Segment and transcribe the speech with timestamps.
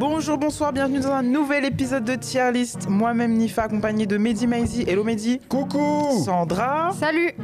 [0.00, 2.88] Bonjour, bonsoir, bienvenue dans un nouvel épisode de Tier List.
[2.88, 4.82] Moi-même Nifa, accompagné de Mehdi Maizi.
[4.88, 5.40] Hello Mehdi.
[5.46, 6.90] Coucou Sandra.
[6.98, 7.34] Salut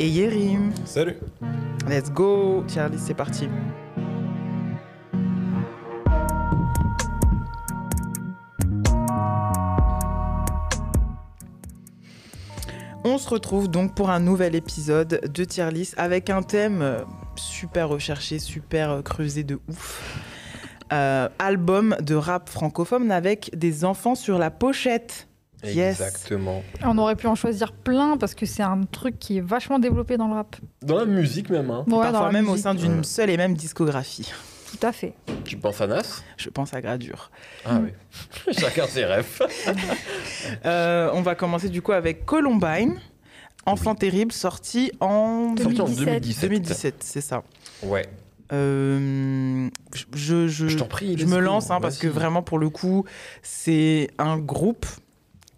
[0.00, 0.72] Et Yerim.
[0.86, 1.16] Salut
[1.86, 2.64] Let's go.
[2.68, 3.50] Tier List, c'est parti.
[13.04, 17.04] On se retrouve donc pour un nouvel épisode de Tier List avec un thème
[17.36, 20.25] super recherché, super creusé de ouf.
[20.92, 25.26] Euh, album de rap francophone avec des enfants sur la pochette.
[25.64, 26.00] Yes.
[26.00, 26.62] Exactement.
[26.84, 30.16] On aurait pu en choisir plein parce que c'est un truc qui est vachement développé
[30.16, 30.54] dans le rap.
[30.82, 31.84] Dans la musique même, hein.
[31.88, 33.02] Ouais, Parfois même au sein d'une Ouais.
[33.04, 34.32] seule et même discographie.
[34.70, 35.14] Tout à fait.
[35.44, 36.22] Tu penses à Nas?
[36.36, 37.30] Je pense à Gradure.
[37.64, 37.90] Ah oui.
[38.58, 39.40] Chacun ses rêves.
[40.64, 43.00] Euh, on va commencer du coup avec Columbine,
[43.64, 46.04] Enfant terrible, sorti en Sorti en 2017.
[46.06, 46.40] 2017.
[46.50, 47.42] 2017, c'est ça.
[47.82, 48.06] Ouais.
[48.52, 49.68] Euh,
[50.14, 53.04] je, je, Je t'en prie, je me lance hein, parce que vraiment pour le coup,
[53.42, 54.86] c'est un groupe.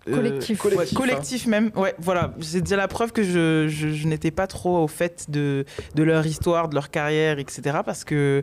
[0.09, 0.65] euh, Collectif.
[0.65, 1.71] ouais, Collectif, même.
[1.77, 2.35] Ouais, voilà.
[2.41, 5.65] C'est déjà la preuve que je, je- je n'étais pas trop au fait de,
[5.95, 7.81] de leur histoire, de leur carrière, etc.
[7.85, 8.43] Parce que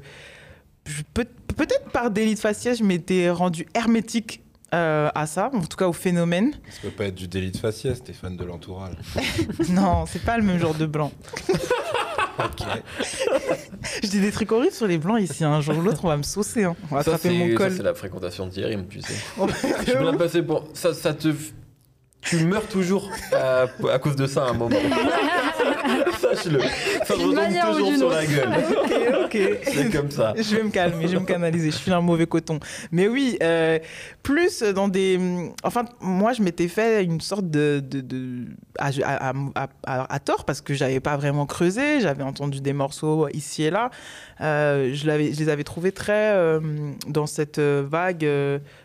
[1.13, 4.41] peut-être par délit de faciès, je m'étais rendu hermétique
[4.73, 6.52] euh, à ça, en tout cas au phénomène.
[6.69, 8.95] Ça peut pas être du délit de faciès, t'es fan de l'entourage.
[9.69, 11.11] non, c'est pas le même genre de blanc.
[12.39, 12.67] ok.
[14.03, 15.44] Je dis des trucs horribles sur les blancs ici.
[15.44, 16.64] Un jour ou l'autre, on va me saucer.
[16.64, 16.75] Hein.
[16.92, 17.73] On va Ça, attraper mon ça, col.
[17.77, 19.14] c'est la fréquentation d'Yerim, tu sais.
[19.86, 20.66] Je suis bien passé pour.
[20.73, 21.30] Ça, ça te.
[22.22, 24.75] Tu meurs toujours à, à cause de ça à un moment.
[26.19, 26.59] Sache-le.
[27.05, 28.50] Ça retombe toujours sur la gueule.
[28.83, 28.94] ok,
[29.25, 29.38] ok.
[29.64, 30.33] C'est comme ça.
[30.38, 31.72] Je vais me calmer, je vais me canaliser.
[31.72, 32.59] Je suis un mauvais coton.
[32.92, 33.80] Mais oui, euh,
[34.23, 35.19] plus dans des.
[35.64, 37.81] Enfin, moi, je m'étais fait une sorte de.
[37.86, 38.45] de, de-
[38.80, 42.02] à, à- à- à- à tort parce que j'avais pas vraiment creusé.
[42.02, 43.89] J'avais entendu des morceaux ici et là.
[44.42, 46.59] Euh, je, les avais trouvés très euh,
[47.08, 48.27] dans cette vague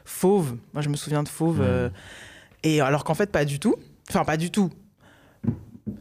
[0.04, 0.56] fauve.
[0.74, 1.58] Moi, je me souviens de fauve.
[1.58, 1.64] Mm.
[1.64, 1.88] euh,
[2.62, 3.76] et alors qu'en fait, pas du tout.
[4.10, 4.70] Enfin, pas du tout.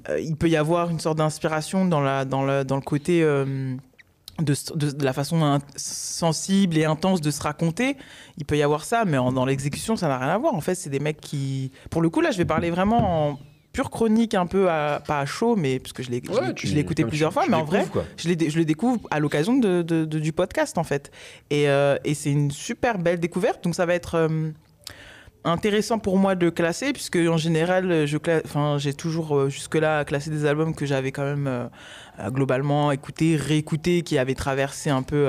[0.09, 3.23] Euh, il peut y avoir une sorte d'inspiration dans, la, dans, le, dans le côté
[3.23, 3.75] euh,
[4.39, 7.97] de, de- de la façon in- sensible et intense de se raconter.
[8.37, 10.53] Il peut y avoir ça, mais en- dans l'exécution, ça n'a rien à voir.
[10.53, 11.71] En fait, c'est des mecs qui.
[11.89, 13.39] Pour le coup, là, je vais parler vraiment en
[13.71, 17.05] pure chronique, un peu à, pas à chaud, mais parce que je l'ai l'ai écouté
[17.05, 18.03] plusieurs tu- fois, tu mais en vrai, quoi.
[18.17, 21.11] je, je le découvre à l'occasion de, du podcast, en fait.
[21.51, 23.63] Et, euh, et c'est une super belle découverte.
[23.63, 24.49] Donc, ça va être euh,
[25.43, 28.05] intéressant pour moi de classer, puisque en général,
[28.77, 31.67] j'ai toujours euh, jusque-là classé des albums que j'avais quand même euh,
[32.19, 35.27] euh, globalement écouté, réécouté, qui avaient traversé un peu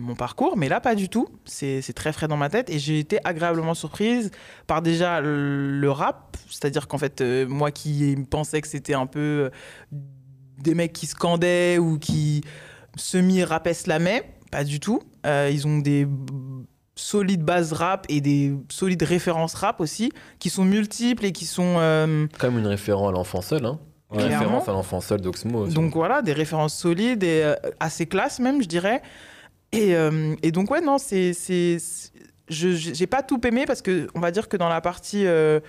[0.00, 0.56] mon parcours.
[0.56, 1.28] Mais là, pas du tout.
[1.44, 2.70] C'est très frais dans ma tête.
[2.70, 4.30] Et j'ai été agréablement surprise
[4.66, 6.36] par déjà le, rap.
[6.50, 9.50] C'est-à-dire qu'en fait, moi qui pensais que c'était un peu
[10.58, 12.42] des mecs qui scandaient ou qui
[12.96, 15.02] semi-rappaient slamaient, pas du tout.
[15.24, 16.06] Ils ont des
[16.96, 21.76] solides bases rap et des solides références rap aussi, qui sont multiples et qui sont...
[21.78, 23.78] euh, même une référence à l'enfant seul, hein.
[24.12, 25.62] Une référence à l'enfant seul d'Oxmo.
[25.62, 25.74] aussi.
[25.74, 29.02] Donc voilà, des références solides et euh, assez classes même, je dirais.
[29.72, 31.32] Et, euh, et donc ouais, non, c'est...
[32.46, 35.26] Je j'ai pas tout aimé parce que on va dire que dans la partie...
[35.26, 35.60] euh,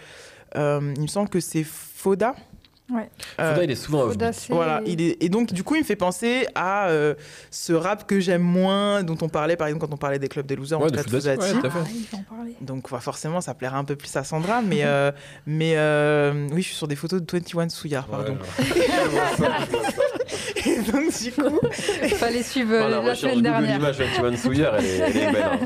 [0.55, 2.35] il me semble que c'est Foda.
[2.91, 3.09] Ouais.
[3.39, 5.85] Euh, Foda, il est souvent c'est- Voilà, il est, et donc du coup il me
[5.85, 7.15] fait penser à euh,
[7.49, 10.45] ce rap que j'aime moins, dont on parlait par exemple quand on parlait des clubs
[10.45, 11.41] des losers, en Ouais, tout de cas de Fouzati.
[11.55, 11.79] ouais, tout à fait.
[11.83, 12.63] Ah, il en.
[12.65, 15.11] Donc ouais, forcément ça plairait un peu plus à Sandra, mais, euh,
[15.47, 18.37] mais euh, oui je suis sur des photos de 21 Souillard, pardon.
[20.65, 21.59] Et donc du coup,
[22.17, 23.77] Fallait suivre Ah, la semaine dernière.
[23.77, 25.43] Images avec Ivan Souillard, elle est, elle est belle.
[25.43, 25.59] Hein,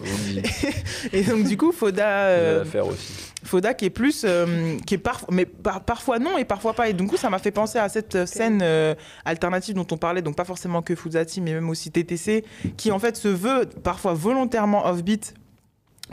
[1.13, 3.28] et donc du coup Foda, euh, a l'affaire aussi.
[3.43, 6.89] Foda qui est plus, euh, qui est parfois, mais par- parfois non et parfois pas.
[6.89, 8.95] Et du coup, ça m'a fait penser à cette euh, scène euh,
[9.25, 12.43] alternative dont on parlait, donc pas forcément que Fuzati, mais même aussi TTC,
[12.75, 15.33] qui en fait se veut parfois volontairement offbeat.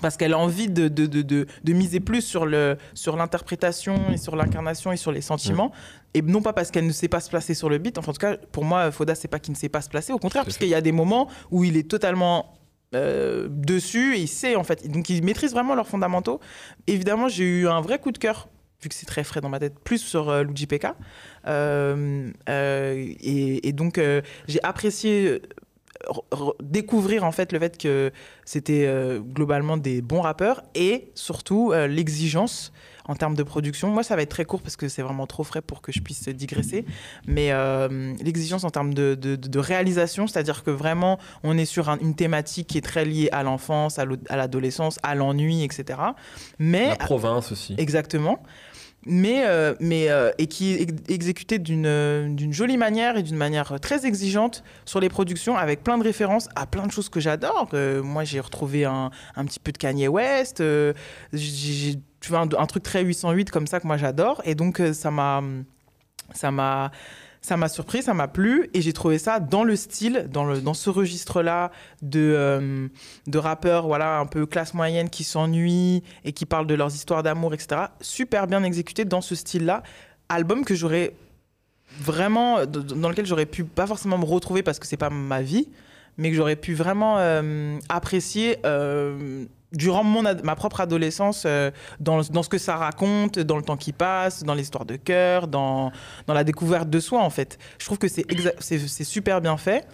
[0.03, 4.19] Parce qu'elle a envie de, de, de, de, miser plus sur le sur l'interprétation et
[4.19, 5.73] sur l'incarnation et sur les sentiments.
[6.13, 7.97] Et non pas parce qu'elle ne sait pas se placer sur le beat.
[7.97, 10.13] Enfin, en tout cas, pour moi, Foda, c'est pas qu'il ne sait pas se placer.
[10.13, 12.53] Au contraire, parce qu'il y a des moments où il est totalement
[12.97, 14.89] euh, dessus et il sait, en fait.
[14.91, 16.41] Donc, ils maîtrisent vraiment leurs fondamentaux.
[16.87, 18.49] Évidemment, j'ai eu un vrai coup de cœur,
[18.83, 20.87] vu que c'est très frais dans ma tête, plus sur euh, Luigi PK.
[21.47, 24.01] Euh, euh, et, donc,
[24.49, 25.43] j'ai apprécié
[26.61, 28.13] découvrir en fait le fait que
[28.45, 28.87] c'était
[29.33, 32.73] globalement des bons rappeurs et surtout l'exigence
[33.09, 33.89] en termes de production.
[33.89, 36.01] Moi, ça va être très court parce que c'est vraiment trop frais pour que je
[36.01, 36.85] puisse digresser.
[37.27, 41.89] Mais euh, l'exigence en termes de, de- de réalisation, c'est-à-dire que vraiment, on est sur
[41.89, 44.05] un- une thématique qui est très liée à l'enfance, à
[44.37, 45.99] l'adolescence, à l'ennui, etc.
[46.59, 47.75] Mais La province aussi.
[47.79, 48.41] Exactement.
[49.09, 53.79] mais, euh, mais euh, et qui est ex- exécuté d'une jolie manière et d'une manière
[53.81, 57.69] très exigeante sur les productions, avec plein de références à plein de choses que j'adore.
[57.75, 60.61] Euh, moi, j'ai retrouvé un, un petit peu de Kanye West,
[61.33, 64.93] j'ai- tu vois, un, truc très 808 comme ça que moi j'adore, et donc euh,
[64.93, 65.45] ça m'a
[66.35, 66.91] ça m'a
[67.41, 70.61] ça m'a surpris, ça m'a plu et j'ai trouvé ça dans le style, dans, le,
[70.61, 71.71] dans ce registre-là
[72.03, 72.89] de, euh,
[73.29, 77.23] de rappeurs voilà, un peu classe moyenne qui s'ennuient et qui parlent de leurs histoires
[77.23, 77.83] d'amour, etc.
[78.01, 79.85] Super bien exécuté dans ce style-là.
[80.29, 81.15] Album que j'aurais
[82.01, 85.69] vraiment, dans lequel j'aurais pu pas forcément me retrouver parce que c'est pas ma vie,
[86.17, 88.59] mais que j'aurais pu vraiment euh, apprécier
[89.77, 91.71] durant ma propre adolescence euh,
[92.01, 95.93] dans, ce que ça raconte, dans le temps qui passe, dans l'histoire de cœur, dans,
[96.27, 97.59] la découverte de soi en fait.
[97.79, 99.87] Je trouve que c'est super bien fait.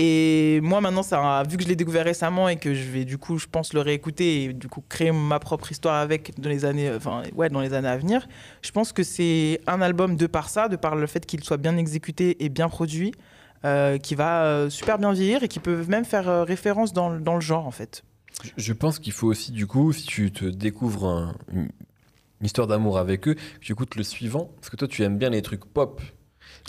[0.00, 1.02] Et moi maintenant,
[1.42, 3.80] vu que je l'ai découvert récemment et que je vais du coup, je pense le
[3.80, 6.92] réécouter et du coup créer ma propre histoire avec dans les années,
[7.34, 8.28] ouais, dans les années à venir.
[8.62, 11.56] Je pense que c'est un album de par ça, de par le fait qu'il soit
[11.56, 13.12] bien exécuté et bien produit,
[13.64, 17.40] euh, qui va euh, super bien vieillir et qui peut même faire référence dans le
[17.40, 18.04] genre en fait.
[18.56, 21.62] Je- pense qu'il faut aussi, du coup, si tu te découvres un- une,
[22.40, 25.18] une histoire d'amour avec eux, que tu écoutes le suivant, parce que toi, tu aimes
[25.18, 26.00] bien les trucs pop.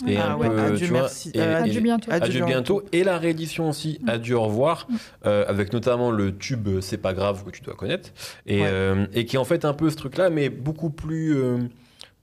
[0.06, 1.30] Et Ah un ouais, peu, adieu, tu merci.
[1.34, 2.10] et- Euh, et- Adieu bientôt.
[2.10, 2.82] Adieu Adieu bientôt.
[2.92, 4.08] Et la réédition aussi, Mm.
[4.08, 4.88] Adieu au revoir,
[5.26, 8.10] euh, avec notamment le tube euh, C'est pas grave que tu dois connaître.
[8.46, 8.66] Et, Ouais.
[8.68, 11.36] euh, et qui est en fait un peu ce truc-là, mais beaucoup plus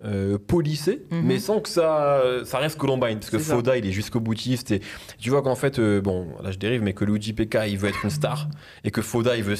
[0.05, 1.21] euh, polissé, Mhm.
[1.23, 3.17] mais sans que ça, ça reste Columbine.
[3.19, 3.55] Parce que ça.
[3.55, 4.71] Foda, il est jusqu'au boutiste.
[4.71, 4.81] Et
[5.19, 7.89] tu vois qu'en fait, euh, bon, là je dérive, mais que Luigi PK, il veut
[7.89, 8.47] être une star.
[8.83, 9.55] Et que Foda, il veut.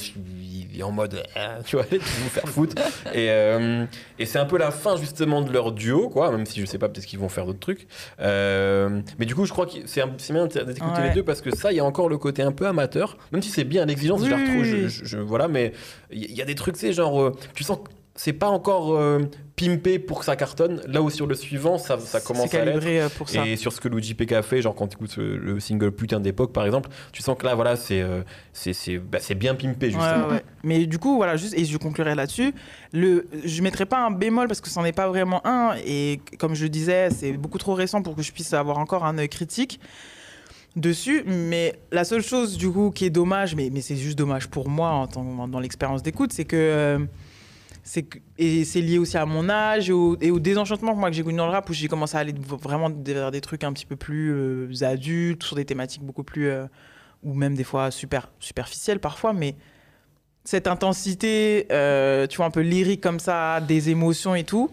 [0.73, 1.23] Il est en mode.
[1.37, 2.75] euh, tu vois, tu vous faire foutre.
[3.15, 3.85] Et, euh,
[4.19, 6.77] et c'est un peu la fin justement de leur duo, quoi, même si je sais
[6.77, 7.87] pas, peut-être qu'ils vont faire d'autres trucs.
[8.19, 11.07] Euh, mais du coup, je crois que c'est bien d'écouter Ouais.
[11.09, 13.41] les deux parce que ça, il y a encore le côté un peu amateur, même
[13.41, 15.73] si c'est bien l'exigence, je la Oui, retrouve, je, je- je- voilà, mais
[16.11, 17.89] il y, y a des trucs, c'est genre, tu sens que
[18.19, 19.19] c'est pas encore euh,
[19.55, 20.81] pimpé pour que ça cartonne.
[20.87, 22.79] Là où sur le suivant, ça, ça commence à l'être.
[22.79, 23.45] calibré euh, pour ça.
[23.45, 26.19] Et sur ce que Luigi PK a fait, genre quand tu écoutes le single Putain
[26.19, 28.23] d'époque par exemple, tu sens que là, voilà, c'est euh,
[28.53, 30.27] c'est c'est bah, bien pimpé justement.
[30.27, 30.43] Ouais, ouais.
[30.63, 32.53] Mais du coup, voilà, juste, et je conclurai là-dessus,
[32.91, 36.55] le, je mettrai pas un bémol parce que c'en est pas vraiment un, et comme
[36.55, 39.29] je le disais, c'est beaucoup trop récent pour que je puisse avoir encore un œil
[39.29, 39.79] critique
[40.75, 44.47] dessus, mais la seule chose du coup qui est dommage, mais, mais c'est juste dommage
[44.47, 46.99] pour moi en tant- dans l'expérience d'écoute, c'est que...
[48.37, 51.23] et c'est lié aussi à mon âge et au, et au désenchantement moi que j'ai
[51.23, 53.85] connu dans le rap où j'ai commencé à aller vraiment vers des trucs un petit
[53.85, 56.65] peu plus euh, adultes sur des thématiques beaucoup plus euh,
[57.23, 59.55] ou même des fois super superficielles parfois mais
[60.43, 64.69] cette intensité euh, tu vois un peu lyrique comme ça des émotions et tout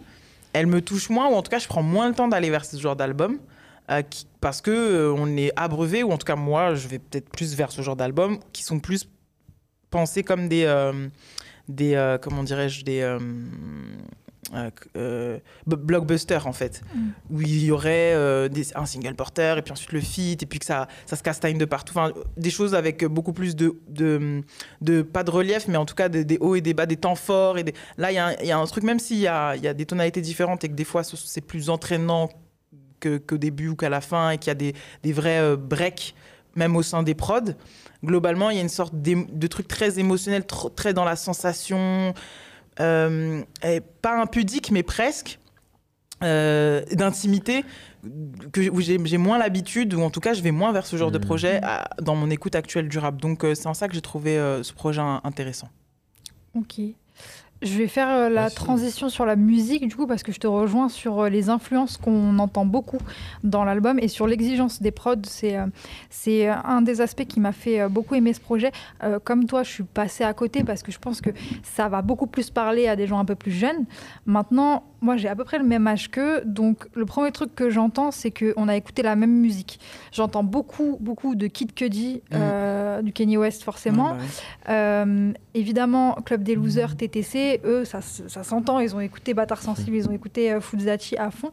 [0.53, 2.65] elle me touche moins ou en tout cas je prends moins le temps d'aller vers
[2.65, 3.39] ce genre d'album
[4.41, 7.71] parce que on est abreuvé ou en tout cas moi je vais peut-être plus vers
[7.71, 9.09] ce genre d'album qui sont plus
[9.91, 10.65] pensés comme des
[11.69, 13.19] des euh, comment dirais-je des euh,
[14.97, 17.09] euh, blockbusters en fait Mm.
[17.31, 20.59] où il y aurait des- un single porteur et puis ensuite le feat et puis
[20.59, 24.43] que ça ça se castagne de partout enfin des choses avec beaucoup plus de, de,
[24.83, 26.97] de pas de relief mais en tout cas des, des hauts et des bas des
[26.99, 27.75] temps forts et des...
[27.97, 29.63] là il y, a un- il y a un truc même s'il y a, il
[29.63, 32.29] y a des tonalités différentes et que des fois ce- c'est plus entraînant
[33.01, 36.15] que- qu'au début ou qu'à la fin et qu'il y a des, des vrais breaks
[36.55, 37.55] même au sein des prods
[38.05, 40.45] globalement il y a une sorte de truc très émotionnel
[40.77, 42.15] très dans la sensation
[42.81, 45.39] euh, et pas impudique mais presque
[46.23, 47.65] euh, d'intimité
[48.53, 51.11] que où j'ai moins l'habitude ou en tout cas je vais moins vers ce genre
[51.11, 51.25] de Mhm.
[51.25, 54.01] projet à- dans mon écoute actuelle du rap donc euh, c'est en ça que j'ai
[54.01, 55.69] trouvé euh, ce projet in- intéressant
[56.55, 56.81] Ok.
[57.65, 60.47] Je vais faire euh, la transition sur la musique, du coup, parce que je te
[60.47, 62.99] rejoins sur euh, les influences qu'on entend beaucoup
[63.43, 65.17] dans l'album et sur l'exigence des prods.
[65.23, 65.65] C'est euh,
[66.11, 68.71] c'est un des aspects qui m'a fait beaucoup aimer ce projet.
[69.25, 71.31] Comme toi, je suis passée à côté parce que je pense que
[71.63, 73.85] ça va beaucoup plus parler à des gens un peu plus jeunes.
[74.27, 76.43] Maintenant, moi, j'ai à peu près le même âge qu'eux.
[76.45, 79.79] Donc, le premier truc que j'entends, c'est qu'on a écouté la même musique.
[80.13, 84.11] J'entends beaucoup, beaucoup de Kid Cudi, euh, du Kanye West, forcément.
[84.11, 84.75] Bah ouais.
[84.75, 88.81] Euh, évidemment, Club des Losers, TTC, eux, ça, ça s'entend.
[88.81, 91.53] Ils ont écouté Bâtard Sensible, ils ont écouté euh, Fuzzati à fond.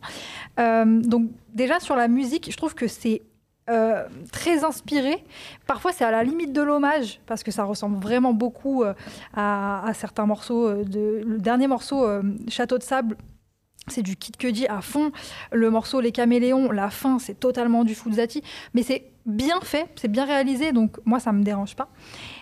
[0.60, 3.22] Euh, donc, déjà, sur la musique, je trouve que c'est
[3.70, 5.24] euh, très inspiré.
[5.67, 8.93] Parfois, c'est à la limite de l'hommage, parce que ça ressemble vraiment beaucoup euh,
[9.36, 10.84] à, à certains morceaux.
[10.84, 11.22] de...
[11.25, 13.15] Le dernier morceau, euh, Château de Sable,
[13.88, 15.12] c'est du Kid Cudi à fond.
[15.52, 18.44] Le morceau Les Caméléons, la fin, c'est totalement du Fuzzati.
[18.74, 21.90] Mais c'est bien fait, c'est bien réalisé, donc moi, ça me dérange pas.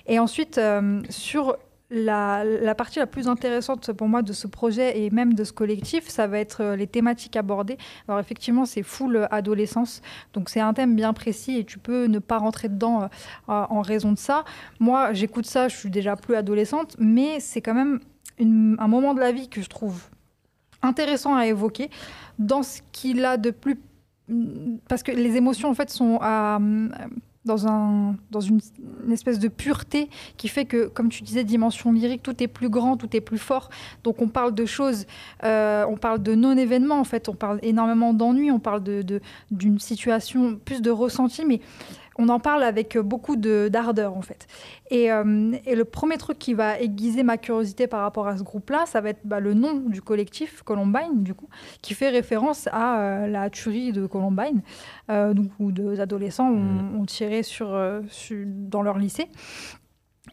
[0.07, 1.57] Et ensuite, euh, sur
[1.91, 6.07] la, partie la plus intéressante pour moi de ce projet et même de ce collectif,
[6.07, 7.77] ça va être euh, les thématiques abordées.
[8.07, 10.01] Alors effectivement, c'est full adolescence,
[10.33, 13.07] donc c'est un thème bien précis et tu peux ne pas rentrer dedans euh,
[13.47, 14.43] en raison de ça.
[14.79, 17.99] Moi, j'écoute ça, je suis déjà plus adolescente, mais c'est quand même
[18.39, 20.03] un moment de la vie que je trouve
[20.81, 21.89] intéressant à évoquer
[22.37, 23.77] dans ce qu'il a de plus
[24.87, 26.19] parce que les émotions en fait sont
[27.45, 28.59] dans, un, dans une,
[29.11, 32.97] espèce de pureté qui fait que, comme tu disais, dimension lyrique, tout est plus grand,
[32.97, 33.69] tout est plus fort.
[34.03, 35.05] Donc on parle de choses,
[35.43, 39.21] euh, on parle de non-événements en fait, on parle énormément d'ennui, on parle de-
[39.51, 41.59] d'une situation, plus de ressenti, mais
[42.21, 44.45] on en parle avec beaucoup de- d'ardeur en fait.
[44.91, 48.43] Et, euh, et le premier truc qui va aiguiser ma curiosité par rapport à ce
[48.43, 51.47] groupe-là, ça va être bah, le nom du collectif, Columbine, du coup,
[51.81, 54.61] qui fait référence à euh, la tuerie de Columbine,
[55.09, 59.27] euh, donc, où deux adolescents ont, ont tiré sur, euh, sur- dans leur lycée.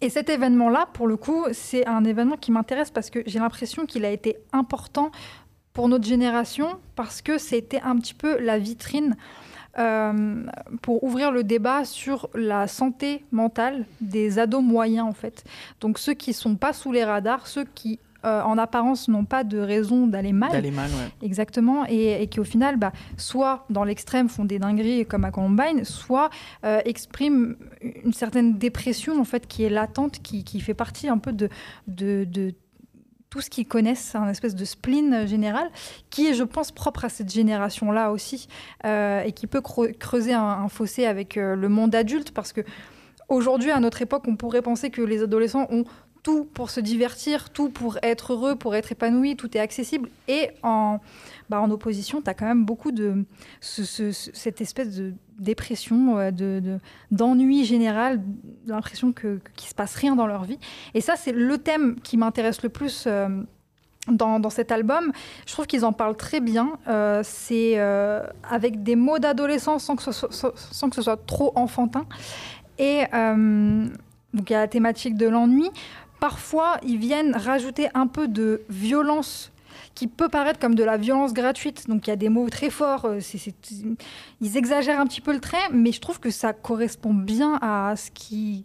[0.02, 3.86] Et cet événement-là, pour le coup, c'est un événement qui m'intéresse parce que j'ai l'impression
[3.86, 5.10] qu'il a été important
[5.72, 9.14] pour notre génération parce que c'était un petit peu la vitrine
[9.78, 10.44] euh,
[10.82, 15.44] pour ouvrir le débat sur la santé mentale des ados moyens en fait.
[15.80, 19.44] Donc ceux qui sont pas sous les radars, ceux qui euh, en apparence n'ont pas
[19.44, 20.50] de raison d'aller mal.
[20.50, 21.26] D'aller mal, ouais.
[21.26, 25.30] Exactement, et, et qui au final, bah, soit dans l'extrême font des dingueries comme à
[25.30, 26.30] Columbine, soit
[26.64, 27.54] euh, expriment
[28.04, 31.48] une certaine dépression en fait qui est latente, qui, qui fait partie un peu de,
[31.86, 32.54] de, de
[33.30, 35.68] tout ce qu'ils connaissent, un espèce de spleen euh, général,
[36.10, 38.48] qui est, je pense, propre à cette génération-là aussi,
[38.84, 42.52] euh, et qui peut creu- creuser un, un fossé avec euh, le monde adulte, parce
[42.52, 42.62] que
[43.28, 45.84] aujourd'hui, à notre époque, on pourrait penser que les adolescents ont
[46.22, 50.08] tout pour se divertir, tout pour être heureux, pour être épanoui, tout est accessible.
[50.26, 50.98] Et en,
[51.48, 53.24] bah, en opposition, tu as quand même beaucoup de
[53.60, 56.78] ce- ce- ce- cette espèce de dépression, euh, de, de-
[57.10, 58.22] d'ennui général,
[58.66, 60.58] l'impression qu'il se passe rien dans leur vie.
[60.94, 63.04] Et ça, c'est le thème qui m'intéresse le plus.
[63.06, 63.28] euh,
[64.08, 65.10] dans, dans cet album,
[65.48, 66.78] je trouve qu'ils en parlent très bien.
[66.86, 67.76] Euh, c'est
[68.48, 72.06] avec des mots d'adolescence sans que ce soit, sans- que ce soit trop enfantin.
[72.78, 73.00] Et
[74.32, 75.68] donc il y a la thématique de l'ennui.
[76.20, 79.50] Parfois, ils viennent rajouter un peu de violence
[79.96, 81.88] qui peut paraître comme de la violence gratuite.
[81.88, 83.06] Donc il y a des mots très forts.
[83.06, 83.18] euh,
[84.40, 87.94] ils exagèrent un petit peu le trait, mais je trouve que ça correspond bien à
[87.96, 88.64] ce qui,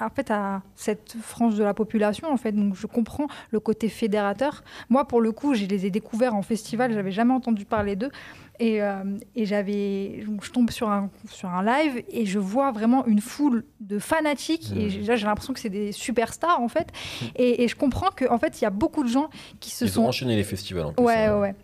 [0.00, 2.30] en fait, à cette frange de la population.
[2.30, 4.64] En fait, donc je comprends le côté fédérateur.
[4.90, 6.92] Moi, pour le coup, je les ai découverts en festival.
[6.92, 8.10] J'avais jamais entendu parler d'eux.
[8.62, 9.02] Et, euh,
[9.34, 13.64] et j'avais, je tombe sur un, sur un live et je vois vraiment une foule
[13.80, 14.70] de fanatiques.
[14.76, 16.86] Et là, j'ai l'impression que c'est des superstars en fait.
[17.34, 19.90] Et, et je comprends qu'en fait, il y a beaucoup de gens qui se Ils
[19.90, 21.04] sont ont enchaîné les festivals en plus.
[21.04, 21.34] Ouais, hein.
[21.34, 21.54] ouais, ouais.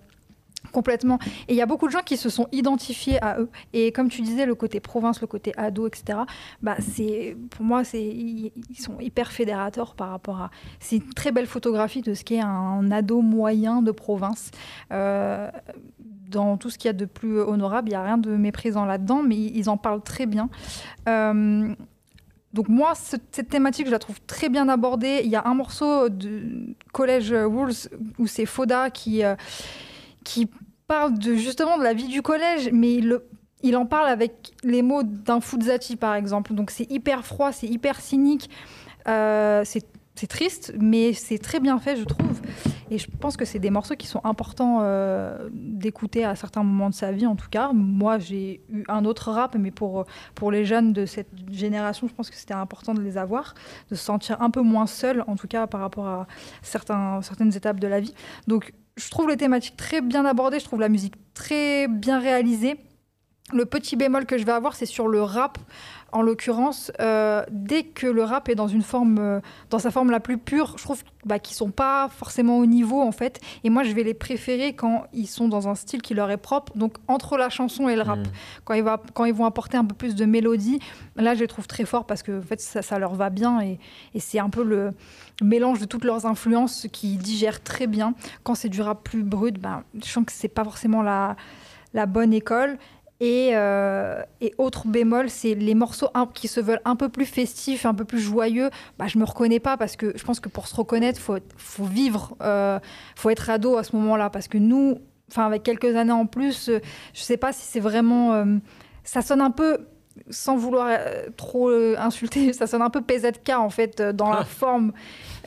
[0.73, 1.19] Complètement.
[1.47, 3.49] Et il y a beaucoup de gens qui se sont identifiés à eux.
[3.73, 6.19] Et comme tu disais, le côté province, le côté ado, etc.,
[6.63, 10.51] bah, c'est, pour moi, c'est, ils ils sont hyper fédérateurs par rapport à.
[10.81, 14.51] C'est une très belle photographie de ce qu'est un ado moyen de province.
[14.93, 15.49] Euh,
[16.29, 18.85] dans tout ce qu'il y a de plus honorable, il n'y a rien de méprisant
[18.85, 20.49] là-dedans, mais ils en parlent très bien.
[21.09, 21.75] Euh,
[22.55, 25.21] donc moi, ce- cette thématique, je la trouve très bien abordée.
[25.25, 27.75] Il y a un morceau de Collège Rules
[28.19, 29.35] où c'est Foda qui, euh,
[30.25, 30.49] qui
[30.87, 33.01] parle justement de la vie du collège, mais
[33.63, 36.55] il, en parle avec les mots d'un Fuzati, par exemple.
[36.55, 38.49] Donc c'est hyper froid, c'est hyper cynique.
[39.07, 39.85] Euh, c'est
[40.27, 42.41] triste, mais c'est très bien fait, je trouve.
[42.91, 46.91] Et je pense que c'est des morceaux qui sont importants euh, d'écouter à certains moments
[46.91, 47.73] de sa vie, en tout cas.
[47.73, 52.15] Moi, j'ai eu un autre rap, mais pour, pour les jeunes de cette génération, je
[52.15, 53.55] pense que c'était important de les avoir,
[53.91, 56.27] de se sentir un peu moins seul, en tout cas par rapport à
[56.63, 58.15] certains, certaines étapes de la vie.
[58.47, 62.77] Donc, je trouve les thématiques très bien abordées, je trouve la musique très bien réalisée.
[63.53, 65.59] Le petit bémol que je vais avoir, c'est sur le rap.
[66.11, 70.11] En l'occurrence, euh, dès que le rap est dans une forme, euh, dans sa forme
[70.11, 73.41] la plus pure, je trouve bah, qu'ils sont pas forcément au niveau en fait.
[73.63, 76.39] Et moi, je vais les préférer quand ils sont dans un style qui leur est
[76.39, 76.73] propre.
[76.77, 78.31] Donc entre la chanson et le rap, Mm.
[78.65, 80.79] quand, ils va, quand ils vont apporter un peu plus de mélodie,
[81.17, 83.61] là, je les trouve très forts parce que en fait, ça, ça leur va bien
[83.61, 83.79] et,
[84.15, 84.93] et c'est un peu le
[85.43, 88.15] mélange de toutes leurs influences qui digèrent très bien.
[88.45, 91.37] Quand c'est du rap plus brut, ben, je sens que c'est pas forcément la,
[91.93, 92.79] la bonne école.
[93.21, 97.85] Et, euh, et autre bémol, c'est les morceaux qui se veulent un peu plus festifs,
[97.85, 98.71] un peu plus joyeux.
[98.99, 101.85] Bah, je me reconnais pas parce que je pense que pour se reconnaître, faut faut
[101.85, 102.79] vivre, euh,
[103.17, 104.31] faut être ado à ce moment-là.
[104.31, 105.01] Parce que nous,
[105.37, 106.81] avec quelques années en plus, euh,
[107.15, 108.45] je sais pas si c'est vraiment, euh,
[109.05, 109.79] ça sonne un peu
[110.31, 114.31] sans vouloir euh, trop euh, insulter, ça sonne un peu PZK en fait euh, dans
[114.31, 114.93] la forme.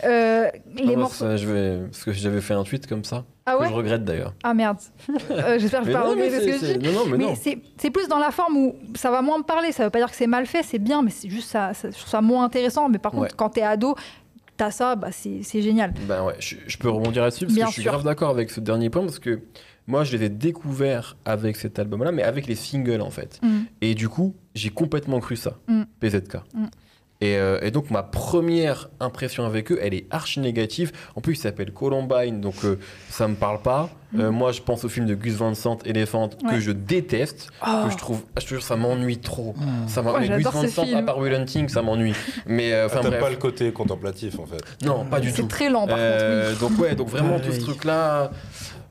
[0.03, 1.25] Euh, les Ah, moi, morceaux.
[1.25, 1.77] ça, je vais...
[1.85, 4.33] Parce que j'avais fait un tweet comme ça, Ah que ouais je regrette d'ailleurs.
[4.43, 4.77] Ah merde.
[5.29, 6.85] Euh, J'espère que je mais regretter ce que je dis.
[6.87, 7.33] Non, non, mais, Mais non.
[7.77, 9.71] c'est plus dans la forme où ça va moins me parler.
[9.71, 11.89] Ça veut pas dire que c'est mal fait, c'est bien, mais c'est juste ça, ça,
[11.91, 12.89] je trouve ça moins intéressant.
[12.89, 13.95] Mais par contre, quand t'es ado,
[14.57, 15.93] t'as ça, bah c'est c'est génial.
[16.07, 17.91] Ben ouais, je, je peux rebondir là-dessus parce Bien que je suis sûr.
[17.91, 19.39] grave d'accord avec ce dernier point parce que
[19.87, 23.39] moi je les ai découverts avec cet album-là, mais avec les singles en fait.
[23.41, 23.59] Mm.
[23.81, 25.83] Et du coup, j'ai complètement cru ça, Mm.
[25.99, 26.35] PZK.
[26.53, 26.65] Mm.
[27.23, 30.91] Et, euh, et donc ma première impression avec eux, elle est archi négative.
[31.15, 33.91] En plus, il s'appelle Columbine, donc euh, ça me parle pas.
[34.17, 36.59] Euh, moi, je pense au film de Gus Van Sant, Elephant, que Ouais.
[36.61, 37.83] je déteste, Oh.
[37.85, 39.53] que je trouve, je te jure, ça m'ennuie trop.
[39.85, 42.15] Ça m'en- Oh, mais Gus Van Sant, à part Will Hunting, ça m'ennuie.
[42.47, 43.19] Mais euh, Ah, enfin bref.
[43.21, 44.63] pas le côté contemplatif en fait.
[44.83, 45.47] Non, pas du C'est tout.
[45.47, 47.63] très lent, par Euh, Donc ouais, donc vraiment tout ce Pareil.
[47.65, 48.31] truc-là.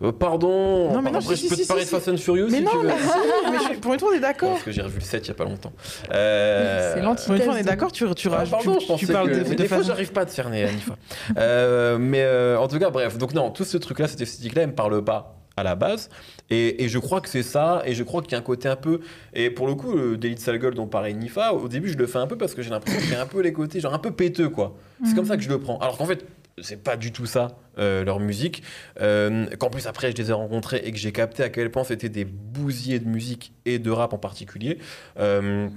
[0.02, 0.92] Euh, pardon.
[0.92, 2.04] Non, mais non, Après, si, je peux si, te parler si, de si.
[2.04, 2.82] Fast and Furious Mais si non, tu veux.
[2.86, 4.50] mais si, mais je suis- pour une fois, on est d'accord.
[4.52, 5.72] parce que j'ai revu le 7 il y a pas longtemps.
[6.14, 7.42] Euh, C'est Pour une l'antithèse.
[7.44, 8.50] fois, on est d'accord, tu, tu Ah, rajoutes.
[8.52, 9.34] pardon, tu- je pensais tu parles que...
[9.34, 10.96] de, mais de des fois, façon- j'arrive pas à te cerner, Anifa.
[11.38, 13.18] euh, mais euh, en tout cas, bref.
[13.18, 16.08] Donc non, tout ce truc-là, cette esthétique-là, elle me parle pas à la base.
[16.48, 17.82] Et, et je crois que c'est ça.
[17.84, 19.00] Et je crois qu'il y a un côté un peu...
[19.34, 21.98] Et pour le coup, le délit de sale gueule dont parlait Nifa, au début, je
[21.98, 23.78] le fais un peu parce que j'ai l'impression qu'il y a un peu les côtés,
[23.80, 24.74] genre un peu péteux, quoi.
[25.04, 25.78] C'est comme ça que je le prends.
[25.78, 26.24] Alors qu'en fait,
[26.62, 28.62] c'est pas du tout ça, euh, leur musique.
[29.00, 31.84] Euh, Qu'en plus, après, je les ai rencontrés et que j'ai capté à quel point
[31.84, 34.78] c'était des bousiers de musique et de rap en particulier.
[35.18, 35.68] Euh,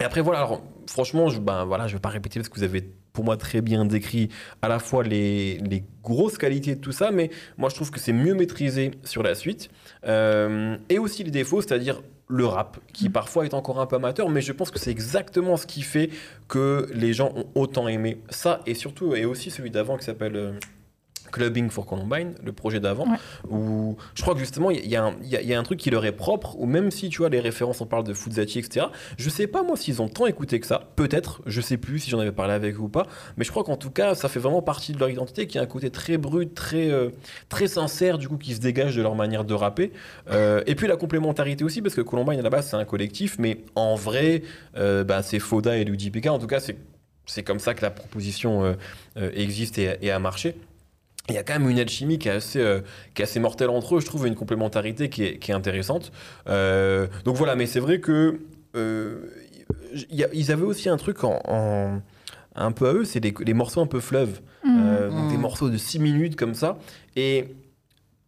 [0.00, 2.64] et après, voilà, alors, franchement, je, ben, voilà, je vais pas répéter parce que vous
[2.64, 4.28] avez, pour moi, très bien décrit
[4.60, 8.00] à la fois les, les grosses qualités de tout ça, mais moi, je trouve que
[8.00, 9.70] c'est mieux maîtrisé sur la suite.
[10.06, 14.28] Euh, et aussi les défauts, c'est-à-dire le rap, qui parfois est encore un peu amateur,
[14.28, 16.10] mais je pense que c'est exactement ce qui fait
[16.48, 20.58] que les gens ont autant aimé ça, et surtout, et aussi celui d'avant qui s'appelle...
[21.30, 23.18] Clubbing for Columbine, le projet d'avant, Ouais.
[23.50, 25.58] où je crois que justement il y, a un- il y a- il y a
[25.58, 28.04] un truc qui leur est propre, ou même si tu vois les références, on parle
[28.04, 28.86] de Fuzati, etc.
[29.18, 32.10] Je sais pas moi s'ils ont tant écouté que ça, peut-être, je sais plus si
[32.10, 33.06] j'en avais parlé avec eux ou pas,
[33.36, 35.62] mais je crois qu'en tout cas ça fait vraiment partie de leur identité, qui a
[35.62, 37.10] un côté très brut, très, euh,
[37.48, 39.92] très sincère, du coup qui se dégage de leur manière de rapper.
[40.30, 43.36] Euh, et puis la complémentarité aussi, parce que Columbine à la base c'est un collectif,
[43.38, 44.42] mais en vrai
[44.76, 46.76] euh, bah, c'est Foda et Luigi PK, en tout cas c'est
[47.28, 48.74] c'est comme ça que la proposition euh,
[49.16, 50.54] euh, existe et, et a marché.
[51.28, 52.80] Il y a quand même une alchimie qui est assez, euh,
[53.14, 56.12] qui est assez mortelle entre eux, je trouve, une complémentarité qui est, qui est intéressante.
[56.48, 58.38] Euh, donc voilà, mais c'est vrai que
[58.76, 59.22] euh,
[60.10, 62.00] y a- ils avaient aussi un truc en, en-
[62.54, 65.28] un peu à eux, c'est les, les morceaux un peu fleuves, donc Mhm.
[65.28, 66.78] des morceaux de 6 minutes comme ça,
[67.16, 67.48] et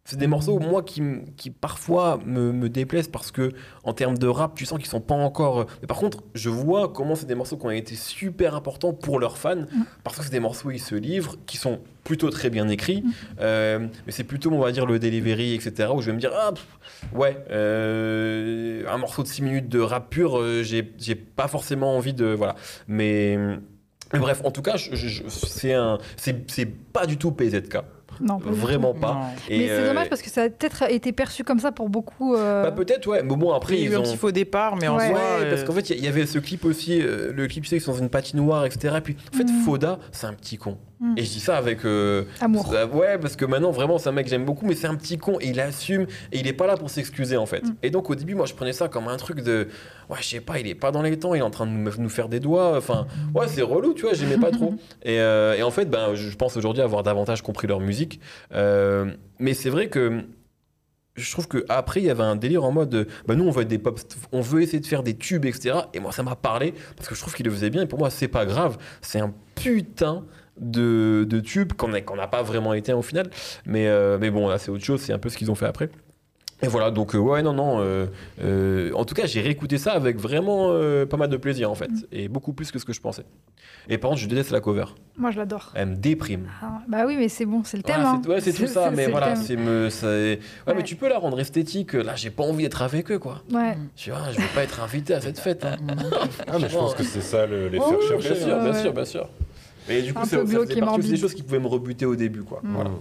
[0.09, 1.01] c'est des morceaux moi qui,
[1.37, 3.51] qui parfois me, me déplaisent parce que
[3.83, 5.65] en termes de rap, tu sens qu'ils sont pas encore.
[5.81, 9.19] Mais par contre, je vois comment c'est des morceaux qui ont été super importants pour
[9.19, 9.65] leurs fans
[10.03, 13.03] parce que c'est des morceaux ils se livrent, qui sont plutôt très bien écrits.
[13.39, 15.89] Euh, mais c'est plutôt, on va dire, le delivery, etc.
[15.93, 16.67] Où je vais me dire, ah, pff,
[17.13, 21.95] ouais, euh, un morceau de 6 minutes de rap pur, euh, j'ai j'ai pas forcément
[21.95, 22.25] envie de.
[22.27, 22.55] Voilà.
[22.87, 23.37] Mais.
[24.13, 27.77] mais bref, en tout cas, je- je- c'est un, c'est c'est pas du tout PZK,
[28.21, 29.13] Non, pas vraiment pas.
[29.13, 29.19] Non.
[29.49, 31.89] Et, Mais c'est euh, dommage parce que ça a peut-être été perçu comme ça pour
[31.89, 32.35] beaucoup.
[32.35, 33.23] euh, bah, peut-être, ouais.
[33.23, 34.03] Mais bon, après, Il y a eu ils un ont.
[34.03, 35.07] petit faux départ, mais en Ouais.
[35.09, 35.15] soi.
[35.17, 37.69] Ouais, euh, parce qu'en fait, il y- avait ce clip aussi, euh, le clip, tu
[37.69, 38.95] sais, ils sont dans une patinoire, etc.
[38.97, 39.61] Et puis, en fait, Mhm.
[39.63, 40.77] Foda, c'est un petit con.
[41.01, 41.13] Mhm.
[41.17, 41.85] Et je dis ça avec.
[41.85, 42.67] euh, Amour.
[42.71, 44.95] ça- ouais, parce que maintenant, vraiment, c'est un mec que j'aime beaucoup, mais c'est un
[44.95, 47.63] petit con et il assume et il est pas là pour s'excuser, en fait.
[47.63, 47.75] Mhm.
[47.83, 49.69] Et donc, au début, moi, je prenais ça comme un truc de.
[50.09, 51.71] Ouais, je sais pas, il est pas dans les temps, il est en train de
[51.71, 52.77] nous, nous faire des doigts.
[52.77, 54.73] Enfin, ouais, c'est relou, tu vois, j'aimais pas trop.
[55.03, 58.19] Et, euh, et en fait, ben, je pense aujourd'hui avoir davantage compris leur musique.
[58.53, 60.23] Euh, mais c'est vrai que
[61.15, 63.51] je trouve que après il y avait un délire en mode euh, bah nous on
[63.51, 63.99] veut être des pop
[64.31, 67.15] on veut essayer de faire des tubes etc et moi ça m'a parlé parce que
[67.15, 70.23] je trouve qu'il le faisait bien et pour moi c'est pas grave c'est un putain
[70.59, 73.29] de, de tube qu'on n'a pas vraiment été au final
[73.65, 75.65] mais, euh, mais bon là c'est autre chose c'est un peu ce qu'ils ont fait
[75.67, 75.89] après
[76.61, 78.05] et voilà donc euh, ouais non non euh,
[78.43, 81.75] euh, en tout cas j'ai réécouté ça avec vraiment euh, pas mal de plaisir en
[81.75, 83.23] fait et beaucoup plus que ce que je pensais
[83.87, 84.85] et par contre je déteste la cover
[85.17, 85.71] Moi, je l'adore.
[85.73, 88.01] elle me déprime Ah, bah oui, mais c'est bon, c'est le thème.
[88.01, 88.21] Ouais, hein.
[88.23, 90.39] c'est ouais, c'est tout ça, mais voilà, c'est me, ça- ouais,
[90.75, 91.93] mais tu peux la rendre esthétique.
[91.93, 93.41] Là, j'ai pas envie d'être avec eux, quoi.
[93.51, 93.77] Ouais.
[93.95, 95.65] Tu vois, je veux pas être invité à cette fête.
[95.65, 95.75] hein.
[96.47, 98.29] Ah, mais je pense que c'est ça le- les Ouais, faire chercher.
[98.29, 98.81] bien sûr, Ouais, bien ouais.
[98.81, 99.29] sûr, bien sûr.
[99.89, 100.19] Et du coup,
[100.99, 102.61] aussi des choses qui pouvaient me rebuter au début, quoi.
[102.63, 102.73] Mm.
[102.73, 102.91] Voilà.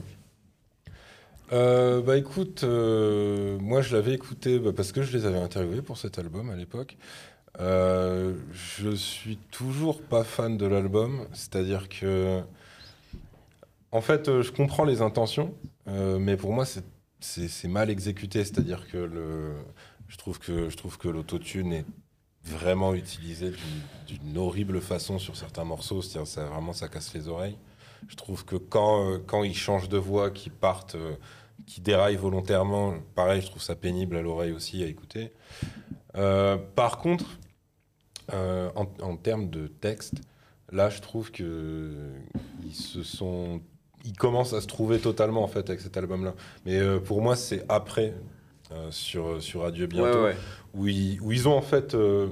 [1.51, 5.81] Euh, bah écoute, euh, moi je l'avais écouté bah, parce que je les avais interviewés
[5.81, 6.98] pour cet album à l'époque.
[7.61, 12.40] Euh, je suis toujours pas fan de l'album, c'est-à-dire que,
[13.92, 15.55] en fait, euh, je comprends les intentions,
[15.88, 16.85] euh, mais pour moi c'est-
[17.20, 19.55] c'est c'est mal exécuté, c'est-à-dire que le,
[20.09, 21.87] je trouve que je trouve que l'autotune est
[22.49, 23.53] vraiment utilisé
[24.07, 27.59] d'une- horrible façon sur certains morceaux, c'est-à-dire ça vraiment ça casse les oreilles.
[28.09, 31.15] Je trouve que quand, euh, quand ils changent de voix, qu'ils partent, euh,
[31.67, 35.33] qu'ils déraillent volontairement, pareil, je trouve ça pénible à l'oreille aussi à écouter.
[36.17, 37.39] Euh, par contre,
[38.31, 40.21] en, termes de texte,
[40.71, 42.13] là, je trouve que
[42.65, 43.61] ils se sont,
[44.05, 46.35] ils commencent à se trouver totalement en fait avec cet album-là.
[46.65, 48.15] Mais euh, pour moi, c'est après
[48.73, 50.37] euh, sur sur Adieu bientôt Ouais, ouais.
[50.75, 52.29] où ils, où ils ont en fait euh,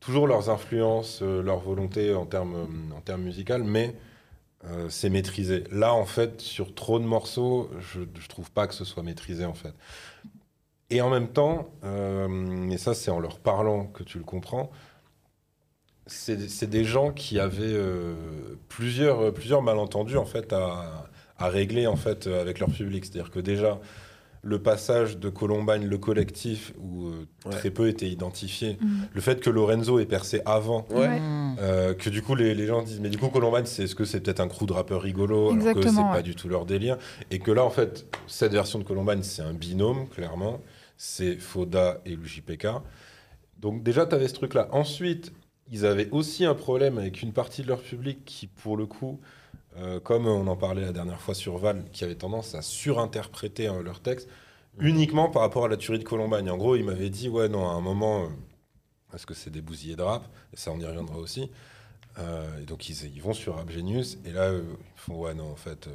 [0.00, 3.30] toujours leurs influences, euh, leur volonté en termes euh, en termes
[3.64, 3.96] mais
[4.64, 5.64] euh, c'est maîtrisé.
[5.72, 9.44] Là, en fait, sur trop de morceaux, je, je trouve pas que ce soit maîtrisé
[9.44, 9.74] en fait.
[10.90, 14.70] Et en même temps, euh, et ça c'est en leur parlant que tu le comprends,
[16.06, 18.14] c'est des gens qui avaient euh,
[18.68, 23.04] plusieurs, plusieurs malentendus en fait à, à régler en fait euh, avec leur public.
[23.04, 23.80] C'est-à-dire que déjà
[24.44, 27.52] le passage de Columbine, le collectif, où euh, Ouais.
[27.52, 28.88] très peu étaient identifiés, Mm.
[29.14, 31.18] le fait que Lorenzo ait percé avant, Ouais.
[31.60, 34.04] Euh, que du coup les, les gens disent mais du coup Columbine c'est est-ce que
[34.04, 36.22] c'est peut-être un crew de rappeurs rigolo alors que c'est pas ouais.
[36.22, 36.96] du tout leur délire?
[37.30, 40.60] Et que là en fait cette version de Columbine c'est un binôme clairement
[40.96, 42.66] c'est Foda et le JPK
[43.60, 45.32] donc déjà tu avais ce truc là ensuite
[45.70, 49.20] ils avaient aussi un problème avec une partie de leur public qui pour le coup
[49.78, 53.68] euh, comme on en parlait la dernière fois sur Val qui avait tendance à surinterpréter
[53.68, 54.28] hein, leur texte
[54.78, 57.68] uniquement par rapport à la tuerie de Columbine en gros il m'avait dit ouais non
[57.68, 58.28] à un moment euh,
[59.10, 61.50] parce que c'est des bousillés de rap, et ça on y reviendra aussi.
[62.18, 64.62] Euh, et donc ils, vont sur et là ils
[64.96, 65.88] font ouais non en fait,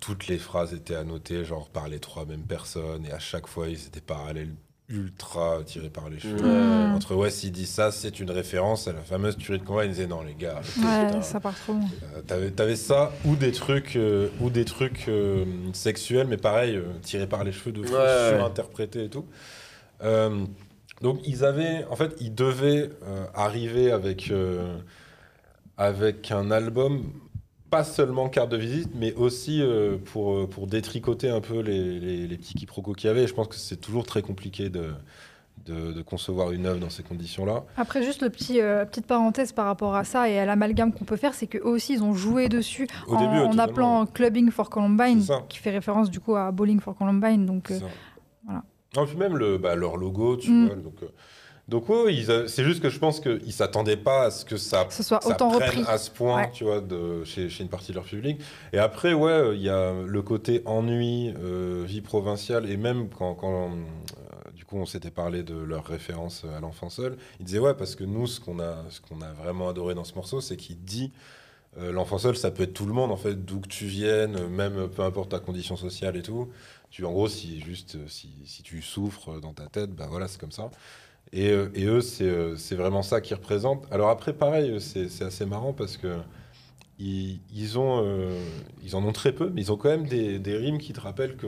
[0.00, 3.68] toutes les phrases étaient annotées genre par les trois mêmes personnes, et à chaque fois
[3.68, 4.54] ils étaient parallèles
[4.88, 6.40] ultra tirés par les cheveux.
[6.42, 6.94] Mm.
[6.94, 9.90] Entre ouais s'il dit ça c'est une référence à la fameuse tuerie de combat, ils
[9.90, 11.82] disaient non les gars, Ouais, ça part trop loin.
[12.16, 16.76] euh, T'avais, t'avais ça ou des trucs euh, ou des trucs euh, sexuels, mais pareil
[16.76, 18.30] euh, tirés par les cheveux de fou, Ouais, ouais.
[18.36, 19.26] surinterprétés et tout.
[20.02, 20.44] Euh,
[21.02, 24.78] donc ils avaient, en fait, ils devaient euh, arriver avec euh,
[25.76, 27.04] avec un album
[27.70, 31.98] pas seulement carte de visite, mais aussi euh, pour, euh, pour détricoter un peu les,
[32.00, 33.24] les, les petits quiproquos qu'il y avait.
[33.24, 34.92] Et je pense que c'est toujours très compliqué de,
[35.66, 37.64] de, de concevoir une œuvre dans ces conditions-là.
[37.76, 41.04] Après, juste le petit, euh, petite parenthèse par rapport à ça et à l'amalgame qu'on
[41.04, 44.50] peut faire, c'est qu'eux aussi, ils ont joué dessus Au en, début, en appelant Clubbing
[44.50, 47.44] for Columbine, qui fait référence du coup à Bowling for Columbine.
[47.44, 47.78] Donc, euh,
[48.44, 48.62] voilà.
[48.96, 50.66] Non, puis même le, bah, leur logo, tu Mm.
[50.66, 50.76] vois.
[50.76, 50.94] Donc,
[51.68, 54.56] donc ouais, ils a- c'est juste que je pense qu'ils s'attendaient pas à ce que
[54.56, 55.84] ça, ce soit ça autant prenne repris.
[55.86, 56.50] à ce point, Ouais.
[56.52, 58.40] tu vois, de, chez, chez une partie de leur public.
[58.72, 63.08] Et après, ouais, euh, il y a le côté ennui, euh, vie provinciale, et même
[63.10, 67.44] quand, quand euh, du coup, on s'était parlé de leur référence à l'enfant seul, ils
[67.46, 70.14] disaient, ouais, parce que nous, ce qu'on a, ce qu'on a vraiment adoré dans ce
[70.14, 71.12] morceau, c'est qu'il dit...
[71.78, 74.48] euh, L'enfant seul, ça peut être tout le monde, en fait, d'où que tu viennes,
[74.48, 76.48] même peu importe ta condition sociale et tout.
[76.90, 80.40] Tu, en gros, si juste si, si tu souffres dans ta tête, bah voilà, c'est
[80.40, 80.70] comme ça.
[81.32, 83.84] Et, euh, et eux, c'est euh, c'est vraiment ça qu'ils représentent.
[83.90, 86.16] Alors après, pareil, euh, c'est assez marrant parce que
[86.98, 88.30] ils, ils ont, euh,
[88.82, 91.00] ils en ont très peu, mais ils ont quand même des, des rimes qui te
[91.00, 91.46] rappellent que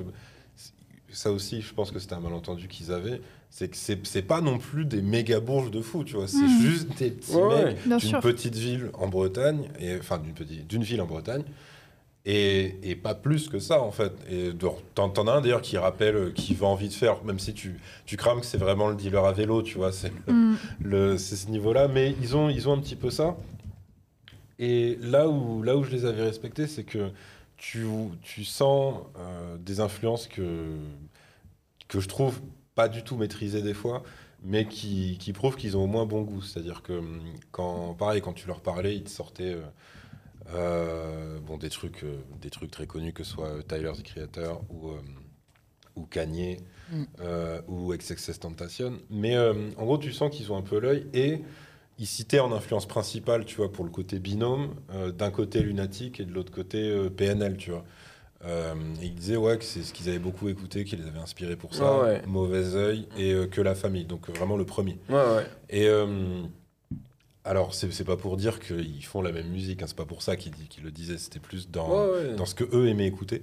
[1.12, 3.20] ça aussi, je pense que c'était un malentendu qu'ils avaient.
[3.52, 6.28] C'est que c'est pas non plus des méga bourges de fou, tu vois.
[6.28, 6.60] C'est Mhm.
[6.60, 10.84] juste des petits Ouais, mecs d'une petite ville en Bretagne, et, enfin d'une petite, d'une
[10.84, 11.42] ville en Bretagne,
[12.26, 14.12] et, et pas plus que ça en fait.
[14.30, 14.50] Et
[14.94, 17.80] t'en as un d'ailleurs qui rappelle, euh, qui va envie de faire, même si tu,
[18.06, 21.16] tu crames que c'est vraiment le dealer à vélo, tu vois, c'est Mm.
[21.16, 21.88] c'est ce niveau-là.
[21.88, 23.36] Mais ils ont, ils ont un petit peu ça.
[24.58, 27.10] Et là où, là où je les avais respectés, c'est que
[27.56, 27.86] tu,
[28.22, 30.76] tu sens euh, des influences que,
[31.88, 32.40] que je trouve
[32.74, 34.02] pas du tout maîtrisées des fois,
[34.42, 36.42] mais qui, qui prouvent qu'ils ont au moins bon goût.
[36.42, 37.20] C'est-à-dire que hum,
[37.52, 39.62] quand, pareil, quand tu leur parlais, ils te sortaient euh,
[40.54, 44.02] euh, bon, des, trucs, euh, des trucs très connus, que ce soit euh, Tyler, the
[44.02, 45.00] Creator ou, euh,
[45.96, 46.58] ou Kanye
[46.92, 47.04] Mm.
[47.68, 48.94] ou XXS Tentation.
[49.10, 51.38] Mais en gros, tu sens qu'ils ont un peu l'œil et
[52.00, 54.74] ils citaient en influence principale, tu vois, pour le côté binôme,
[55.16, 57.84] d'un côté Lunatic et de l'autre côté PNL, tu vois.
[58.44, 61.54] Et ils disaient ouais, que c'est ce qu'ils avaient beaucoup écouté, qui les avait inspirés
[61.54, 62.00] pour ça.
[62.02, 62.22] Ouais.
[62.26, 64.04] Mauvais œil et que la famille.
[64.04, 64.98] Donc vraiment le premier.
[65.08, 65.46] Ouais, ouais.
[65.68, 65.88] Et
[67.44, 70.36] alors, c'est pas pour dire qu'ils font la même musique, hein, c'est pas pour ça
[70.36, 72.34] qu'ils le disaient, c'était plus dans, Ouais, ouais.
[72.36, 73.42] dans ce que eux aimaient écouter.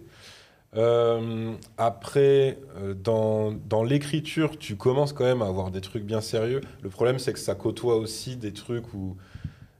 [0.75, 6.21] Euh, après, euh, dans, dans l'écriture, tu commences quand même à avoir des trucs bien
[6.21, 6.61] sérieux.
[6.83, 9.15] Le problème, c'est que ça côtoie aussi des trucs où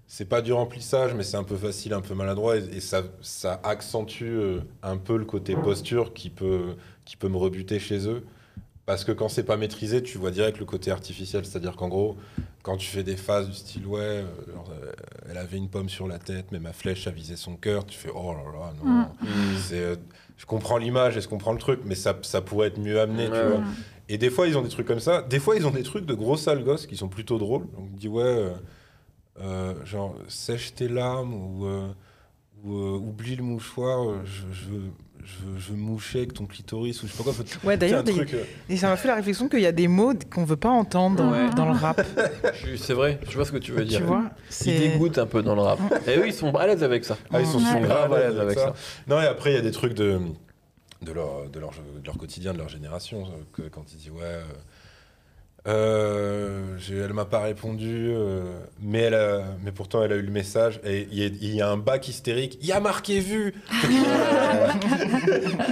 [0.07, 3.03] c'est pas du remplissage, mais c'est un peu facile, un peu maladroit, et, et ça,
[3.21, 6.75] ça accentue euh, un peu le côté posture qui peut,
[7.05, 8.23] qui peut me rebuter chez eux.
[8.87, 11.45] Parce que quand c'est pas maîtrisé, tu vois direct le côté artificiel.
[11.45, 12.15] C'est-à-dire qu'en gros,
[12.63, 14.91] quand tu fais des phases du style ouais, euh, genre, euh,
[15.29, 17.97] elle avait une pomme sur la tête, mais ma flèche a visé son cœur, tu
[17.97, 18.89] fais oh là là, non.
[18.89, 19.01] Mm.
[19.23, 19.57] Mm.
[19.61, 19.95] C'est, euh,
[20.37, 23.25] je comprends l'image et je comprends le truc, mais ça, ça pourrait être mieux amené,
[23.25, 23.61] tu vois.
[24.07, 25.21] Et des fois, ils ont des trucs comme ça.
[25.21, 27.63] Des fois, ils ont des trucs de gros sales gosses qui sont plutôt drôles.
[27.75, 28.53] Donc, ils disent, ouais, euh,
[29.41, 31.89] euh, genre, sèche tes larmes ou, euh,
[32.63, 34.91] ou euh, oublie le mouchoir, je, je, veux-
[35.27, 37.33] je, je moucher avec ton clitoris ou je sais pas quoi.
[37.33, 39.87] Faut- Ouais, d'ailleurs, truc, euh, et ça m'a fait la réflexion qu'il y a des
[39.89, 41.49] mots qu'on veut pas entendre Ouais.
[41.55, 42.01] dans le rap.
[42.77, 43.99] C'est vrai, je vois ce que tu veux dire.
[43.99, 45.79] tu vois Ils C'est dégoûtent un peu dans le rap.
[46.07, 47.17] Et eux, ils sont à l'aise avec ça.
[47.33, 47.65] Ah, ils sont Ouais.
[47.65, 48.67] super Grave à l'aise avec ça.
[48.67, 48.73] ça.
[49.07, 50.19] Non, et après, il y a des trucs de,
[51.01, 54.09] de, leur, de, leur, de leur quotidien, de leur génération, euh, que quand ils disent,
[54.11, 54.43] ouais, euh,
[55.67, 58.43] Euh, elle m'a pas répondu, euh,
[58.81, 60.79] mais, elle a- mais pourtant elle a eu le message.
[60.85, 62.57] Et il y, a- il y a un bac hystérique.
[62.61, 63.53] Il y a marqué vu.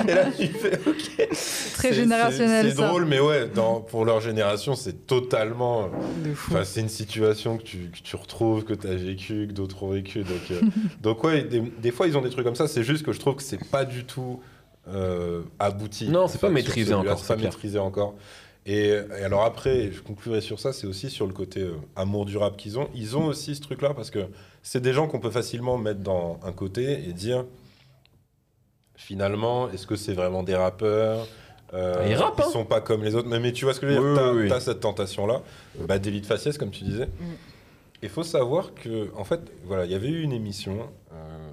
[0.07, 1.29] et là, tu fais OK.
[1.75, 5.89] Très générationnel, C'est drôle, mais ouais, dans, pour leur génération, c'est totalement.
[6.31, 9.83] Enfin, c'est une situation que tu, que tu retrouves, que tu as vécu, que d'autres
[9.83, 10.23] ont vécu.
[10.23, 10.61] Donc, euh,
[11.01, 12.67] donc ouais, des, des fois, ils ont des trucs comme ça.
[12.67, 14.41] C'est juste que je trouve que c'est pas du tout
[14.87, 16.09] euh, abouti.
[16.09, 18.15] Non, c'est pas maîtrisé encore, C'est pas maîtrisé encore.
[18.67, 22.25] Et, et alors après, je conclurai sur ça, c'est aussi sur le côté euh, amour
[22.25, 22.89] du rap qu'ils ont.
[22.95, 24.27] Ils ont aussi ce truc-là parce que
[24.63, 27.45] c'est des gens qu'on peut facilement mettre dans un côté et dire
[28.95, 31.27] finalement, est-ce que c'est vraiment des rappeurs
[31.73, 32.49] Euh, Ils rappent, hein.
[32.51, 33.27] sont pas comme les autres.
[33.27, 34.49] Mais, mais tu vois ce que je veux dire Oui, T'as oui, oui.
[34.49, 35.41] t'as cette tentation-là.
[35.87, 37.09] Bah, David Faciès, comme tu disais.
[38.01, 41.49] Il faut savoir que, en fait, voilà, il y avait eu une émission, euh,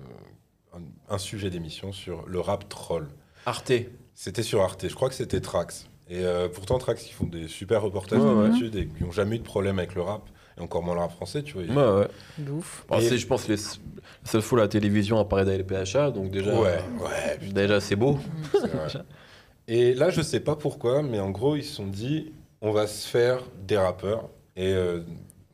[0.75, 3.09] un, un sujet d'émission sur le rap troll.
[3.47, 3.73] Arte.
[4.15, 5.89] C'était sur Arte, je crois que c'était Trax.
[6.09, 8.49] Et euh, pourtant, Trax, ils font des super reportages Ouais, ouais.
[8.49, 10.23] d'habitude et qui n'ont jamais eu de problème avec le rap,
[10.59, 11.63] et encore moins le rap français, tu vois.
[11.63, 12.09] Ouais, ouais.
[12.39, 12.85] De ouf.
[12.89, 16.11] Bon, Et- c'est, je pense, les, la seule fois la télévision apparaît dans les PHA,
[16.11, 18.19] donc déjà, Ouais, ouais, putain, déjà c'est beau.
[19.69, 22.87] Et là, je sais pas pourquoi, mais en gros, ils se sont dit, on va
[22.87, 24.29] se faire des rappeurs.
[24.57, 25.01] Et euh,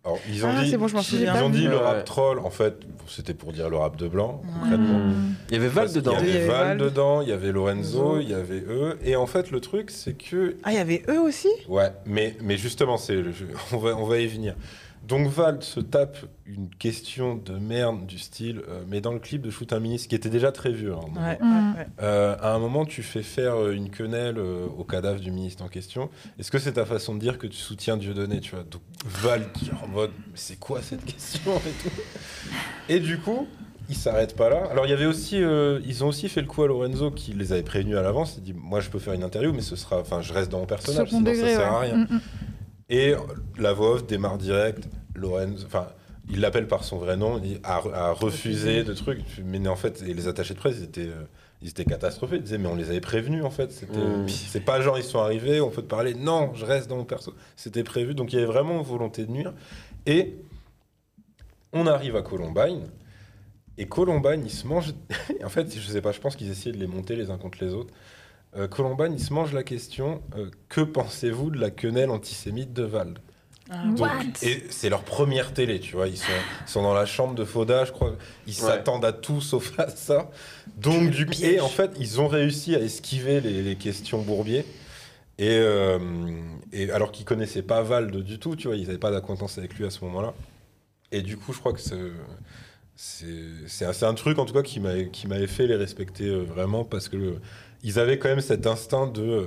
[0.09, 2.38] alors, ils ont Ah, dit, c'est bon, je m'en ils ont dit le rap troll.
[2.38, 4.99] En fait, c'était pour dire le rap de blanc, concrètement.
[5.01, 5.35] Mmh.
[5.51, 6.14] Il y avait Val Parce dedans.
[6.21, 6.79] Il y Il y avait Val Val.
[6.79, 8.99] dedans, il y avait Lorenzo, il y avait eux.
[9.05, 11.49] Et en fait, le truc, c'est que Ah, il y avait eux aussi?
[11.68, 13.23] Ouais, mais, mais justement, c'est,
[13.73, 14.55] on, va, on va y venir.
[15.07, 19.43] Donc Val se tape une question de merde du style, euh, mais dans le clip
[19.43, 22.59] de Shoot un ministre, qui était déjà très vieux, hein, Ouais, ouais, euh, à un
[22.59, 26.11] moment, tu fais faire euh, une quenelle euh, au cadavre du ministre en question.
[26.39, 28.65] Est-ce que c'est ta façon de dire que tu soutiens Dieudonné, tu vois?
[28.65, 31.95] Donc Val qui est en mode, mais c'est quoi cette question et tout?
[32.89, 33.47] Et du coup,
[33.89, 34.65] ils s'arrêtent pas là.
[34.71, 37.33] Alors il y avait aussi, euh, ils ont aussi fait le coup à Lorenzo qui
[37.33, 38.35] les avait prévenus à l'avance.
[38.37, 40.59] Il dit, moi je peux faire une interview, mais ce sera, enfin je reste dans
[40.59, 41.77] mon personnage, Second sinon degré, ça sert ouais.
[41.77, 41.97] à rien.
[41.97, 42.21] Mm, mm.
[42.88, 43.14] Et
[43.59, 44.88] la voix off démarre direct.
[45.14, 45.88] Lorenzo, enfin,
[46.31, 49.20] il l'appelle par son vrai nom, il a, a refusé de trucs.
[49.44, 51.24] Mais en fait, et les attachés de presse, ils étaient, euh,
[51.61, 52.37] ils étaient catastrophés.
[52.37, 53.72] Ils disaient, mais on les avait prévenus en fait.
[53.72, 54.29] C'était, Mm.
[54.29, 56.14] c'est pas genre ils sont arrivés, on peut te parler.
[56.14, 57.35] Non, je reste dans mon perso.
[57.57, 58.14] C'était prévu.
[58.14, 59.53] Donc il y avait vraiment volonté de nuire.
[60.07, 60.37] Et
[61.72, 62.85] on arrive à Columbine.
[63.77, 64.94] Et Columbine, ils se mangent.
[65.44, 67.62] en fait, je sais pas, je pense qu'ils essayaient de les monter les uns contre
[67.62, 67.92] les autres.
[68.57, 72.83] Euh, Columbine, ils se mangent la question euh, que pensez-vous de la quenelle antisémite de
[72.83, 73.19] Vald
[73.71, 74.09] Ah, donc,
[74.43, 76.09] et c'est leur première télé, tu vois.
[76.09, 76.33] Ils sont,
[76.67, 78.17] ils sont dans la chambre de Foda, je crois.
[78.47, 80.31] Ils s'attendent à tout sauf à ça.
[80.77, 84.65] Donc, du et en fait, ils ont réussi à esquiver les, les questions bourbier.
[85.39, 85.99] Et, euh,
[86.73, 89.75] et alors qu'ils connaissaient pas Vald du tout, tu vois, ils n'avaient pas d'acquaintance avec
[89.75, 90.35] lui à ce moment-là.
[91.13, 91.81] Et du coup, je crois que
[92.97, 96.85] c'est un, truc en tout cas qui m'avait qui m'avait fait les respecter euh, vraiment
[96.85, 97.41] parce que le-
[97.83, 99.47] ils avaient quand même cet instinct de euh,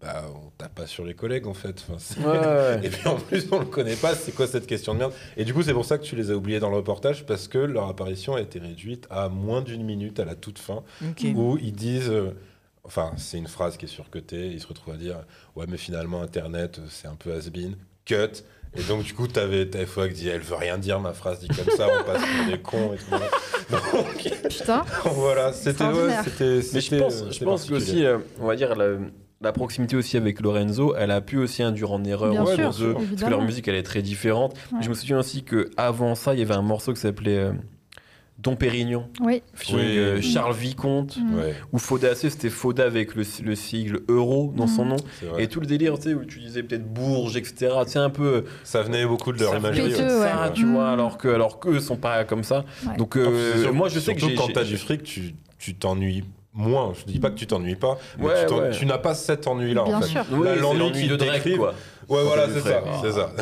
[0.00, 1.84] bah on tape pas sur les collègues en fait.
[1.88, 2.80] Enfin, c'est- Ouais, ouais.
[2.84, 5.12] et puis en plus, on le connaît pas, c'est quoi cette question de merde?
[5.36, 7.48] Et du coup, c'est pour ça que tu les as oubliés dans le reportage, parce
[7.48, 10.82] que leur apparition a été réduite à moins d'une minute à la toute fin,
[11.36, 12.10] où ils disent.
[12.10, 12.30] euh,
[12.84, 15.16] enfin, c'est une phrase qui est surcotée, ils se retrouvent à dire
[15.56, 18.42] Ouais, mais finalement, Internet, euh, c'est un peu has-been, cut.
[18.76, 21.40] Et donc, du coup, t'avais avais Fox qui dit Elle veut rien dire, ma phrase
[21.40, 23.10] dit comme ça, on passe pour des cons et tout.
[23.70, 24.84] Donc, Putain.
[25.04, 25.84] voilà, c'était.
[25.84, 26.24] Ouais, Extraordinaire.
[26.24, 28.96] c'était Mais je pense, euh, je pense que aussi, euh, on va dire, la,
[29.40, 32.64] la proximité aussi avec Lorenzo, elle a pu aussi induire en erreur Bien ouais, sûr,
[32.64, 34.54] dans eux, parce que leur musique, elle est très différente.
[34.72, 34.78] Ouais.
[34.82, 37.52] Je me souviens aussi que avant ça, il y avait un morceau qui s'appelait euh,
[38.40, 39.42] Don Pérignon, Oui.
[39.54, 39.98] featuring Oui.
[39.98, 41.40] euh, Charles Vicomte, Mm.
[41.72, 44.88] Ou Faudacé, c'était Fauda avec le, le sigle Euro dans son Mm.
[44.90, 44.96] nom.
[45.38, 47.72] Et tout le délire, tu sais, où tu disais peut-être Bourges, etc.
[47.88, 49.88] C'est un peu Ça venait beaucoup de leur imagerie.
[49.92, 49.96] ouais.
[49.96, 50.72] ça, tu Mm.
[50.72, 52.64] vois, alors que alors qu'eux sont pas comme ça.
[52.86, 52.96] Ouais.
[52.96, 56.22] Donc Non, euh, sûr- moi, je sais que quand t'as du fric, tu tu t'ennuies
[56.54, 56.92] moins.
[56.94, 59.82] Je dis pas que tu t'ennuies pas, mais Ouais, tu, tu n'as pas cet ennui-là
[59.84, 60.20] Bien en fait.
[60.60, 61.74] l'ennui qui de Drake, quoi.
[62.08, 63.32] Ouais, voilà, c'est ça, c'est ça.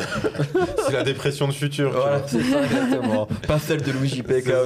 [0.85, 1.91] c'est la dépression de futur.
[1.91, 3.25] tu Voilà, c'est ça exactement.
[3.47, 4.09] pas celle de Louis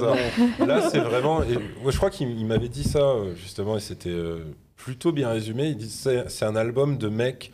[0.58, 0.66] non.
[0.66, 1.42] Là, c'est vraiment.
[1.44, 4.40] et, ouais, je crois qu'il il m'avait dit ça euh, justement, et c'était euh,
[4.76, 5.68] plutôt bien résumé.
[5.68, 7.52] Il dit c'est un album de mec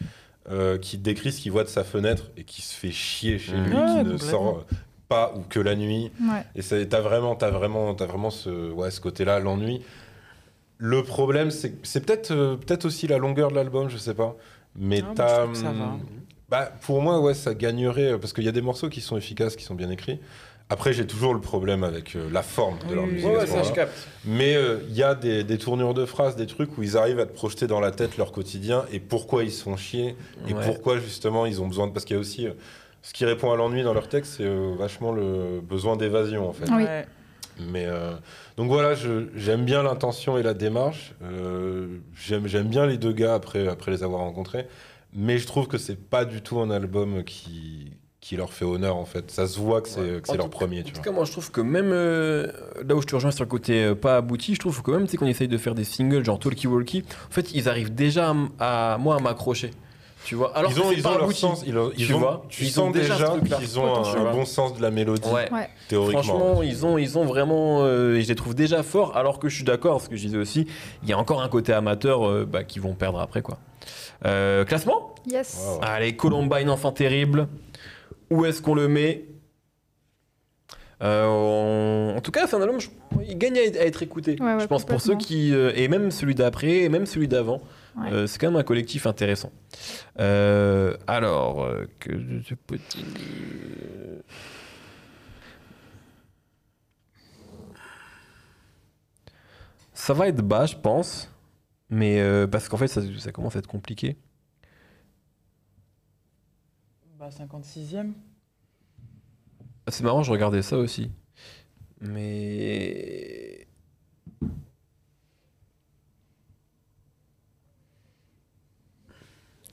[0.50, 3.52] euh, qui décrit ce qu'il voit de sa fenêtre et qui se fait chier chez
[3.52, 3.64] Mhm.
[3.66, 4.64] lui, Ouais, qui ne sort
[5.08, 6.10] pas ou que la nuit.
[6.22, 6.44] Ouais.
[6.56, 9.82] Et t'as vraiment, t'as vraiment, t'as vraiment ce, ouais, ce côté-là, l'ennui.
[10.78, 14.34] Le problème, c'est c'est peut-être, euh, peut-être aussi la longueur de l'album, je sais pas.
[14.76, 15.46] Mais Ah, t'as,
[16.48, 19.16] bah, pour moi, ouais, ça gagnerait euh, parce qu'il y a des morceaux qui sont
[19.16, 20.18] efficaces, qui sont bien écrits.
[20.70, 23.28] Après, j'ai toujours le problème avec euh, la forme de leur Oui, musique.
[23.28, 23.74] oui, à ouais, ce ça, moment-là.
[23.74, 24.06] capte.
[24.26, 27.20] Mais euh, il y a des, des tournures de phrases, des trucs où ils arrivent
[27.20, 30.14] à te projeter dans la tête leur quotidien et pourquoi ils se font chier
[30.46, 30.64] et Ouais.
[30.66, 31.92] pourquoi justement ils ont besoin de.
[31.92, 32.46] Parce qu'il y a aussi.
[32.46, 32.52] euh,
[33.00, 36.52] ce qui répond à l'ennui dans leur texte, c'est euh, vachement le besoin d'évasion en
[36.52, 36.66] fait.
[36.70, 36.82] Oui.
[36.82, 37.06] Ouais.
[37.60, 38.12] Mais euh,
[38.56, 38.94] donc voilà,
[39.34, 41.14] j'aime bien l'intention et la démarche.
[41.22, 44.66] Euh, j'aime j'aime bien les deux gars après, après les avoir rencontrés.
[45.14, 48.96] Mais je trouve que c'est pas du tout un album qui, qui leur fait honneur
[48.96, 49.30] en fait.
[49.30, 50.22] Ça se voit que c'est Ouais.
[50.28, 51.04] En leur tout- premier, En tu tout vois.
[51.04, 52.46] cas, moi, je trouve que même euh,
[52.86, 55.06] là où je te rejoins sur le côté euh, pas abouti, je trouve que même
[55.08, 58.96] qu'on essaye de faire des singles genre Talkie Walkie, en fait, ils arrivent déjà à,
[59.00, 59.70] moi à m'accrocher.
[60.24, 60.54] Tu vois?
[60.54, 61.38] Alors ils ont, ils pas ont leur abouti.
[61.40, 64.32] sens, ils ont, ils Tu ont- vois, tu ils sens ont déjà qu'ils ont un,
[64.32, 65.50] bon sens de la mélodie, Ouais.
[65.50, 65.68] Ouais.
[65.88, 66.22] théoriquement.
[66.22, 69.48] Franchement, ils ont, ils ont vraiment, euh, et je les trouve déjà forts, alors que
[69.48, 70.66] je suis d'accord, ce que je disais aussi,
[71.02, 73.58] il y a encore un côté amateur euh, bah, qui vont perdre après quoi.
[74.24, 75.58] Euh, classement Yes.
[75.64, 75.80] Wow.
[75.82, 77.48] Allez, Columbine, enfant terrible.
[78.30, 79.24] Où est-ce qu'on le met
[81.00, 82.88] Euh, on- En tout cas, c'est un album, je-
[83.28, 84.36] il gagne à être, écouté.
[84.40, 85.54] Ouais, ouais, je pense pour ceux qui.
[85.54, 87.60] euh, et même celui d'après, et même celui d'avant.
[87.96, 88.10] Ouais.
[88.12, 89.52] Euh, c'est quand même un collectif intéressant.
[90.18, 92.10] Euh, alors, euh, que
[92.42, 93.04] je peux dire
[99.92, 101.28] Ça va être bas, je pense.
[101.90, 104.16] Mais euh, parce qu'en fait, ça, ça commence à être compliqué.
[107.18, 108.12] Bah, 56e.
[109.86, 111.10] Ah, C'est marrant, je regardais ça aussi.
[112.00, 113.66] Mais.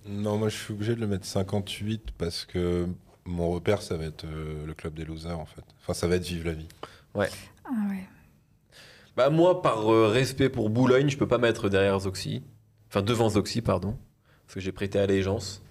[0.08, 2.88] Non, moi je suis obligé de le mettre 58 parce que
[3.25, 5.63] mon repère ça va être euh, le club des losers en fait.
[5.82, 6.67] Enfin, ça va être Vive la vie.
[7.65, 8.08] Ah ouais.
[9.15, 12.43] Bah, moi, par euh, respect pour Boulogne, je peux pas mettre derrière Zoxy.
[12.89, 13.97] Enfin, devant Zoxy, pardon.
[14.45, 15.63] Parce que j'ai prêté allégeance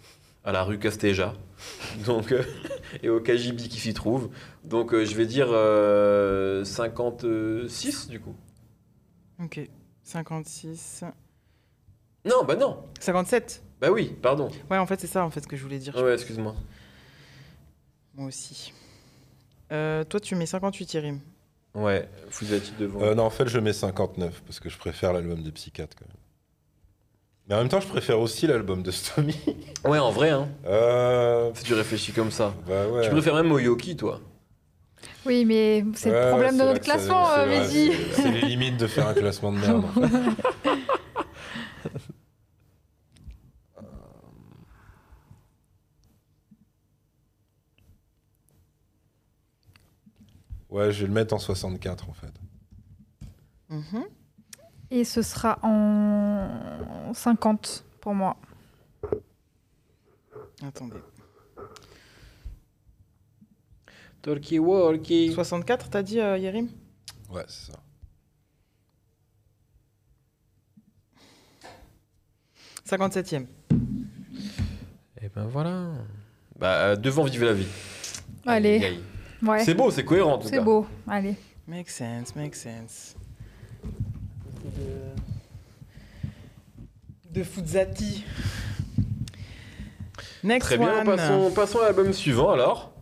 [0.45, 1.35] à la rue Castéja.
[2.07, 2.43] Donc, euh,
[3.03, 4.31] et au KGB qui s'y trouve.
[4.65, 8.35] Donc, euh, je vais dire euh, 56 du coup.
[9.43, 9.61] Ok.
[10.03, 11.05] 56.
[12.25, 12.85] Non, bah non.
[13.01, 13.63] 57.
[13.81, 14.49] Bah oui, pardon.
[14.71, 15.95] Ouais, en fait, c'est ça en fait ce que je voulais dire.
[15.97, 16.55] Ouais, excuse-moi.
[18.15, 18.73] Moi aussi.
[19.69, 21.21] Toi, tu mets 58, Yerim.
[21.75, 23.03] Ouais, Fusati devant.
[23.03, 26.07] Euh, non, en fait, je mets 59 parce que je préfère l'album des Psychiatres quand
[26.07, 26.17] même.
[27.49, 29.37] Mais en même temps, je préfère aussi l'album de Stomy.
[29.85, 30.49] Ouais, en vrai, hein.
[30.67, 32.55] euh, Si tu réfléchis comme ça.
[32.67, 33.03] bah ouais.
[33.05, 34.21] Tu préfères même Moyoki, toi.
[35.27, 37.91] Oui, mais c'est Ouais, le problème de notre classement, euh, Mehdi.
[38.13, 39.85] c'est- C'est les limites de faire un classement de merde.
[39.85, 40.71] en fait.
[50.75, 52.33] Ouais, je vais le mettre en 64 en fait.
[53.69, 54.05] Mhm.
[54.91, 58.37] Et ce sera en 50 pour moi.
[60.67, 60.97] Attendez.
[64.21, 65.33] Talkie walkie.
[65.33, 66.69] 64, t'as dit, euh, Yerim?
[67.31, 67.79] Ouais, c'est ça.
[72.85, 73.47] 57e.
[75.23, 75.93] Et ben voilà.
[76.59, 77.69] Bah, euh, devant Vive la vie.
[78.45, 79.01] Allez, aïe.
[79.47, 80.63] Ouais, C'est beau, c'est cohérent en tout c'est cas.
[80.63, 80.87] beau.
[81.09, 81.35] Allez.
[81.67, 83.15] Make sense, make sense.
[84.65, 85.11] De...
[87.31, 88.25] De Fuzzati.
[90.43, 91.05] Next Très bien,
[91.55, 92.93] passons à l'album suivant alors.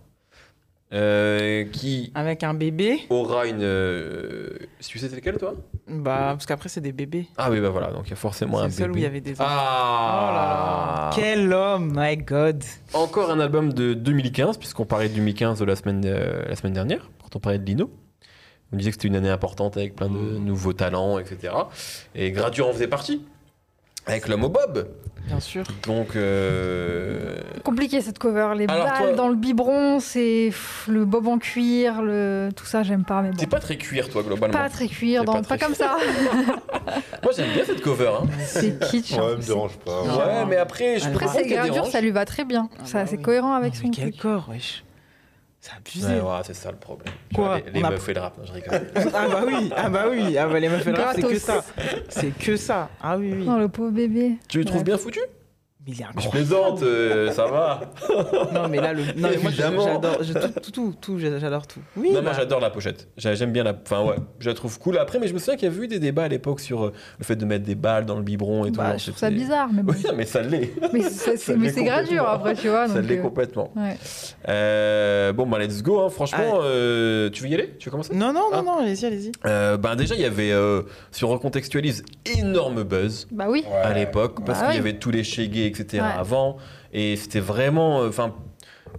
[0.93, 3.01] Euh, qui Avec un bébé.
[3.11, 3.63] aura une.
[3.63, 4.51] euh,
[4.87, 5.55] Tu sais c'est lequel toi
[5.89, 7.27] Bah, parce qu'après, c'est des bébés.
[7.39, 9.01] Ah oui, bah voilà, donc il y a forcément C'est un le seul où bébé.
[9.01, 9.45] il y avait des enfants.
[9.47, 11.11] Ah Oh là là.
[11.15, 12.63] Quel homme, my god.
[12.93, 17.11] Encore un album de 2015, puisqu'on parlait de 2015 la semaine, euh, la semaine dernière,
[17.23, 17.91] quand on parlait de Lino.
[18.73, 20.45] On disait que c'était une année importante avec plein de Mm.
[20.45, 21.53] nouveaux talents, etc.
[22.15, 23.23] Et Gradure en faisait partie,
[24.07, 24.89] avec l'homme au Bob.
[25.29, 25.63] Bien sûr.
[25.87, 28.55] Donc, euh, Compliqué cette cover.
[28.57, 30.51] Les Alors, balles toi- dans le biberon, c'est
[30.89, 32.49] le bob en cuir, le...
[32.57, 33.23] tout ça, j'aime pas.
[33.23, 33.37] Mais bon.
[33.37, 34.53] t'es pas très cuir, toi, globalement.
[34.59, 35.41] Pas très cuir, dans...
[35.43, 35.97] pas comme ça.
[37.23, 38.11] Moi, j'aime bien cette cover.
[38.21, 38.27] Hein.
[38.45, 39.13] c'est kitsch.
[39.13, 39.37] Ouais, hein.
[39.39, 40.03] me dérange pas.
[40.03, 41.89] Ouais, mais après, je Après, dérange.
[41.91, 42.69] ça lui va très bien.
[42.79, 43.23] Ah ça, bah c'est oui.
[43.23, 44.23] cohérent avec Non, son mais quel truc.
[44.23, 44.83] corps, wesh.
[45.65, 46.15] C'est abusé.
[46.21, 47.15] Ouais, ouais, c'est ça le problème.
[47.33, 48.81] Quoi Les, les a- meufs et le rap, non, je rigole.
[49.15, 51.39] Ah bah oui, ah bah oui, ah bah les meufs et le rap, c'est que
[51.39, 51.65] ça.
[52.09, 52.91] C'est que ça.
[53.01, 53.45] Ah oui, oui.
[53.47, 54.39] Non, le pauvre bébé.
[54.49, 55.21] tu le trouves bien foutu
[55.85, 57.81] Mais il est Je plaisante, euh, ça va.
[58.55, 59.03] Non, mais là, le...
[59.17, 61.81] non, mais moi, j'adore je- tout, tout, tout, tout, j'adore tout.
[61.97, 63.09] Oui, non, bah, moi j'adore la pochette.
[63.17, 63.75] J'a- J'aime bien la.
[63.85, 64.99] Enfin, ouais, je la trouve cool.
[64.99, 66.93] Après, mais je me souviens qu'il y avait eu des débats à l'époque sur euh,
[67.19, 68.79] le fait de mettre des balles dans le biberon et tout.
[68.79, 69.93] Bah, genre, je trouve ça bizarre, mais bon.
[69.97, 70.71] Oui, non, mais ça l'est.
[70.93, 71.03] mais
[71.71, 72.87] c'est gradure après, tu vois.
[72.89, 73.73] ça l'est euh, complètement.
[73.75, 73.97] ouais.
[74.49, 76.01] Euh, bon, bah, let's go.
[76.01, 76.11] hein.
[76.11, 77.75] Franchement, euh, tu veux y aller?
[77.79, 78.15] Tu veux commencer?
[78.15, 78.63] Non, non, non, Ah.
[78.63, 79.33] non, allez-y, allez-y.
[79.47, 82.05] euh, Ben, déjà, il y avait, euh, si on recontextualise,
[82.39, 83.27] énorme buzz.
[83.33, 83.65] Bah oui.
[83.83, 86.21] À l'époque parce Bah qu'il y avait tous les Shaggy etc Ouais.
[86.21, 86.57] avant
[86.93, 88.35] et c'était vraiment euh, enfin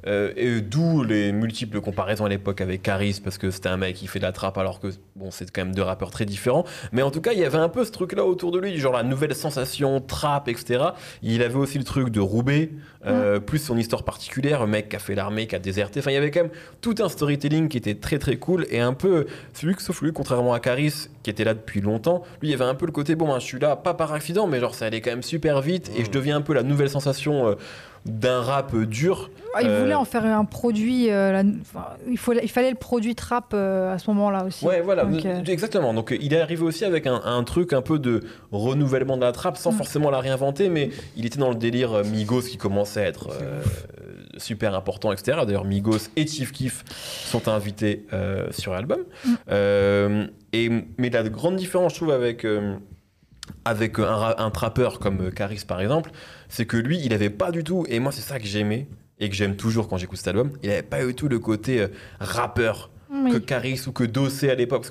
[0.08, 3.96] euh, et d'où les multiples comparaisons à l'époque avec Caris parce que c'était un mec
[3.96, 6.66] qui fait de la trappe alors que bon c'est quand même deux rappeurs très différents.
[6.92, 8.78] Mais en tout cas il y avait un peu ce truc là autour de lui
[8.78, 10.84] genre la nouvelle sensation trap etc
[11.22, 12.72] il avait aussi le truc de Roubaix
[13.06, 16.00] euh, plus son histoire particulière un mec qui a fait l'armée qui a déserté.
[16.00, 16.52] Enfin il y avait quand même
[16.82, 20.14] tout un storytelling qui était très très cool et un peu celui que sauf lui
[20.14, 22.92] contrairement à Caris qui était là depuis longtemps, lui, il y avait un peu le
[22.92, 25.24] côté, bon, ben, je suis là, pas par accident, mais genre, ça allait quand même
[25.24, 27.56] super vite, et je deviens un peu la nouvelle sensation euh,
[28.06, 29.30] d'un rap dur.
[29.56, 31.10] Ah, il Euh, voulait en faire un produit.
[31.12, 34.66] euh, la- enfin, il, faut, il fallait le produit trap euh, à ce moment-là aussi.
[34.66, 35.94] Ouais, voilà, Donc, exactement.
[35.94, 39.32] Donc, il est arrivé aussi avec un, un truc un peu de renouvellement de la
[39.32, 39.76] trappe, sans Mm.
[39.78, 43.30] forcément la réinventer, mais il était dans le délire Migos qui commençait à être
[44.38, 45.40] super important, etc.
[45.46, 46.84] D'ailleurs, Migos et Chief Keef
[47.26, 49.02] sont invités euh, sur l'album.
[49.26, 49.30] Mm.
[49.52, 52.44] Euh, et, mais la grande différence, je trouve, avec.
[52.44, 52.76] euh,
[53.66, 56.12] avec un, ra- un trappeur comme euh, Caris par exemple,
[56.50, 58.88] c'est que lui, il avait pas du tout, et moi c'est ça que j'aimais,
[59.20, 61.82] et que j'aime toujours quand j'écoute cet album, il avait pas du tout le côté
[61.82, 61.88] euh,
[62.20, 63.32] rappeur oui.
[63.32, 64.88] que Caris ou que Dossé à l'époque.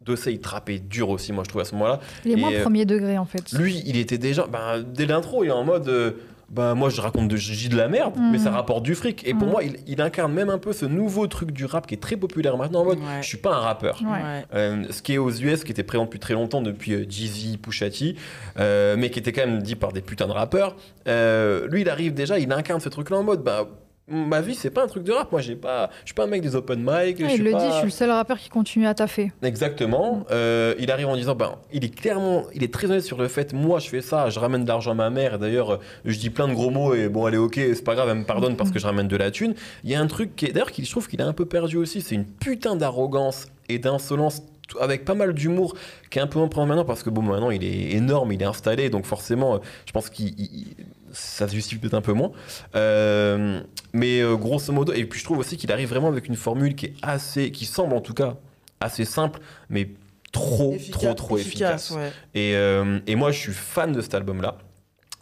[0.00, 1.98] Dossé, il trappait dur aussi, moi je trouve à ce moment-là.
[2.24, 3.50] Il est moins et, euh, premier degré en fait.
[3.52, 6.12] Lui, il était déjà, ben, dès l'intro, il est en mode, euh,
[6.48, 9.26] ben, moi je raconte de, je dis de la merde, mais ça rapporte du fric.
[9.26, 9.50] Et pour Mhm.
[9.52, 12.16] moi, il, il incarne même un peu ce nouveau truc du rap qui est très
[12.16, 13.20] populaire maintenant, en mode, Ouais.
[13.22, 14.00] je suis pas un rappeur.
[14.02, 14.44] Ouais.
[14.54, 17.56] Euh, ce qui est aux US, qui était présent depuis très longtemps, depuis euh, Jeezy,
[17.58, 18.14] Pusha T,
[18.58, 20.76] euh, mais qui était quand même dit par des putains de rappeurs.
[21.08, 23.66] Euh, lui, il arrive déjà, il incarne ce truc-là en mode, bah,
[24.08, 25.32] ma vie, c'est pas un truc de rap.
[25.32, 27.18] Moi, j'ai pas, je suis pas un mec des open mic.
[27.18, 29.32] Je il le pas- dit, je suis le seul rappeur qui continue à taffer.
[29.42, 30.24] Exactement.
[30.30, 33.28] Euh, il arrive en disant, ben, il est clairement, il est très honnête sur le
[33.28, 35.38] fait, moi, je fais ça, je ramène de l'argent à ma mère.
[35.38, 37.94] D'ailleurs, euh, je dis plein de gros mots et bon, elle est ok, c'est pas
[37.94, 39.54] grave, elle me pardonne parce que je ramène de la thune.
[39.84, 41.46] Il y a un truc qui est, d'ailleurs, qui je trouve qu'il est un peu
[41.46, 44.42] perdu aussi, c'est une putain d'arrogance et d'insolence
[44.80, 45.76] avec pas mal d'humour
[46.10, 48.46] qui est un peu en maintenant parce que bon maintenant il est énorme il est
[48.46, 50.66] installé donc forcément euh, je pense qu'il il-
[51.16, 52.32] ça se justifie peut-être un peu moins
[52.74, 53.62] Euh,
[53.92, 56.74] mais euh, grosso modo et puis je trouve aussi qu'il arrive vraiment avec une formule
[56.74, 58.36] qui est assez qui semble en tout cas
[58.80, 59.40] assez simple
[59.70, 59.88] mais
[60.32, 62.12] trop trop trop efficace, ouais.
[62.34, 64.58] et, euh, et moi, je suis fan de cet album-là.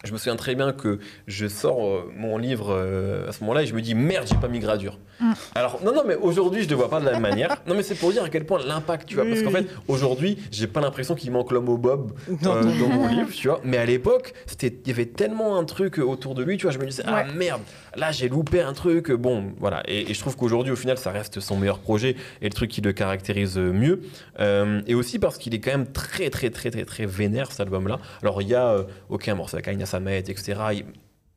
[0.03, 3.63] Je me souviens très bien que je sors euh, mon livre euh, à ce moment-là
[3.63, 4.99] et je me dis merde, j'ai pas mis gradure.
[5.19, 5.31] Mm.
[5.55, 7.57] Alors, non, non, mais aujourd'hui, je ne vois pas de la même manière.
[7.67, 9.25] Non, mais c'est pour dire à quel point l'impact, tu vois.
[9.25, 12.89] Parce qu'en Oui, fait, aujourd'hui, j'ai pas l'impression qu'il manque l'homme au bob euh, dans
[12.89, 13.59] mon livre, tu vois.
[13.63, 16.71] Mais à l'époque, c'était, il y avait tellement un truc autour de lui, tu vois.
[16.71, 17.61] Je me disais, ah merde,
[17.95, 19.11] là, j'ai loupé un truc.
[19.11, 19.81] Bon, voilà.
[19.87, 22.69] Et, et je trouve qu'aujourd'hui, au final, ça reste son meilleur projet et le truc
[22.69, 24.01] qui le caractérise mieux.
[24.39, 27.61] Euh, et aussi parce qu'il est quand même très, très, très, très, très vénère, cet
[27.61, 27.99] album-là.
[28.21, 30.59] Alors, il y a, euh, ok, un morceau Aina Samet, etc.
[30.73, 30.85] Il,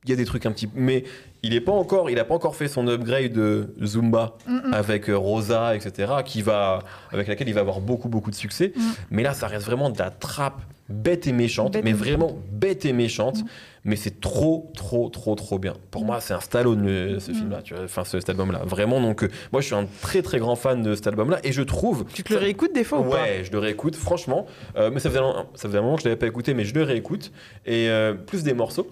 [0.05, 1.03] il y a des trucs un petit mais
[1.43, 4.73] il est pas encore il a pas encore fait son upgrade de Zumba Mm, mm.
[4.73, 6.79] avec euh, Rosa etc qui va
[7.11, 8.81] avec laquelle il va avoir beaucoup beaucoup de succès Mm.
[9.11, 12.37] mais là ça reste vraiment de la trappe bête et méchante Bête mais et vraiment
[12.51, 13.45] bête et méchante Mm.
[13.85, 17.51] mais c'est trop trop trop trop bien pour moi c'est un Stallone euh, ce film
[17.51, 19.85] là tu vois enfin ce- cet album là vraiment donc euh, moi je suis un
[20.01, 22.73] très très grand fan de cet album là et je trouve Tu te le réécoutes
[22.73, 23.21] des fois ou pas?
[23.21, 24.45] Ouais, je le réécoute, franchement.
[24.75, 26.65] Euh, mais ça faisait, un- ça faisait un moment que je l'avais pas écouté, mais
[26.65, 27.31] je le réécoute.
[27.65, 28.87] Et euh, plus des morceaux.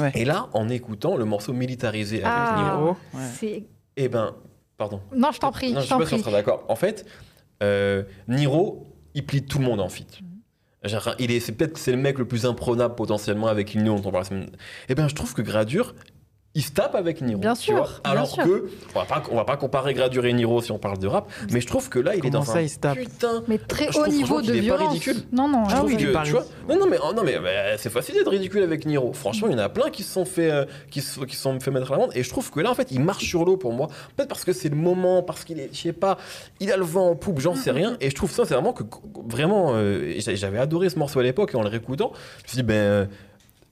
[0.00, 0.12] Ouais.
[0.14, 3.20] Et là, en écoutant le morceau militarisé avec Ah, Niro, Niro, ouais.
[3.38, 3.64] c'est-
[3.96, 4.34] eh ben,
[4.76, 5.00] pardon.
[5.14, 6.24] Non, je t'en prie, Non, je t'en pas si on prie.
[6.24, 6.64] sera d'accord.
[6.68, 7.06] En fait,
[7.62, 10.06] euh, Niro, il plie tout le monde en fit.
[11.18, 14.02] Il est, c'est peut-être c'est le mec le plus imprenable potentiellement avec qui nous on.
[14.88, 15.94] Eh ben, je trouve que Gradure,
[16.56, 17.38] il se tape avec Niro.
[17.38, 17.86] Bien tu sûr, vois.
[18.02, 18.42] bien Alors sûr.
[18.42, 21.06] que, on va pas, on va pas comparer Gradure et Niro si on parle de
[21.06, 23.44] rap, mais je trouve que là, il est dans ça, un il se tape putain
[23.46, 24.88] Mais très haut niveau franchement de est pas violence.
[24.88, 25.16] ridicule.
[25.32, 25.96] Non, non, Je ah trouve oui.
[25.98, 28.86] que, tu vois, non, non, mais, oh, non, mais bah, c'est facile d'être ridicule avec
[28.86, 29.12] Niro.
[29.12, 31.42] Franchement, il y en a plein qui se sont fait, euh, qui se, qui se
[31.42, 32.12] sont fait mettre à l'amende.
[32.14, 33.88] Et je trouve que là, en fait, il marche sur l'eau pour moi.
[34.16, 36.16] Peut-être parce que c'est le moment, parce qu'il est, je sais pas,
[36.60, 37.98] il a le vent en poupe, j'en sais rien.
[38.00, 38.82] Et je trouve sincèrement que,
[39.28, 42.56] vraiment, euh, j'avais adoré ce morceau à l'époque et en le réécoutant, je me suis
[42.56, 43.08] dit, ben.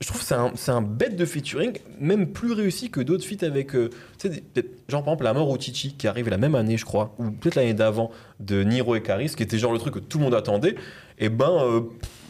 [0.01, 3.25] Je trouve que c'est un, c'est un bête de featuring, même plus réussi que d'autres
[3.25, 3.75] feats avec.
[3.75, 3.89] euh,
[4.19, 6.77] tu sais, des- genre par exemple La mort au Chichi, qui arrive la même année,
[6.77, 9.93] je crois, ou peut-être l'année d'avant, de Niro et Caris, qui était genre le truc
[9.93, 10.75] que tout le monde attendait.
[11.17, 11.81] Et ben, euh,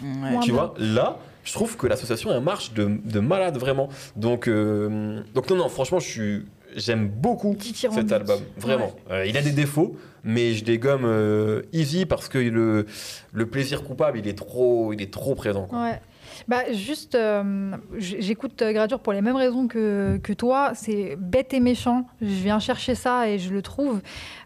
[0.03, 0.39] Ouais.
[0.41, 0.61] Tu bien.
[0.61, 3.89] vois, là, je trouve que l'association, elle marche de, de malade, vraiment.
[4.16, 6.45] Donc, euh, donc non, non, franchement, je suis,
[6.76, 8.93] j'aime beaucoup cet album, vraiment.
[9.09, 12.86] Euh, il a des défauts, mais je les gomme euh, easy parce que le,
[13.34, 15.66] le plaisir coupable, il est trop, il est trop présent.
[15.66, 15.82] quoi.
[15.84, 16.01] Ouais.
[16.47, 20.71] Bah, juste, euh, j'écoute euh, Gradure pour les mêmes raisons que, que toi.
[20.75, 22.05] C'est bête et méchant.
[22.21, 24.01] Je viens chercher ça et je le trouve.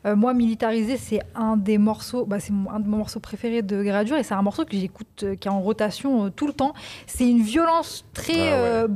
[0.05, 3.83] Euh, moi, Militarisé, c'est un des morceaux, bah, c'est un de mes morceaux préférés de
[3.83, 6.73] Gradure et c'est un morceau que j'écoute, qui est en rotation tout le temps.
[7.07, 8.51] C'est une violence très Ah ouais.
[8.53, 8.87] euh,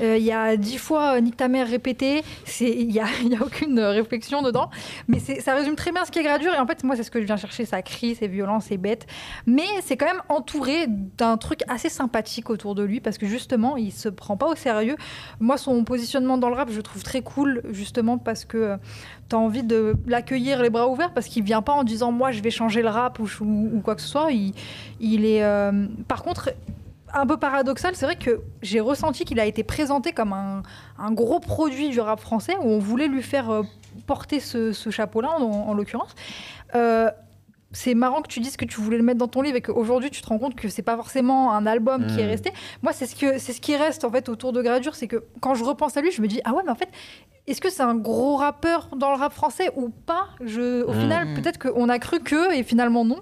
[0.00, 2.22] Euh, Il y a dix fois euh, Nique ta mère répété.
[2.60, 4.70] Il n'y a, y a aucune euh, réflexion dedans.
[5.08, 6.54] Mais ça résume très bien ce qu'est Gradure.
[6.54, 7.64] Et en fait, moi, c'est ce que je viens chercher.
[7.64, 9.06] Ça crie, c'est violent, c'est bête.
[9.46, 13.76] Mais c'est quand même entouré d'un truc assez sympathique autour de lui parce que justement,
[13.76, 14.96] il se prend pas au sérieux.
[15.40, 18.76] Moi, son positionnement dans le rap, je trouve très cool, justement parce que
[19.28, 22.32] tu as envie de l'accueillir les bras ouverts parce qu'il vient pas en disant moi,
[22.32, 24.28] je vais changer le rap ou, quoi que ce soit.
[24.32, 25.42] Il, est.
[25.42, 26.50] euh, Par contre.
[27.14, 30.62] Un peu paradoxal, c'est vrai que j'ai ressenti qu'il a été présenté comme un,
[30.98, 33.62] un gros produit du rap français où on voulait lui faire euh,
[34.06, 36.14] porter ce, ce chapeau-là, en, en l'occurrence.
[36.74, 37.10] Euh,
[37.74, 40.10] c'est marrant que tu dises que tu voulais le mettre dans ton livre et qu'aujourd'hui
[40.10, 42.30] tu te rends compte que c'est pas forcément un album qui est Mm.
[42.30, 42.52] resté.
[42.82, 45.24] Moi, c'est ce, que, c'est ce qui reste en fait autour de Gradure, c'est que
[45.40, 46.88] quand je repense à lui, je me dis ah ouais, mais en fait,
[47.46, 50.26] est-ce que c'est un gros rappeur dans le rap français ou pas?
[50.44, 51.00] Je, Au Mm.
[51.00, 53.20] final, peut-être qu'on a cru que et finalement non.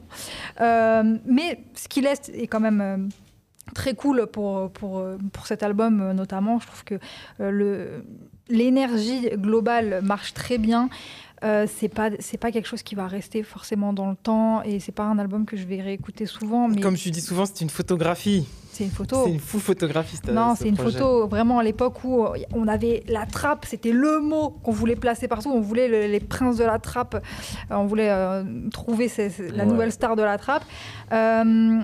[0.61, 3.09] Euh, mais ce qu'il laisse est quand même.
[3.75, 6.59] Très cool pour, pour, pour cet album euh, notamment.
[6.61, 6.95] Je trouve que
[7.41, 8.01] euh,
[8.49, 10.89] l'énergie globale marche très bien.
[11.43, 14.79] Euh, c'est pas c'est pas quelque chose qui va rester forcément dans le temps et
[14.79, 17.71] c'est pas un album que je vais réécouter souvent Comme je dis souvent, c'est une
[17.71, 18.47] photographie.
[18.81, 20.17] C'est une photo C'est une full photographie.
[20.25, 20.99] ce- non ce c'est une projet.
[20.99, 24.97] photo vraiment à l'époque où euh, on avait la trappe c'était le mot qu'on voulait
[24.97, 27.15] placer partout on voulait le- les princes de la trappe
[27.71, 29.71] Euh, on voulait euh, trouver ces- ces- la Ouais.
[29.71, 30.65] nouvelle star de la trappe
[31.13, 31.81] Euh,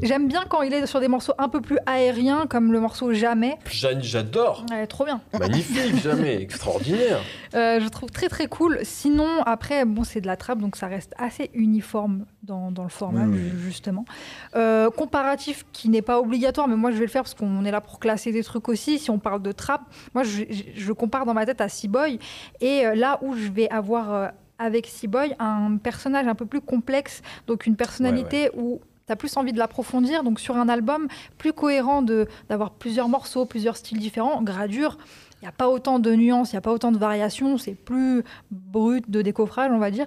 [0.00, 3.12] J'aime bien quand il est sur des morceaux un peu plus aériens, comme le morceau
[3.12, 3.56] Jamais.
[3.70, 4.66] Jeanne, j'adore.
[4.72, 5.20] Ouais, trop bien.
[5.38, 6.42] Magnifique, jamais.
[6.42, 7.20] Extraordinaire.
[7.54, 8.80] Euh, je trouve très très cool.
[8.82, 12.88] Sinon, après, bon, c'est de la trappe, donc ça reste assez uniforme dans, dans le
[12.88, 13.26] format,
[13.64, 14.04] justement.
[14.56, 17.70] Euh, comparatif qui n'est pas obligatoire, mais moi je vais le faire parce qu'on est
[17.70, 18.98] là pour classer des trucs aussi.
[18.98, 19.82] Si on parle de trappe,
[20.14, 22.18] moi je, je- compare dans ma tête à Seaboy.
[22.60, 24.28] Et euh, là où je vais avoir euh,
[24.58, 29.36] avec Seaboy un personnage un peu plus complexe, donc une personnalité où tu as plus
[29.36, 30.22] envie de l'approfondir.
[30.22, 31.08] Donc sur un album
[31.38, 34.96] plus cohérent de- d'avoir plusieurs morceaux, plusieurs styles différents, gradure.
[35.40, 37.74] Il n'y a pas autant de nuances, il n'y a pas autant de variations, c'est
[37.74, 38.22] plus
[38.52, 40.06] brut de décoffrage, on va dire.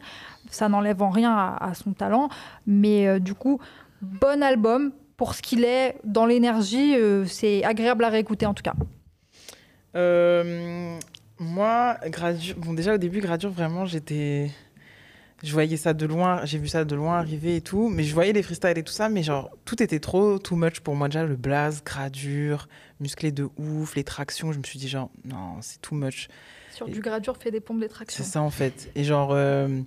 [0.50, 2.30] Ça n'enlève en rien à, à son talent,
[2.66, 3.60] mais euh, du coup,
[4.02, 8.64] bon album pour ce qu'il est, dans l'énergie, euh, c'est agréable à réécouter en tout
[8.64, 8.74] cas.
[9.96, 10.98] Euh,
[11.40, 14.52] moi, Gradure, bon déjà au début Gradure vraiment j'étais,
[15.44, 18.14] je voyais ça de loin, j'ai vu ça de loin arriver et tout, mais je
[18.14, 21.08] voyais les freestyles et tout ça, mais genre tout était trop too much pour moi
[21.08, 22.68] déjà le blaze, Gradure,
[23.00, 26.28] musclé de ouf, les tractions, je me suis dit genre non c'est too much,
[26.74, 28.24] Sur Et- du gradure, fait des pompes c'est d'extraction.
[28.26, 29.80] ça en fait, et genre euh,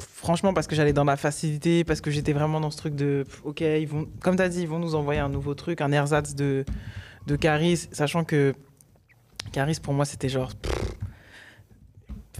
[0.00, 3.24] franchement parce que j'allais dans la facilité, parce que j'étais vraiment dans ce truc de
[3.44, 6.34] ok ils vont, comme t'as dit ils vont nous envoyer un nouveau truc, un ersatz
[6.34, 6.64] de
[7.26, 8.54] de Caris, sachant que
[9.52, 10.52] Caris pour moi c'était genre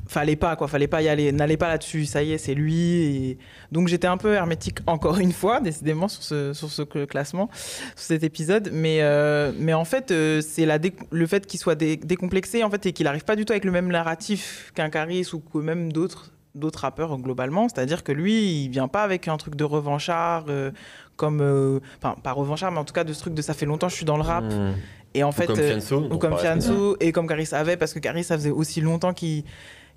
[0.09, 3.39] fallait pas quoi fallait pas y aller n'allez pas là-dessus ça y est c'est lui
[3.71, 7.49] donc j'étais un peu hermétique encore une fois décidément sur ce sur ce cl- classement
[7.97, 10.79] sur cet épisode mais euh, mais en fait euh, c'est la
[11.11, 13.65] le fait qu'il soit dé- décomplexé en fait et qu'il arrive pas du tout avec
[13.65, 17.69] le même narratif qu'un Caris ou que même d'autres d'autres rappeurs globalement.
[17.69, 20.71] C'est-à-dire que lui il vient pas avec un truc de revanchard euh,
[21.17, 23.67] comme euh, enfin pas revanchard mais en tout cas de ce truc de ça fait
[23.67, 24.45] longtemps que je suis dans le rap.
[24.45, 24.73] Mmh.
[25.15, 26.09] et en Ou fait comme euh, Fianso.
[26.11, 29.45] ou comme Fianso et comme Caris avait parce que Caris ça faisait aussi longtemps qu'il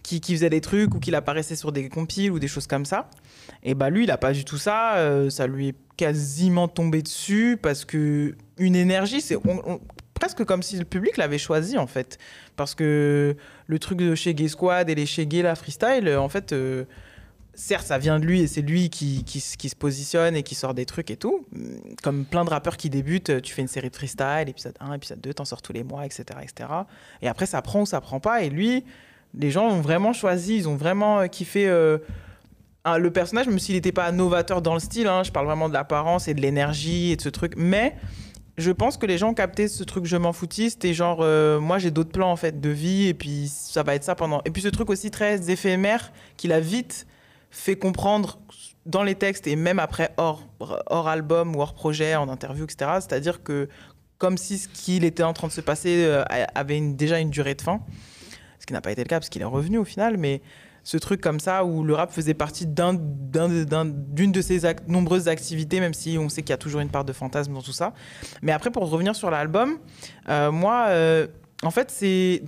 [0.04, 3.10] qu'il faisait des trucs ou qu'il apparaissait sur des compiles ou des choses comme ça.
[3.64, 4.98] Et bah lui il a pas du tout ça.
[4.98, 9.38] Euh, ça lui est quasiment tombé dessus parce que une énergie c'est
[10.14, 12.18] presque comme si le public l'avait choisi en fait.
[12.56, 13.36] Parce que
[13.68, 16.86] le truc de chez Gay Squad et les chez Gay la freestyle en fait euh,
[17.54, 20.74] certes, ça vient de lui et c'est lui qui, qui, se positionne et qui sort
[20.74, 21.46] des trucs et tout.
[22.02, 24.94] Comme plein de rappeurs qui débutent, euh, tu fais une série de freestyle, épisode 1,
[24.94, 26.70] épisode 2, t'en sors tous les mois, etc., etc.
[27.22, 28.42] Et après, ça prend ou ça prend pas.
[28.44, 28.84] Et lui,
[29.38, 33.92] les gens ont vraiment choisi, ils ont vraiment euh, kiffé le personnage, même s'il n'était
[33.92, 35.08] pas novateur dans le style.
[35.08, 35.24] hein.
[35.24, 37.54] je parle vraiment de l'apparence et de l'énergie et de ce truc.
[37.56, 37.96] Mais
[38.58, 41.60] je pense que les gens ont capté ce truc je m'en foutiste et genre euh,
[41.60, 44.42] moi j'ai d'autres plans en fait de vie et puis ça va être ça pendant.
[44.46, 47.08] Et puis ce truc aussi très éphémère qu'il a vite
[47.50, 48.40] fait comprendre
[48.86, 52.92] dans les textes et même après hors, hors album ou hors projet en interview etc
[53.00, 53.70] c'est à dire que
[54.18, 56.24] comme si ce qu'il était en train de se passer euh,
[56.54, 57.82] avait déjà une durée de fin
[58.60, 60.42] ce qui n'a pas été le cas parce qu'il est revenu au final mais
[60.84, 64.66] ce truc comme ça où le rap faisait partie d'un- d'un- d'un- d'une de ses
[64.66, 67.54] ac- nombreuses activités, même si on sait qu'il y a toujours une part de fantasme
[67.54, 67.94] dans tout ça.
[68.42, 69.78] Mais après, pour revenir sur l'album,
[70.30, 71.28] euh, moi, euh,
[71.64, 72.42] en fait, c'est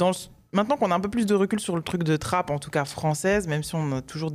[0.55, 2.69] Maintenant qu'on a un peu plus de recul sur le truc de trap, en tout
[2.69, 4.31] cas française, même si on a toujours,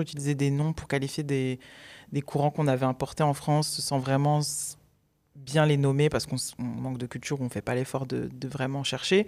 [0.00, 1.58] utilisé des noms pour qualifier des,
[2.24, 4.40] courants qu'on avait importés en France sans vraiment
[5.36, 8.48] bien les nommer parce qu'on manque de culture, on ne fait pas l'effort de, de
[8.48, 9.26] vraiment chercher.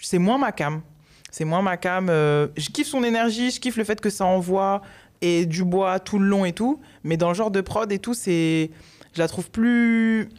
[0.00, 0.80] C'est moins ma cam.
[1.38, 2.08] C'est moins ma cam.
[2.10, 4.82] euh, je kiffe son énergie, je kiffe le fait que ça envoie
[5.20, 6.80] et du bois tout le long et tout.
[7.04, 8.72] Mais dans le genre de prod et tout, c'est,
[9.14, 10.30] je la trouve plus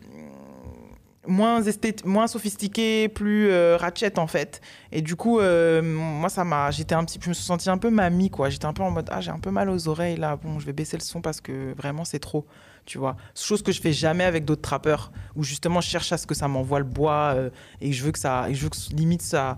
[1.25, 4.59] moins esthét- moins sophistiquée, plus euh, ratchet en fait.
[4.91, 7.77] Et du coup, euh, moi ça m'a, j'étais un petit, je me suis senti un
[7.77, 8.49] peu mamie quoi.
[8.49, 10.35] J'étais un peu en mode ah j'ai un peu mal aux oreilles là.
[10.35, 12.45] Bon, je vais baisser le son parce que vraiment c'est trop.
[12.85, 16.17] Tu vois, chose que je fais jamais avec d'autres trappeurs où justement je cherche à
[16.17, 18.69] ce que ça m'envoie le bois euh, et je veux que ça, et je veux
[18.69, 19.57] que limite ça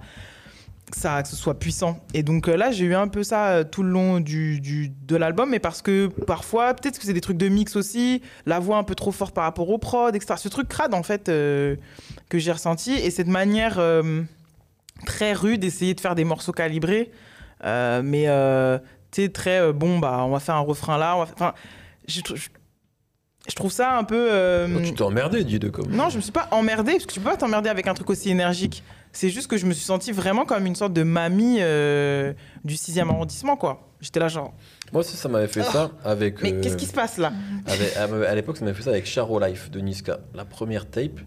[0.95, 1.99] ça, que ce soit puissant.
[2.13, 4.89] Et donc euh, là, j'ai eu un peu ça euh, tout le long du, du-
[4.89, 8.59] de l'album, mais parce que parfois, peut-être que c'est des trucs de mix aussi, la
[8.59, 10.35] voix un peu trop forte par rapport au prod, etc.
[10.37, 11.75] Ce truc crade, en fait, euh,
[12.29, 12.93] que j'ai ressenti.
[12.93, 13.79] Et cette manière
[15.05, 17.11] très rude d'essayer de faire des morceaux calibrés,
[17.63, 18.25] mais
[19.11, 21.15] tu sais, très bon, bah, on va faire un refrain là.
[21.17, 21.53] on va Enfin,
[22.07, 22.47] je, je-
[23.49, 24.29] je trouve ça un peu.
[24.77, 25.91] Oh, tu t'es emmerdé, dis de comme.
[25.91, 28.09] non, je me suis pas emmerdée, parce que tu peux pas t'emmerder avec un truc
[28.09, 28.83] aussi énergique.
[29.13, 32.33] C'est juste que je me suis sentie vraiment comme une sorte de mamie euh,
[32.63, 33.87] du 6e arrondissement, quoi.
[33.99, 34.53] J'étais là, genre,
[34.93, 36.35] Moi aussi, ça m'avait fait ça avec.
[36.37, 36.41] Ah.
[36.43, 37.31] mais euh, qu'est-ce qui se passe là?
[37.67, 40.19] avec- à, à l'époque, ça m'avait fait ça avec Charo Life de Niska.
[40.33, 41.19] La première tape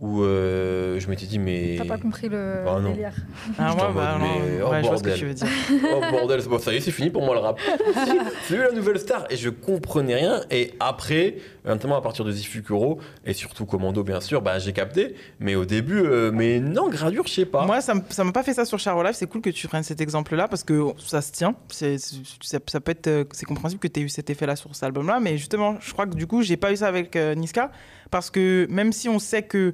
[0.00, 1.74] où euh, je m'étais dit, mais.
[1.78, 2.90] T'as pas compris le Ah, non.
[2.90, 3.12] délire.
[3.58, 5.14] Ah, ouais, bah, mode, non, mais, oh, ouais, je vois ce que bordel.
[5.18, 5.46] tu veux dire.
[5.92, 7.58] Oh bordel, c'est bon, ça y est, c'est fini pour moi le rap.
[8.44, 10.40] C'est lui la nouvelle star et je comprenais rien.
[10.50, 15.14] Et après, notamment à partir de Zifukuro et surtout Commando, bien sûr, bah, j'ai capté.
[15.40, 17.66] Mais au début, euh, mais non, gradure, je sais pas.
[17.66, 17.94] Moi, ça
[18.24, 19.16] m'a pas fait ça sur Charo Life.
[19.16, 21.54] C'est cool que tu prennes cet exemple-là parce que ça se tient.
[21.68, 24.72] C'est, ça, ça peut être, euh, c'est compréhensible que tu aies eu cet effet-là sur
[24.74, 25.18] cet album-là.
[25.20, 27.70] Mais justement, je crois que du coup, j'ai pas eu ça avec euh, Niska
[28.10, 29.72] parce que même si on sait que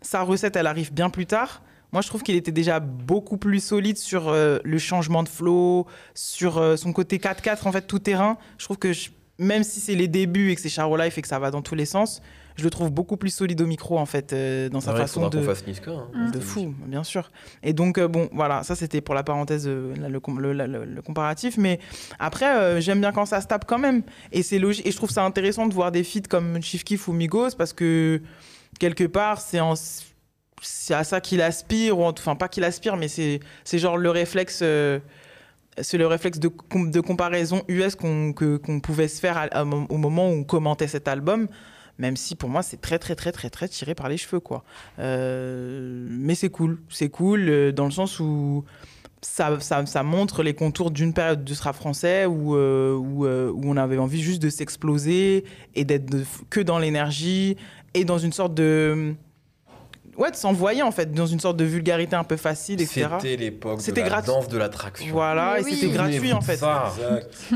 [0.00, 1.62] sa recette, elle arrive bien plus tard.
[1.92, 5.86] Moi, je trouve qu'il était déjà beaucoup plus solide sur euh, le changement de flow,
[6.14, 8.38] sur euh, son côté 4-4, en fait, tout terrain.
[8.56, 8.92] Je trouve que
[9.38, 11.60] même si c'est les débuts et que c'est Charo Life et que ça va dans
[11.60, 12.22] tous les sens,
[12.56, 15.00] je le trouve beaucoup plus solide au micro, en fait, euh, dans sa Ah ouais,
[15.00, 15.40] façon de.
[15.42, 15.90] fasse Niska.
[15.90, 16.06] hein.
[16.14, 16.30] Mm.
[16.30, 17.30] De fou, bien sûr.
[17.62, 20.66] Et donc, euh, bon, voilà, ça c'était pour la parenthèse, euh, le, com- le- le-
[20.66, 21.56] le- le comparatif.
[21.58, 21.78] Mais
[22.18, 24.02] après, euh, j'aime bien quand ça se tape quand même.
[24.32, 24.86] Et c'est logique.
[24.86, 27.72] Et je trouve ça intéressant de voir des feats comme Chief Keef ou Migos parce
[27.72, 28.20] que
[28.78, 29.74] quelque part, c'est en-
[30.60, 31.98] c'est à ça qu'il aspire.
[31.98, 34.60] Ou en- enfin, pas qu'il aspire, mais c'est c'est genre le réflexe.
[34.62, 34.98] euh,
[35.80, 38.34] c'est le réflexe de, com- de comparaison US qu'on
[38.82, 41.48] pouvait se faire à- à- au moment où on commentait cet album,
[41.98, 44.64] même si pour moi c'est très très très très très tiré par les cheveux quoi.
[44.98, 48.64] Euh, mais c'est cool, c'est cool euh, dans le sens où
[49.22, 53.98] ça, ça, montre les contours d'une période du rap français où, euh, où, on avait
[53.98, 55.44] envie juste de s'exploser
[55.76, 56.12] et d'être
[56.50, 57.56] que dans l'énergie
[57.94, 59.14] et dans une sorte de
[60.16, 63.06] ouais de s'envoyer en fait dans une sorte de vulgarité un peu facile etc.
[63.20, 64.32] C'était l'époque de C'était la gratuit.
[64.32, 65.12] danse de l'attraction.
[65.12, 66.60] Voilà et c'était gratuit en fait.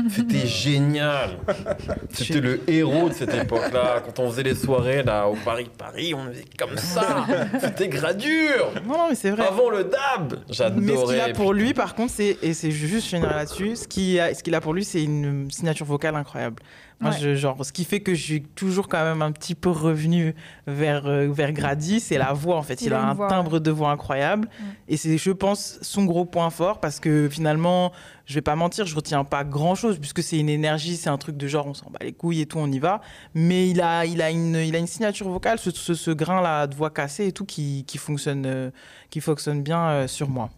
[0.09, 1.37] C'était génial.
[2.13, 4.01] C'était le héros de cette époque-là.
[4.05, 7.25] Quand on faisait les soirées là au Paris Paris, on faisait comme ça.
[7.61, 8.71] C'était gradure.
[8.85, 9.45] Non, non mais c'est vrai.
[9.47, 10.81] Avant le dab, j'adorais.
[10.81, 13.75] Mais ce qu'il a pour lui, par contre, c'est et c'est juste je finirai là-dessus.
[13.75, 16.61] Ce qu'il a, ce qu'il a pour lui, c'est une signature vocale incroyable.
[16.99, 17.17] Moi, Ouais.
[17.19, 20.33] je, genre, ce qui fait que je suis toujours quand même un petit peu revenu
[20.65, 22.81] vers euh, vers Grady, c'est la voix en fait.
[22.81, 24.49] Il, Il a un voix, timbre de voix incroyable
[24.87, 27.91] et c'est, je pense, son gros point fort parce que finalement,
[28.25, 31.37] je vais pas mentir, je retiens pas grand-chose puisque c'est une énergie, c'est un truc
[31.37, 33.01] de genre on s'en bat les couilles et tout, on y va.
[33.35, 36.41] Mais il a, il a une, il a une signature vocale, ce, ce, ce grain
[36.41, 38.71] là de voix cassée et tout qui, qui fonctionne, euh,
[39.11, 40.49] qui fonctionne bien euh, sur moi.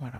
[0.00, 0.18] Voilà.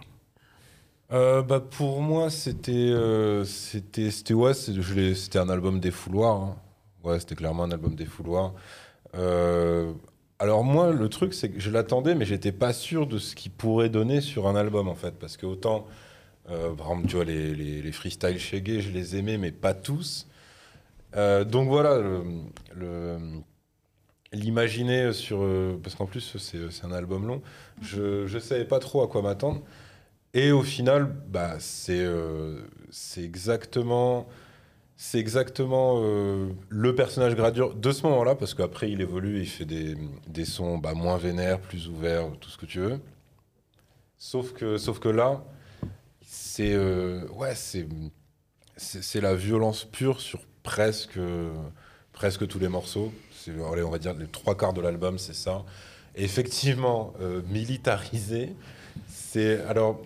[1.12, 6.36] Euh, bah, pour moi, c'était, euh, c'était, c'était, ouais, c'était un album des fouloirs.
[6.42, 6.56] hein.
[7.04, 8.54] Ouais, c'était clairement un album des fouloirs.
[9.16, 9.92] Euh,
[10.40, 13.52] alors moi, le truc, c'est que je l'attendais, mais j'étais pas sûr de ce qu'il
[13.52, 15.86] pourrait donner sur un album, en fait, parce que autant,
[16.46, 16.58] par
[16.92, 20.28] exemple, tu vois, les, les, les freestyles chez Gay, je les aimais, mais pas tous.
[21.14, 22.00] Donc voilà,
[24.32, 25.38] l'imaginer sur,
[25.82, 27.42] parce qu'en plus, c'est, un album long.
[27.80, 29.62] Je, je savais pas trop à quoi m'attendre.
[30.36, 32.60] Et au final, bah, c'est euh,
[33.16, 34.28] exactement,
[35.14, 39.96] exactement euh, le personnage gradure de ce moment-là, parce qu'après il évolue, il fait des,
[40.28, 43.00] des sons bah, moins vénères, plus ouverts, tout ce que tu veux.
[44.18, 45.42] Sauf que, sauf que là,
[46.20, 47.54] c'est euh, ouais,
[49.14, 51.18] la violence pure sur presque
[52.12, 53.10] presque tous les morceaux.
[53.72, 55.64] Allez, on va dire les trois quarts de l'album, c'est ça.
[56.14, 58.54] Effectivement, euh, militarisé.
[59.08, 60.02] C'est alors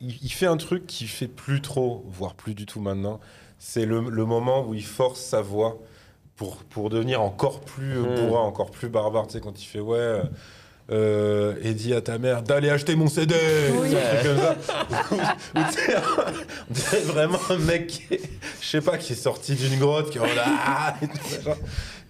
[0.00, 3.20] il, il fait un truc qu'il fait plus trop, voire plus du tout maintenant.
[3.58, 5.78] C'est le, le moment où il force sa voix
[6.36, 8.26] pour, pour devenir encore plus euh, Hmm.
[8.28, 9.26] bourrin, encore plus barbare.
[9.26, 9.96] Tu sais, quand il fait ouais.
[9.98, 10.22] euh,
[10.92, 13.34] euh, et dis à ta mère d'aller acheter mon CD
[13.80, 13.90] Oui.
[14.22, 14.56] Comme ça.
[15.54, 18.20] On dirait vraiment un mec qui est-
[18.60, 20.26] je sais pas qui est sorti d'une grotte qui est en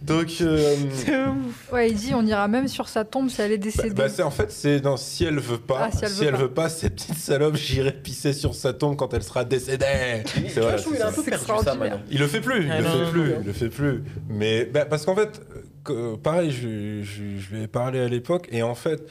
[0.03, 0.76] donc euh,
[1.72, 3.90] Ouais, il dit on ira même sur sa tombe si elle est bah, décédée.
[3.94, 6.36] bah, c'est en fait c'est non si elle veut pas Ah, si elle veut pas.
[6.36, 10.59] veut pas cette petite salope j'irai pisser sur sa tombe quand elle sera décédée C'est
[10.64, 12.01] a un peu perdu ça maintenant.
[12.11, 13.36] il le fait plus il Ah, le fait non, plus non.
[13.40, 17.55] il le fait plus mais bah, parce qu'en fait euh, que- pareil je, je, je
[17.55, 19.03] lui ai parlé à l'époque et en fait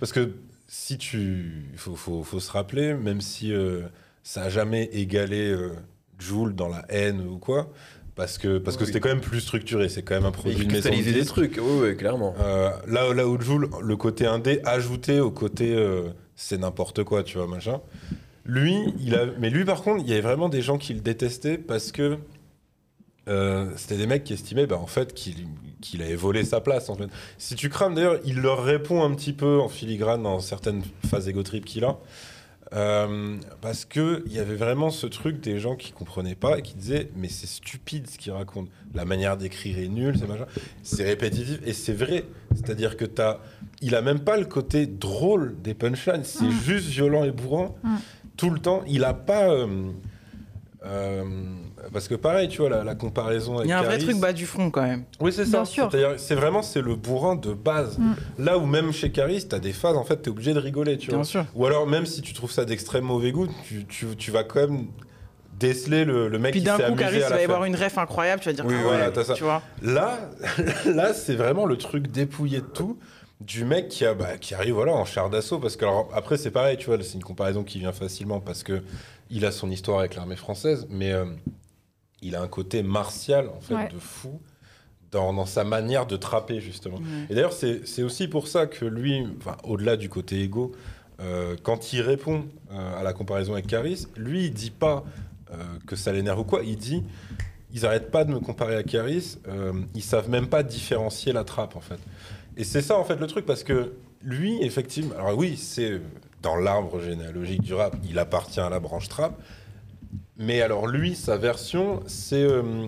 [0.00, 0.32] parce que
[0.66, 3.82] si tu il faut, faut, faut se rappeler même si euh,
[4.24, 5.70] ça a jamais égalé euh,
[6.18, 7.72] Joule dans la haine ou quoi
[8.14, 10.68] parce que parce que c'était quand même plus structuré c'est quand même un produit il
[10.68, 12.34] cristallisait des trucs, oui, oui, clairement.
[12.40, 17.22] Euh, là, là où Joule, le côté indé ajouté au côté euh, c'est n'importe quoi,
[17.22, 17.80] tu vois, machin.
[18.44, 21.00] Lui, il a, mais lui par contre, il y avait vraiment des gens qui le
[21.00, 22.18] détestaient parce que
[23.28, 25.46] euh, c'était des mecs qui estimaient, bah, en fait, qu'il
[25.80, 26.88] qu'il avait volé sa place.
[26.88, 27.08] En fait.
[27.38, 31.28] Si tu crames, d'ailleurs, il leur répond un petit peu en filigrane dans certaines phases
[31.28, 31.98] égo trip qu'il a.
[32.74, 36.62] Euh, parce que il y avait vraiment ce truc des gens qui comprenaient pas et
[36.62, 38.68] qui disaient mais c'est stupide ce qu'il raconte.
[38.94, 40.46] La manière d'écrire est nulle, c'est machin.
[40.82, 42.24] C'est répétitif et c'est vrai.
[42.54, 43.40] C'est-à-dire que t'as,
[43.82, 46.24] il a même pas le côté drôle des punchlines.
[46.24, 46.50] C'est Mm.
[46.64, 47.96] juste violent et bourrant Mm.
[48.38, 48.82] tout le temps.
[48.86, 49.90] Il a pas euh,
[50.84, 51.24] euh,
[51.92, 54.04] parce que pareil, tu vois la, la comparaison avec Il y a un vrai Caris-
[54.04, 55.04] truc bas du front quand même.
[55.20, 55.58] oui, c'est ça.
[55.58, 55.88] Bien sûr.
[55.90, 57.98] C'est-à-dire, c'est vraiment c'est le bourrin de base.
[57.98, 58.14] Mm.
[58.38, 61.08] Là où même chez Caris, t'as des phases, en fait, t'es obligé de rigoler, tu
[61.10, 61.18] vois.
[61.18, 61.44] Bien sûr.
[61.54, 64.60] Ou alors, même si tu trouves ça d'extrême mauvais goût, tu, tu, tu vas quand
[64.60, 64.86] même
[65.58, 67.40] déceler le, le mec Puis qui d'un s'est coup, amusé Caris, à il la va
[67.40, 69.34] y avoir une ref incroyable, tu vas dire, Oui, ah voilà, ouais, t'as ça.
[69.34, 69.62] tu vois.
[69.82, 70.18] Là,
[70.86, 72.98] là c'est vraiment le truc dépouillé de tout
[73.40, 75.58] du mec qui, a, bah, qui arrive voilà, en char d'assaut.
[75.58, 78.62] Parce que, alors, après, c'est pareil, tu vois, c'est une comparaison qui vient facilement parce
[78.62, 78.82] que
[79.30, 81.24] il a son histoire avec l'armée française, mais euh,
[82.22, 83.88] il a un côté martial, en fait, Ouais.
[83.88, 84.40] de fou
[85.10, 86.96] dans, dans sa manière de trapper, justement.
[86.96, 87.26] Ouais.
[87.30, 90.72] Et d'ailleurs, c'est aussi pour ça que lui, enfin, au-delà du côté égo,
[91.20, 95.04] euh, quand il répond euh, à la comparaison avec Caris, lui, il dit pas
[95.52, 95.56] euh,
[95.86, 96.62] que ça l'énerve ou quoi.
[96.64, 97.02] Il dit,
[97.72, 99.38] ils arrêtent pas de me comparer à Caris.
[99.94, 101.98] ils savent même pas différencier la trappe, en fait.
[102.56, 103.92] Et c'est ça, en fait, le truc, parce que
[104.22, 106.00] lui, effectivement, alors oui, c'est
[106.42, 109.40] dans l'arbre généalogique du rap, il appartient à la branche trap.
[110.36, 112.86] Mais alors lui, sa version, c'est euh,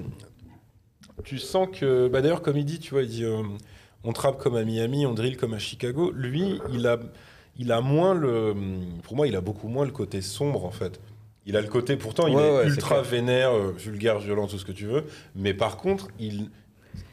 [1.25, 3.43] tu sens que, bah d'ailleurs, comme il dit, tu vois, il dit, euh,
[4.03, 6.11] on trappe comme à Miami, on drill comme à Chicago.
[6.15, 6.99] Lui, il a,
[7.57, 8.55] il a moins le,
[9.03, 11.01] pour moi, il a beaucoup moins le côté sombre en fait.
[11.47, 14.59] Il a le côté, pourtant, il Ouais, est ouais, ultra vénère, euh, vulgaire, violent, tout
[14.59, 15.05] ce que tu veux.
[15.35, 16.51] Mais par contre, il,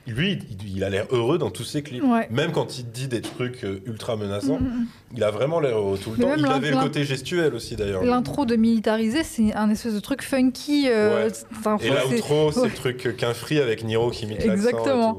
[0.08, 2.04] lui, il, il a l'air heureux dans tous ses clips.
[2.04, 2.28] Ouais.
[2.32, 4.86] Même quand il dit des trucs euh, ultra menaçants, Mm, mm,
[5.16, 6.34] il a vraiment l'air heureux tout le Mais temps.
[6.38, 8.04] Il avait le côté gestuel aussi d'ailleurs.
[8.04, 10.86] L'intro de Militarisé, c'est un espèce de truc funky.
[10.90, 11.86] euh, Ouais.
[11.86, 15.14] Et l'outro, c'est le truc euh, qu'un free avec Niro qui imite l'accent Exactement.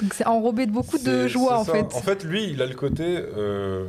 [0.00, 1.72] donc c'est enrobé de beaucoup de joie en ça.
[1.72, 1.94] fait.
[1.94, 3.04] En fait, lui, il a le côté.
[3.36, 3.86] euh,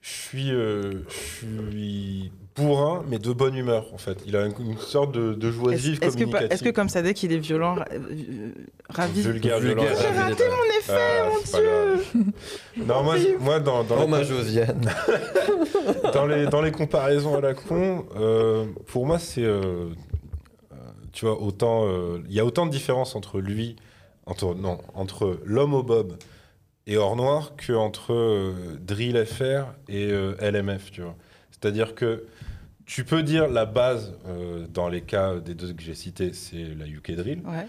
[0.00, 3.86] je suis, euh, je suis bourrin, mais de bonne humeur.
[3.94, 6.48] En fait, il a une, une sorte de, de joie Est-ce vive est-ce que, communicative.
[6.52, 8.50] est-ce que comme ça, dès qu'il est violent, ra- euh,
[8.90, 10.48] ravi vulgaire, violent, d'être là.
[10.50, 12.86] mon effet, Ah, mon grave.
[12.86, 14.90] Non, moi, moi dans, dans, Hommage les, Josiane.
[16.14, 19.44] dans, les, dans les comparaisons à la con, euh, pour moi, c'est.
[19.44, 19.86] euh,
[20.72, 20.74] euh,
[21.12, 21.86] tu vois, autant.
[21.86, 23.76] euh, Il y a autant de différences entre lui.
[24.26, 26.12] Entre, non, entre l'homme au bob
[26.86, 31.16] et Hors Noir que entre euh, Drill FR et euh, LMF, tu vois.
[31.62, 32.24] C'est-à-dire que
[32.86, 36.74] tu peux dire la base, euh, dans les cas des deux que j'ai cités, c'est
[36.76, 37.40] la UK Drill.
[37.46, 37.66] Ouais.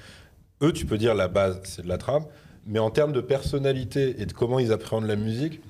[0.63, 2.23] Eux, tu peux dire la base, c'est de la trap.
[2.65, 5.61] Mais en termes de personnalité et de comment ils appréhendent la musique,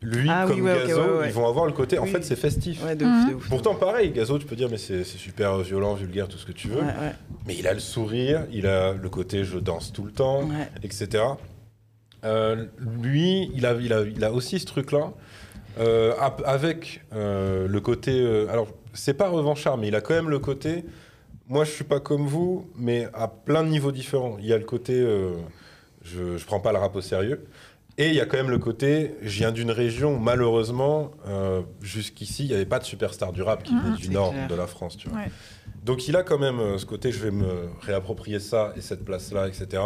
[0.00, 1.28] lui, Ah oui, comme ouais, Gazo, ouais, ouais.
[1.28, 1.98] ils vont avoir le côté.
[1.98, 2.10] En Oui.
[2.10, 2.82] fait, c'est festif.
[2.84, 3.12] Ouais, de Mhm.
[3.24, 3.48] ouf, de ouf.
[3.48, 6.66] Pourtant, pareil, Gazo, tu peux dire, mais c'est super violent, vulgaire, tout ce que tu
[6.66, 6.80] veux.
[6.80, 7.12] Ouais, ouais,
[7.46, 10.68] Mais il a le sourire, il a le côté je danse tout le temps ouais.
[10.82, 11.22] etc.
[12.24, 12.66] Euh,
[13.00, 15.12] lui, il a, il, a, il a aussi ce truc-là,
[15.78, 16.14] euh,
[16.44, 18.12] avec euh, le côté...
[18.20, 20.84] euh, alors, c'est pas revanchard, mais il a quand même le côté...
[21.48, 24.36] Moi, je suis pas comme vous, mais à plein de niveaux différents.
[24.38, 24.94] Il y a le côté...
[24.94, 25.32] euh,
[26.02, 27.44] je, je prends pas le rap au sérieux.
[27.98, 31.10] Et il y a quand même le côté, je viens d'une région où malheureusement,
[31.82, 34.48] jusqu'ici, il n'y avait pas de superstar du rap qui venait du C'est nord clair.
[34.48, 35.18] de la France, tu vois.
[35.18, 35.30] Ouais.
[35.84, 39.46] Donc il a quand même ce côté, je vais me réapproprier ça et cette place-là,
[39.46, 39.82] etc.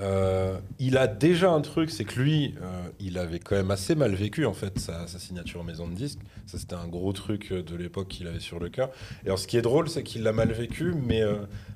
[0.00, 3.94] Euh, il a déjà un truc, c'est que lui, euh, il avait quand même assez
[3.94, 6.18] mal vécu en fait sa, signature en maison de disque.
[6.46, 8.90] Ça c'était un gros truc euh, de l'époque qu'il avait sur le cœur.
[9.22, 11.22] Et alors ce qui est drôle, c'est qu'il l'a mal vécu, mais,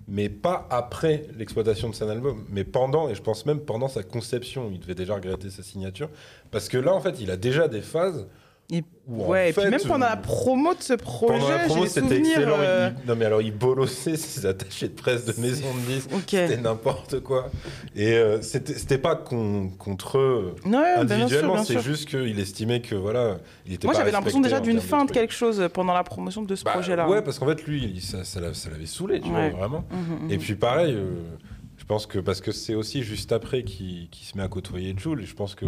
[0.08, 4.02] mais pas après l'exploitation de son album, mais pendant, et je pense même pendant sa
[4.02, 6.08] conception, il devait déjà regretter sa signature.
[6.50, 8.26] Parce que là en fait, il a déjà des phases
[8.68, 11.48] Et- où en Ouais, et fait, puis même pendant la promo de ce projet, pendant
[11.48, 12.56] la promo, c'était excellent.
[12.58, 16.10] euh, Il- Non, mais alors, il bolossait ses attachés de presse de maison de disques.
[16.12, 16.22] Ok.
[16.30, 17.50] C'était n'importe quoi.
[17.94, 22.80] Et euh, c'était pas con- contre eux Non, ouais, sûr, individuellement, c'est juste qu'il estimait
[22.80, 23.36] que voilà,
[23.66, 26.56] il était Moi, j'avais l'impression déjà d'une fin de quelque chose pendant la promotion de
[26.56, 27.08] ce Bah, projet-là.
[27.08, 29.50] Ouais, parce qu'en fait, lui, il- ça, ça l'a- ça l'avait saoulé, tu Ouais.
[29.50, 29.84] vois, vraiment.
[29.92, 30.30] Mhm, mhm.
[30.32, 31.12] Et puis pareil, euh,
[31.78, 35.20] je pense que parce que c'est aussi juste après qu'il se met à côtoyer Jules,
[35.22, 35.66] et je pense que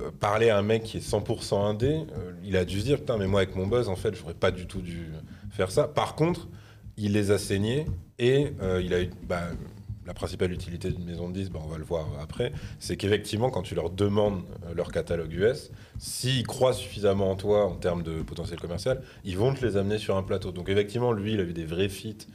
[0.00, 2.98] euh, parler à un mec qui est 100% indé, euh, il a dû se dire
[2.98, 5.08] putain mais moi avec mon buzz en fait j'aurais pas du tout dû
[5.50, 5.88] faire ça.
[5.88, 6.48] Par contre,
[6.96, 7.86] il les a saignés
[8.18, 9.42] et euh, il a eu bah,
[10.06, 13.50] la principale utilité d'une maison de 10, bah, on va le voir après, c'est qu'effectivement
[13.50, 18.02] quand tu leur demandes euh, leur catalogue US, s'ils croient suffisamment en toi en termes
[18.02, 20.52] de potentiel commercial, ils vont te les amener sur un plateau.
[20.52, 22.26] Donc effectivement lui il a eu des vrais feats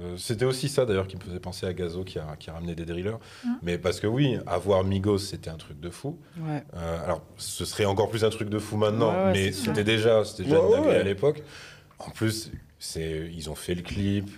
[0.00, 2.52] euh, C'était aussi ça d'ailleurs qui me faisait penser à Gazo qui a, qui a
[2.52, 3.16] ramené des drillers.
[3.44, 3.48] Mm.
[3.62, 6.18] Mais parce que oui, avoir Migos c'était un truc de fou.
[6.38, 6.62] Ouais.
[6.74, 9.84] Euh, alors ce serait encore plus un truc de fou maintenant, Ouais, ouais, mais c'était
[9.84, 11.00] déjà, c'était déjà Ouais, une dinguerie ouais.
[11.00, 11.42] à l'époque.
[11.98, 14.28] En plus, c'est, ils ont fait le clip.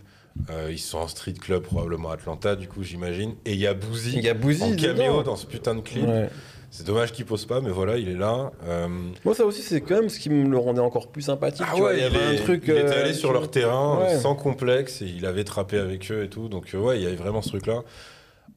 [0.50, 3.66] Euh, ils sont en street club probablement à Atlanta du coup j'imagine et il y
[3.66, 3.74] a y
[4.34, 6.28] Bouzy en caméo dans ce putain de clip Ouais.
[6.70, 8.52] C'est dommage qu'il pose pas, mais voilà, il est là.
[8.66, 8.88] Euh,
[9.24, 11.64] Moi, ça aussi, c'est quand même ce qui me le rendait encore plus sympathique.
[11.66, 12.64] Ah tu vois, ouais, il y avait est- un truc.
[12.66, 14.18] Il était euh, allé sur leur terrain Ouais.
[14.18, 16.48] sans complexe et il avait trappé avec eux et tout.
[16.50, 17.84] Donc ouais, il y avait vraiment ce truc-là.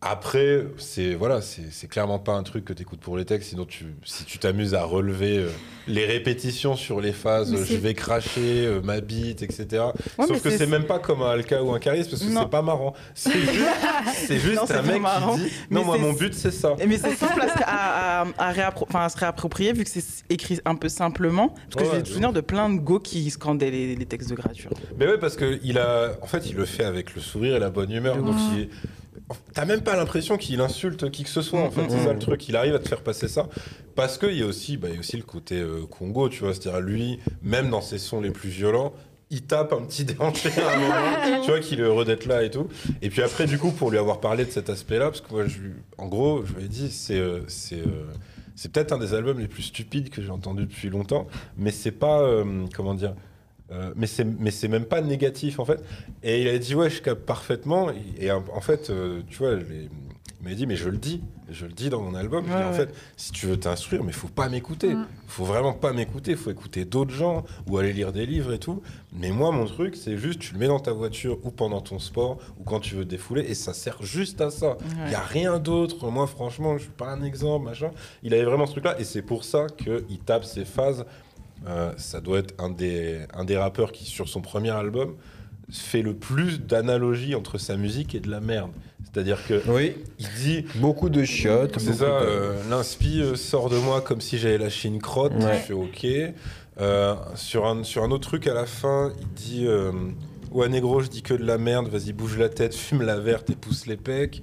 [0.04, 3.50] Après, c'est voilà, c'est clairement pas un truc que tu écoutes pour les textes.
[3.50, 5.50] Sinon, tu, si tu t'amuses à relever euh,
[5.88, 9.84] les répétitions sur les phases, euh, je vais cracher, euh, ma bite, etc.
[10.18, 12.50] Ouais, Sauf que c'est- même pas comme un Alka ou un Caris parce que c'est
[12.50, 12.96] pas marrant.
[13.14, 13.60] C'est juste,
[14.30, 15.36] juste Non, un mec marrant.
[15.36, 16.76] qui dit Mais non, moi mon but c'est ça.
[16.88, 19.90] Mais c'est simple à, se- à, à- à réappro- enfin, à se réapproprier vu que
[19.92, 21.50] c'est écrit un peu simplement.
[21.50, 24.36] Parce que Ouais, j'ai ouais, de plein de go qui scandaient les, les textes de
[24.36, 24.72] gradure.
[24.98, 27.60] Mais ouais, parce que il a, en fait, il le fait avec le sourire et
[27.60, 28.18] la bonne humeur.
[28.18, 28.70] Donc, il-
[29.54, 31.60] t'as même pas l'impression qu'il insulte qui que ce soit.
[31.62, 32.14] En Mm, fait, mm, c'est ça mm.
[32.14, 32.50] le truc.
[32.50, 33.48] Il arrive à te faire passer ça
[33.96, 36.44] parce qu'il y a aussi, bah, il y a aussi le côté euh, Congo, tu
[36.44, 36.54] vois.
[36.54, 38.94] C'est-à-dire lui, même dans ses sons les plus violents.
[39.34, 42.44] Il tape un petit déhanché à un moment, tu vois qu'il est heureux d'être là
[42.44, 42.68] et tout.
[43.02, 45.48] Et puis après, du coup, pour lui avoir parlé de cet aspect-là, parce que moi,
[45.48, 45.60] je,
[45.98, 48.12] en gros, je lui ai dit, c'est, euh, c'est, euh,
[48.58, 51.28] c'est peut-être un des albums les plus stupides que j'ai entendu depuis longtemps,
[51.58, 52.44] mais c'est pas,
[52.76, 53.14] comment dire,
[53.72, 55.84] euh, mais c'est, mais c'est même pas négatif en fait.
[56.24, 57.90] Et il a dit ouais, je capte parfaitement.
[57.92, 59.90] Et, et en fait, euh, tu vois, les-
[60.44, 62.44] il m'a dit mais je le dis, je le dis dans mon album.
[62.46, 62.74] Dis, en ouais.
[62.74, 64.96] fait, si tu veux t'instruire, mais faut pas m'écouter.
[64.96, 65.06] Mm.
[65.28, 66.36] Faut vraiment pas m'écouter.
[66.36, 68.82] Faut écouter d'autres gens ou aller lire des livres et tout.
[69.14, 72.00] Mais moi, mon truc, c'est juste tu le mets dans ta voiture ou pendant ton
[72.00, 74.78] sport ou quand tu veux te défouler et ça sert juste à ça.
[74.82, 75.12] Il Ouais.
[75.12, 76.10] y a rien d'autre.
[76.10, 77.92] Moi, franchement, je suis pas un exemple, machin.
[78.24, 81.06] Il avait vraiment ce truc-là et c'est pour ça qu'il tape ses phases.
[81.68, 85.16] Euh, ça doit être un des, un des rappeurs qui, sur son premier album,
[85.72, 88.72] fait le plus d'analogies entre sa musique et de la merde.
[89.04, 91.78] C'est-à-dire que Oui, il dit, beaucoup de chiottes.
[91.80, 95.34] c'est ça, de- euh, l'inspi euh, sort de moi comme si j'avais lâché une crotte.
[95.34, 95.54] Ouais.
[95.56, 96.08] Je fais ok.
[96.80, 99.68] Euh, sur, un, sur un autre truc à la fin, il dit
[100.52, 103.50] Ouais, négro, je dis que de la merde, vas-y, bouge la tête, fume la verte
[103.50, 104.42] et pousse les pecs.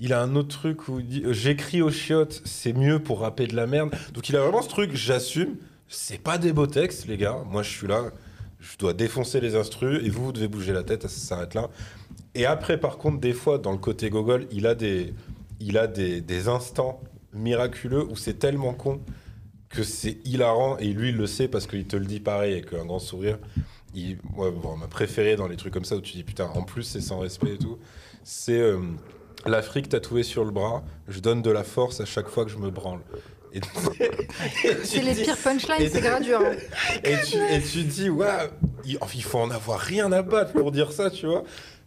[0.00, 3.20] Il a un autre truc où il dit euh, J'écris aux chiottes, c'est mieux pour
[3.20, 3.90] rapper de la merde.
[4.12, 5.56] Donc il a vraiment ce truc, j'assume.
[5.88, 7.42] C'est pas des beaux textes, les gars.
[7.48, 8.10] Moi, je suis là,
[8.60, 11.68] je dois défoncer les instrus et vous, vous devez bouger la tête, ça s'arrête là.
[12.34, 15.14] Et après, par contre, des fois, dans le côté gogol, il a des,
[15.60, 17.00] il a des, des instants
[17.32, 19.00] miraculeux où c'est tellement con
[19.68, 22.72] que c'est hilarant et lui il le sait parce qu'il te le dit pareil avec
[22.72, 23.38] un grand sourire.
[23.94, 26.82] Il, bon, ma préférée dans les trucs comme ça où tu dis putain, en plus
[26.82, 27.78] c'est sans respect et tout,
[28.22, 28.78] c'est euh,
[29.46, 30.82] l'Afrique tatouée sur le bras.
[31.08, 33.00] Je donne de la force à chaque fois que je me branle.
[33.52, 33.68] Et, tu
[34.84, 36.40] C'est les pires punchlines, c'est gradure.
[36.40, 36.52] hein.
[37.02, 38.50] et tu, et tu dis, ouais,
[38.84, 41.44] il, il faut en avoir rien à battre pour dire ça, tu vois.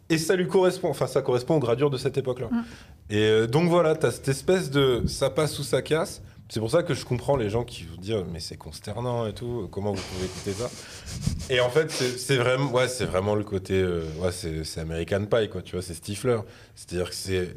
[0.10, 2.47] Et ça lui correspond, enfin, ça correspond aux gradures de cette époque-là.
[2.52, 2.64] Mm.
[3.12, 6.22] Et euh, donc voilà, t'as cette espèce de ça passe ou ça casse.
[6.52, 9.32] C'est pour ça que je comprends les gens qui vous disent, mais c'est consternant et
[9.32, 10.70] tout, comment vous pouvez écouter ça?
[11.49, 15.47] Et en fait, c'est vraiment, ouais, c'est vraiment le côté, euh, ouais, c'est American Pie,
[15.49, 16.39] quoi, tu vois, c'est Stifler.
[16.76, 17.56] C'est-à-dire que c'est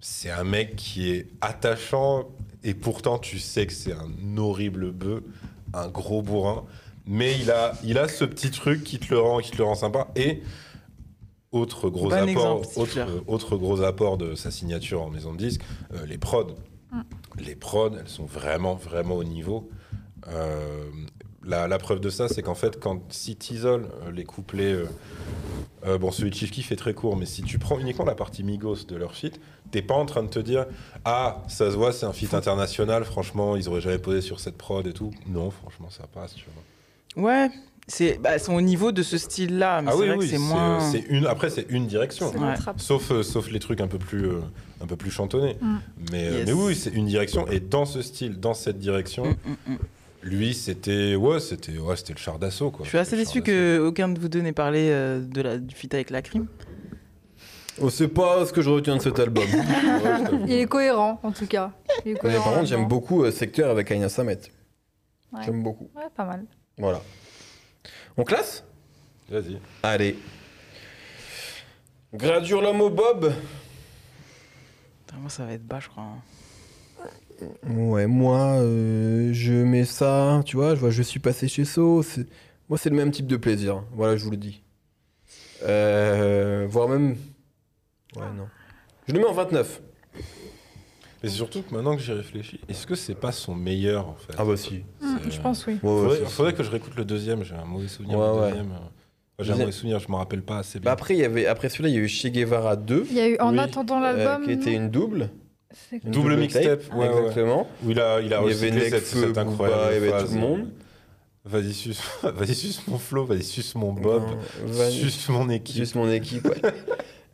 [0.00, 2.26] c'est un mec qui est attachant
[2.64, 5.22] et pourtant tu sais que c'est un horrible bœuf,
[5.72, 6.64] un gros bourrin,
[7.06, 9.64] mais il a, il a ce petit truc qui te le rend, qui te le
[9.64, 10.08] rend sympa.
[10.16, 10.42] Et
[11.52, 15.38] autre gros Bon apport, exemple, autre, autre gros apport de sa signature en maison de
[15.38, 15.60] disque,
[15.94, 16.56] euh, les prods.
[17.38, 19.68] Les prods, elles sont vraiment, vraiment au niveau.
[20.28, 20.84] Euh,
[21.44, 24.86] la, la preuve de ça, c'est qu'en fait, quand si t'isoles euh, les couplets, euh,
[25.86, 28.14] euh, bon, celui de Chief Keef est très court, mais si tu prends uniquement la
[28.16, 29.38] partie Migos de leur feat,
[29.70, 30.66] t'es pas en train de te dire
[31.04, 34.56] Ah, ça se voit, c'est un feat international, franchement, ils auraient jamais posé sur cette
[34.56, 35.12] prod et tout.
[35.28, 36.46] Non, franchement, ça passe, tu
[37.14, 37.24] vois.
[37.30, 37.48] Ouais,
[37.86, 40.30] c'est bah, sont au niveau de ce style-là, mais Ah c'est oui, vrai oui, que
[40.32, 40.80] c'est moins.
[40.82, 42.32] euh, c'est une, après, c'est une direction.
[42.78, 44.40] Sauf, euh, sauf les trucs un peu plus, euh,
[44.80, 45.56] un peu plus chantonnés.
[45.60, 45.76] Mm.
[46.12, 46.46] Mais, euh, Yes.
[46.46, 47.46] mais oui, c'est une direction.
[47.48, 49.76] Et dans ce style, dans cette direction, Mm, mm,
[50.22, 52.70] lui, c'était ouais, c'était ouais, c'était le char d'assaut.
[52.70, 52.84] quoi.
[52.84, 55.74] Je suis assez déçu que aucun de vous deux n'ait parlé euh, de la, du
[55.74, 56.46] feat avec la crime.
[57.80, 59.44] Oh, c'est pas ce que je retiens de cet album.
[59.52, 60.40] Ouais.
[60.46, 61.72] Il est cohérent, en tout cas.
[62.04, 64.38] Il est Mais cohérent par contre, j'aime beaucoup euh, Secteur avec Aina Samet.
[65.32, 65.40] Ouais.
[65.44, 65.90] J'aime beaucoup.
[65.94, 66.44] Ouais, pas mal.
[66.78, 67.00] Voilà.
[68.16, 68.64] On classe?
[69.28, 69.58] Vas-y.
[69.82, 70.16] Allez.
[72.14, 73.32] Gradure l'homme au Bob?
[75.06, 76.02] Putain, Moi, ça va être bas, je crois.
[76.04, 76.22] hein.
[77.68, 82.02] Ouais, moi, euh, je mets ça, tu vois, je vois, je suis passé chez So.
[82.68, 83.84] Moi, c'est le même type de plaisir.
[83.92, 84.62] Voilà, je vous le dis.
[85.62, 87.16] Euh, voire même.
[88.16, 88.48] Ouais, non.
[89.06, 89.82] Je le mets en 29.
[91.22, 94.14] Mais c'est surtout que maintenant que j'y réfléchis, est-ce que c'est pas son meilleur en
[94.16, 94.34] fait?
[94.38, 94.84] Ah bah si.
[95.00, 95.78] Mm, C'est- je pense, oui.
[95.82, 97.42] Ouais, ouais, Faudrait, que je réécoute le deuxième.
[97.44, 98.48] J'ai un mauvais souvenir Ouais, du ouais.
[98.50, 98.72] deuxième.
[99.38, 99.98] J'ai un mauvais souvenir.
[99.98, 100.92] Je me rappelle pas assez Bah bien.
[100.92, 103.06] après, il y avait, après celui-là, il y a eu Che Guevara 2.
[103.10, 103.58] Il y a eu En Oui.
[103.58, 104.46] attendant euh, l'album.
[104.46, 105.30] qui était non une double.
[105.92, 107.68] Une Double mixtape, ouais, exactement.
[107.84, 109.92] Où il a, il a Il y avait recyclé cette, Nekfeu, cette Booba, incroyable il
[109.94, 110.28] y avait phrase.
[110.28, 110.68] tout le monde.
[111.44, 114.22] Vas-y suce, vas-y suce mon flow, vas-y suce mon bob,
[114.64, 115.76] Van- suce mon équipe.
[115.76, 116.72] Juste mon équipe, ouais.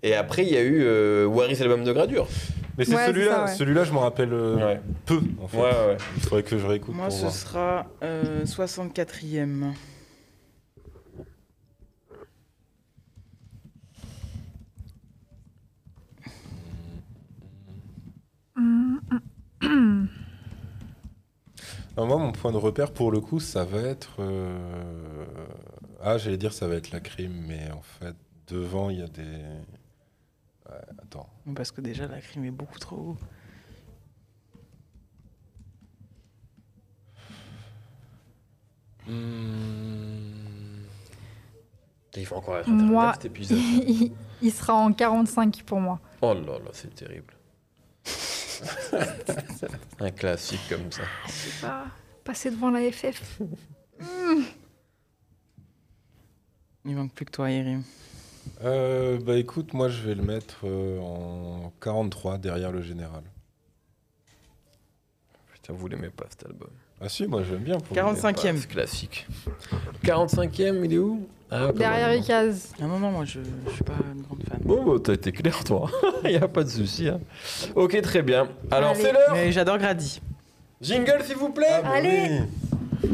[0.03, 2.26] Et après, il y a eu euh, Waris album de gradure.
[2.76, 3.55] Mais c'est Ouais, celui-là, ouais.
[3.55, 4.80] celui-là, je m'en rappelle euh, Ouais.
[5.07, 5.57] peu, en fait.
[5.57, 5.96] Ouais, ouais.
[6.16, 7.32] Il faudrait que je réécoute Moi, pour ce voir.
[7.32, 9.72] sera euh, 64e.
[21.96, 24.16] Non, moi, mon point de repère, pour le coup, ça va être...
[24.20, 25.26] euh,
[26.03, 28.16] Ah, j'allais dire ça va être la crime, mais en fait,
[28.48, 29.22] devant, il y a des...
[30.68, 31.28] Ouais, attends.
[31.55, 33.16] Parce que déjà, la crime est beaucoup trop haut.
[39.07, 40.84] Hmm.
[42.16, 43.59] Il faut encore être Moi- interminable cet épisode.
[43.88, 45.98] il, il sera en 45 pour moi.
[46.20, 47.34] Oh là là, c'est terrible.
[50.00, 51.02] Un classique comme ça.
[51.26, 51.86] Je sais pas.
[52.24, 53.40] Passer devant la FF.
[56.84, 57.82] Il manque plus que toi, Yerim.
[58.64, 63.22] Euh, bah écoute, moi, je vais le mettre euh, en 43, derrière le général.
[65.52, 66.70] Putain, vous l'aimez pas cet album.
[67.00, 67.78] Ah si, moi, j'aime bien.
[67.78, 68.56] pour le 45e.
[68.58, 69.26] C'est classique.
[70.04, 71.28] 45e, il est où?
[71.55, 72.20] Ah, Derrière même.
[72.22, 72.72] Icaz.
[72.80, 74.59] Ah non, non, moi, je, je suis pas une grande fan.
[74.64, 75.90] Bon, bah, t'as été clair, toi.
[76.24, 77.09] Il n'y a pas de souci.
[77.09, 77.20] hein.
[77.74, 78.48] Ok, très bien.
[78.70, 79.03] Alors, Allez.
[79.03, 79.32] c'est l'heure.
[79.34, 80.22] Mais j'adore Grady.
[80.80, 81.66] Jingle, s'il vous plaît.
[81.70, 82.28] Ah, bah Allez.
[82.30, 83.11] oui.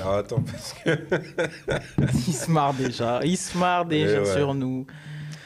[0.00, 0.90] Alors attends, parce que...
[2.28, 3.20] Il se marre déjà.
[3.24, 4.34] Il se marre déjà ouais.
[4.36, 4.86] sur nous.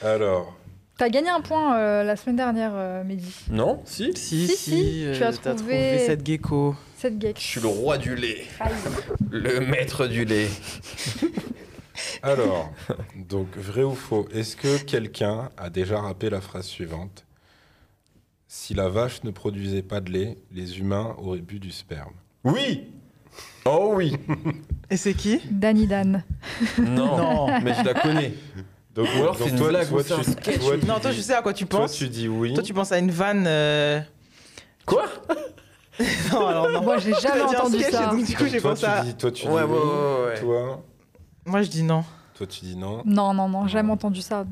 [0.02, 0.54] Alors,
[1.00, 3.34] T'as gagné un point euh, la semaine dernière, euh, Mehdi.
[3.50, 6.76] Non Si Si, Si, si, si, euh, tu as trouvé- trouvé cette gecko.
[6.98, 7.38] Cette Je geek.
[7.38, 8.42] suis le roi du lait.
[8.60, 8.70] Aïe.
[9.30, 10.48] Le maître du lait.
[12.22, 12.70] alors,
[13.16, 17.24] donc vrai ou faux Est-ce que quelqu'un a déjà rappé la phrase suivante?
[18.46, 22.12] Si la vache ne produisait pas de lait, les humains auraient bu du sperme.
[22.44, 22.88] Oui
[23.64, 24.16] Oh oui
[24.90, 25.40] Et c'est qui?
[25.50, 26.24] Danny Dan.
[26.78, 27.60] Non, Non.
[27.62, 28.34] mais je la connais.
[29.00, 30.58] Donc, Ou alors c'est une blague ou c'est un tu, sketch.
[30.60, 31.92] toi, tu Non, toi, dis- je sais à quoi tu toi, penses.
[31.96, 32.54] tu dis oui.
[32.54, 33.44] Toi, tu penses à une vanne.
[33.46, 34.00] euh,
[34.86, 35.04] Quoi?
[36.32, 36.80] Non, alors non.
[36.82, 38.06] Moi, j'ai jamais T'as dit un entendu sketch, ça.
[38.06, 39.00] donc du coup, j'ai toi, pensé tu à.
[39.02, 39.88] dis, toi, tu Ouais, dis ouais, oui.
[39.88, 40.40] ouais, ouais.
[40.40, 40.82] Toi,
[41.44, 42.04] Moi, je dis non.
[42.34, 43.02] toi, tu dis non?
[43.04, 44.46] Non, non, non, jamais entendu ça.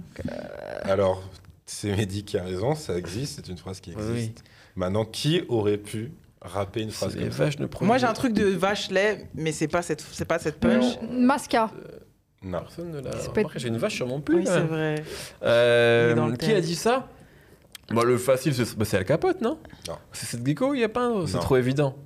[0.82, 1.22] Alors,
[1.64, 4.12] c'est Mehdi qui a raison, ça existe, c'est une phrase qui existe.
[4.12, 4.34] Oui.
[4.76, 7.44] Maintenant, qui aurait pu rapper une phrase comme ça?
[7.44, 7.86] vaches ne produisent.
[7.88, 10.84] Moi, j'ai un truc de vache lait, mais c'est pas cette, c'est pas cette punch.
[11.10, 11.70] Masca.
[12.42, 12.60] Non.
[12.60, 13.10] Personne ne l'a.
[13.18, 14.36] C'est pas- remarqué, J'ai une vache sur mon pull.
[14.36, 15.02] Oui, c'est vrai.
[15.42, 16.56] Euh, Il est dans le qui thème.
[16.56, 17.08] a dit ça?
[17.90, 19.58] Bah, Le facile, c'est bah, c'est Al Capote, non?
[19.88, 19.96] Non.
[20.12, 21.40] C'est cette gecko, il n'y a pas un- C'est Non.
[21.40, 21.96] trop évident.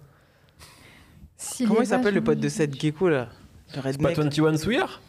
[1.37, 3.29] Si Comment il s'appelle le pote de cette gecko là?
[3.75, 4.17] Le Pas redneck.
[4.17, 5.01] 21 Swear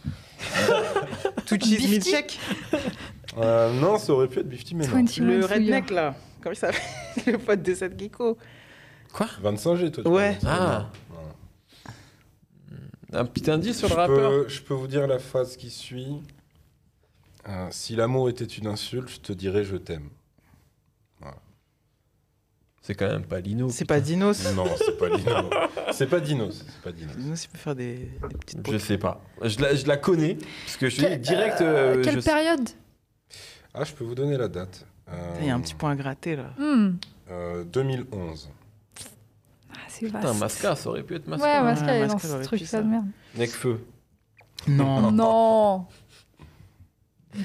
[1.45, 2.39] Tout cheese Bifty milkshake.
[3.37, 4.93] Euh, non, ça aurait pu être Bifty, mais non.
[4.95, 6.15] 21 Le redneck là.
[6.41, 6.81] Comment il s'appelle
[7.27, 8.37] Le pote de cette gecko?
[9.13, 9.27] Quoi?
[9.41, 10.03] 25 G, toi.
[10.03, 10.37] tu Ouais.
[10.41, 10.59] parles.
[10.61, 10.89] Ah.
[13.13, 14.29] Un petit indice sur le Je rappeur?
[14.31, 16.21] peux, je peux vous dire la phrase qui suit.
[17.47, 20.09] Euh, si l'amour était une insulte, je te dirais je t'aime.
[22.85, 23.69] C'est quand même pas Lino.
[23.69, 24.53] C'est pas Dinos.
[24.55, 25.49] Non, c'est pas Dino.
[25.93, 26.65] c'est pas Dinos.
[26.67, 27.15] C'est pas Dinos.
[27.15, 27.95] Dinos, il peut faire des,
[28.29, 29.21] des petites Je sais pas.
[29.41, 30.35] Je la, je la connais.
[30.65, 31.61] Parce que je suis direct.
[31.61, 32.69] euh, euh, Quelle je sais- période?
[33.73, 34.85] Ah, je peux vous donner la date.
[35.07, 36.53] Euh, Il y a un petit point à gratter là.
[36.57, 36.97] Hmm.
[37.31, 38.49] euh, 2011.
[39.99, 40.25] C'est vaste.
[40.25, 41.45] Putain, Masca, ça aurait pu être Masca.
[41.45, 41.61] Ouais.
[41.63, 42.81] Masca Ouais, est dans ce truc ça.
[42.81, 43.05] de merde.
[43.37, 43.79] Necfeu.
[44.67, 45.11] Non.
[45.11, 45.85] Non.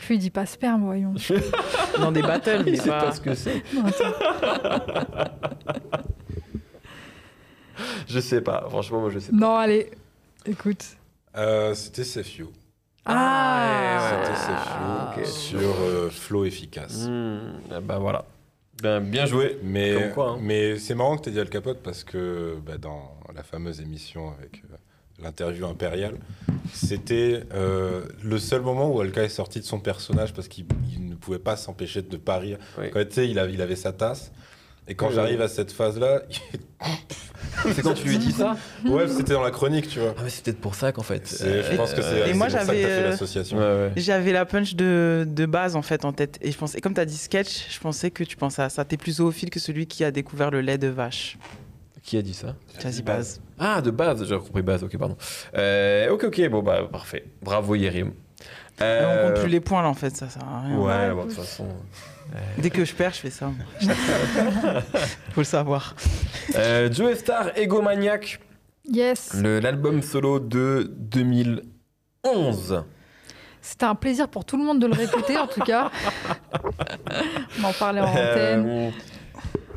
[0.00, 1.14] Puis il dit pas sperme, voyons.
[1.98, 3.04] Dans des battles, Il sait pas.
[3.04, 3.62] pas ce que c'est.
[3.74, 4.12] Non, attends.
[8.06, 8.66] Je sais pas.
[8.68, 9.36] Franchement, moi, je sais pas.
[9.36, 9.90] Non, allez,
[10.44, 10.84] écoute.
[11.36, 12.02] Euh, c'était
[12.38, 12.48] You.
[13.06, 14.26] Ah,
[15.14, 15.26] C'était ok.
[15.26, 17.08] sur euh, Flow Efficace.
[17.70, 18.24] Ah bah voilà.
[18.82, 19.58] Ben, bien joué.
[19.62, 20.38] Mais, quoi, hein.
[20.40, 23.80] mais c'est marrant que tu aies dit Al Capote parce que bah, dans la fameuse
[23.80, 24.76] émission avec euh,
[25.22, 26.16] l'interview impériale,
[26.72, 31.08] c'était euh, le seul moment où Alka est sorti de son personnage parce qu'il il
[31.08, 32.58] ne pouvait pas s'empêcher de ne pas rire.
[32.78, 32.90] Oui.
[32.92, 34.32] Quand il il avait sa tasse.
[34.88, 36.22] Et quand j'arrive à cette phase-là,
[37.74, 40.14] C'est quand tu lui dis ça ouais, c'était dans la chronique, tu vois.
[40.16, 41.26] Ah, mais c'est peut-être pour ça qu'en fait.
[41.26, 43.10] C'est- je pense que c'est euh, Et moi, pour ça que j'avais, t'as fait euh,
[43.10, 43.58] l'association.
[43.58, 43.92] Ouais, ouais.
[43.96, 46.38] J'avais la punch de, de base en fait en tête.
[46.40, 48.68] Et je pensais, et comme tu as dit sketch, je pensais que tu pensais à
[48.68, 48.84] ça.
[48.84, 51.36] T'es plus zoophile que celui qui a découvert le lait de vache.
[52.04, 53.40] Qui a dit ça Jazzy Baz.
[53.58, 55.16] Ah, de base, j'ai compris base, ok, pardon.
[55.56, 57.24] Euh, ok, ok, bon, bah, parfait.
[57.42, 58.12] Bravo, Yerim.
[58.80, 60.78] Mais Euh, On compte plus les points là en fait, ça sert à rien.
[60.78, 61.66] Ouais, de toute façon.
[62.58, 63.46] Dès que je perds, je fais ça.
[63.46, 63.94] moi.
[65.32, 65.94] Faut le savoir.
[66.56, 68.40] Euh, Joe Star, Egomaniac,
[68.90, 69.34] Yes.
[69.34, 70.90] l'album solo de
[72.24, 72.84] 2011.
[73.60, 75.90] C'était un plaisir pour tout le monde de le répéter, en tout cas.
[77.60, 78.66] On en parlait en antenne.
[78.68, 78.90] Euh,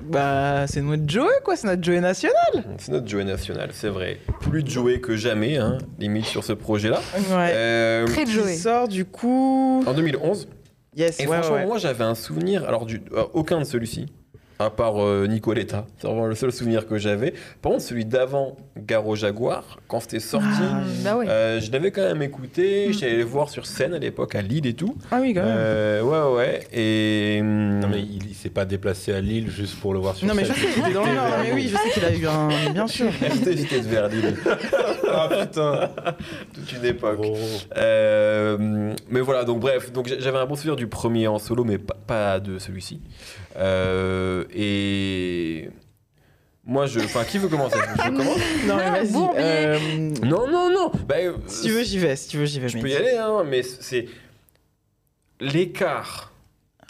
[0.03, 1.55] Bah, c'est notre Joey, quoi.
[1.55, 2.63] C'est notre Joey national.
[2.77, 4.19] C'est notre Joey national, c'est vrai.
[4.39, 6.99] Plus de Joey que jamais, hein, limite sur ce projet-là.
[7.31, 7.51] Ouais.
[7.53, 8.55] Euh, Très Qui Joey.
[8.55, 9.83] sort du coup.
[9.85, 10.47] en 2011.
[10.95, 11.65] Yes, Et ouais, franchement, ouais.
[11.65, 14.07] moi j'avais un souvenir, alors du, euh, aucun de celui-ci,
[14.63, 15.85] à part euh, Nicoletta.
[15.97, 17.33] C'est vraiment le seul souvenir que j'avais.
[17.61, 21.27] Par contre, celui d'avant, Garo Jaguar, quand c'était sorti, Ah, Bah ouais.
[21.29, 22.87] euh, je l'avais quand même écouté.
[22.89, 22.93] Mm.
[22.93, 24.95] J'allais le voir sur scène à l'époque, à Lille et tout.
[25.11, 25.55] Ah oui, quand même.
[25.57, 26.67] Euh, ouais, ouais.
[26.73, 27.39] Et.
[27.41, 30.27] hum, Non, mais il, il s'est pas déplacé à Lille juste pour le voir sur
[30.27, 30.63] non, mais je scène.
[30.67, 31.25] sais qu'il était dans le Nord.
[31.43, 32.49] Mais oui, je sais qu'il a eu un.
[32.73, 33.07] Bien sûr.
[33.21, 34.35] J'étais j'étais vers Lille,
[35.11, 35.89] Ah putain
[36.53, 37.19] toute une époque.
[37.23, 37.35] Oh.
[37.77, 41.77] Euh, mais voilà, donc bref, donc j'avais un bon souvenir du premier en solo, mais
[41.77, 43.01] pas, pas de celui-ci.
[43.57, 45.69] Euh, et
[46.65, 47.77] moi, je, enfin, qui veut commencer?
[47.97, 48.37] Je commence?
[48.67, 49.29] Non, mais vas-y.
[49.37, 49.79] Euh,
[50.23, 50.91] Non, non, non.
[51.07, 52.15] Bah, euh, Si tu veux, j'y vais.
[52.15, 52.69] Si tu veux, j'y vais.
[52.69, 54.07] je peux y aller, hein, mais c'est
[55.39, 56.31] l'écart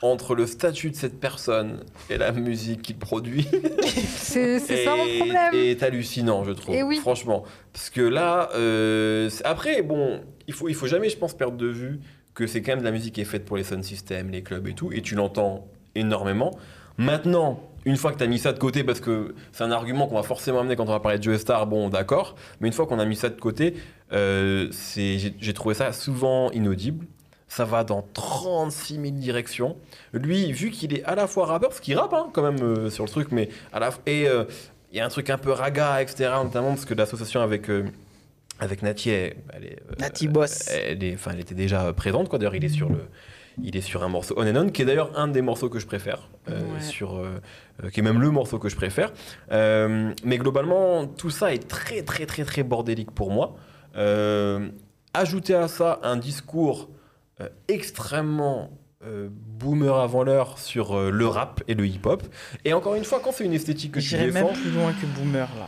[0.01, 3.47] entre le statut de cette personne et la musique qu'il produit.
[3.84, 5.53] C'est c'est ça mon problème.
[5.53, 6.74] est hallucinant, je trouve.
[6.74, 6.97] Eh oui.
[6.97, 7.43] Franchement.
[7.74, 11.57] Parce que là, euh, c'est- après, bon, il faut, il faut jamais, je pense, perdre
[11.57, 11.99] de vue
[12.34, 14.41] que c'est quand même de la musique qui est faite pour les sound systems, les
[14.41, 16.52] clubs et tout, et tu l'entends énormément.
[16.98, 20.08] Maintenant, une fois que tu as mis ça de côté, parce que c'est un argument
[20.08, 22.74] qu'on va forcément amener quand on va parler de Joe Star, bon, d'accord, mais une
[22.74, 23.76] fois qu'on a mis ça de côté,
[24.14, 27.06] euh, j'ai trouvé ça souvent inaudible.
[27.48, 29.76] Ça va dans 36 000 directions.
[30.14, 32.89] Lui, vu qu'il est à la fois rappeur, parce qu'il rappe hein, quand même euh,
[32.89, 34.46] sur le truc, mais à la et euh,
[34.92, 36.32] il y a un truc un peu raga, etc.
[36.44, 37.84] Notamment parce que l'association avec euh,
[38.60, 40.70] avec Nati, elle, est, Nati Boss.
[40.70, 42.30] Elle, est, enfin, elle était déjà présente.
[42.30, 42.39] Quoi.
[42.39, 43.00] D'ailleurs, il est sur le,
[43.64, 45.80] il est sur un morceau On and On, qui est d'ailleurs un des morceaux que
[45.80, 46.82] je préfère, euh, Ouais.
[46.82, 47.39] sur, euh,
[47.84, 49.12] euh, qui est même le morceau que je préfère.
[49.51, 53.55] Euh, mais globalement, tout ça est très très très très bordélique pour moi.
[55.14, 56.89] Ajouter à ça un discours
[57.68, 58.70] extrêmement
[59.03, 62.22] euh, boomer avant l'heure sur euh, le rap et le hip-hop.
[62.66, 65.07] Et encore une fois, quand c'est une esthétique que tu défends, même plus loin que
[65.20, 65.68] Boomer là.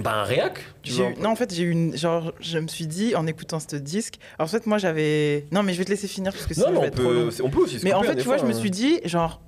[0.00, 0.58] Bah un réac.
[0.82, 1.10] Tu vois.
[1.10, 1.96] eu- Non, en fait, j'ai eu une.
[1.96, 4.16] Genre, je me suis dit en écoutant ce disque.
[4.38, 5.46] Alors, en fait, moi, j'avais.
[5.52, 7.12] Non, mais je vais te laisser finir parce que sinon, Non, vais on être trop
[7.12, 7.28] long.
[7.28, 8.54] peut, on peut aussi se Mais en fait, hein, tu vois, je me hein.
[8.54, 9.40] suis dit, genre,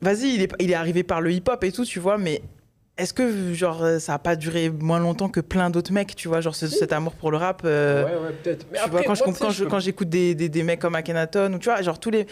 [0.00, 2.42] vas-y, il est, il est arrivé par le hip-hop et tout, tu vois, mais
[2.96, 6.40] est-ce que, genre, ça a pas duré moins longtemps que plein d'autres mecs, tu vois,
[6.40, 8.66] genre, ce- cet amour pour le rap euh, Ouais, ouais, peut-être.
[8.72, 11.52] Mais Tu après, vois, quand je moi, quand j'écoute des, des, des mecs comme Akhenaton,
[11.54, 12.26] ou tu vois, genre, tous les.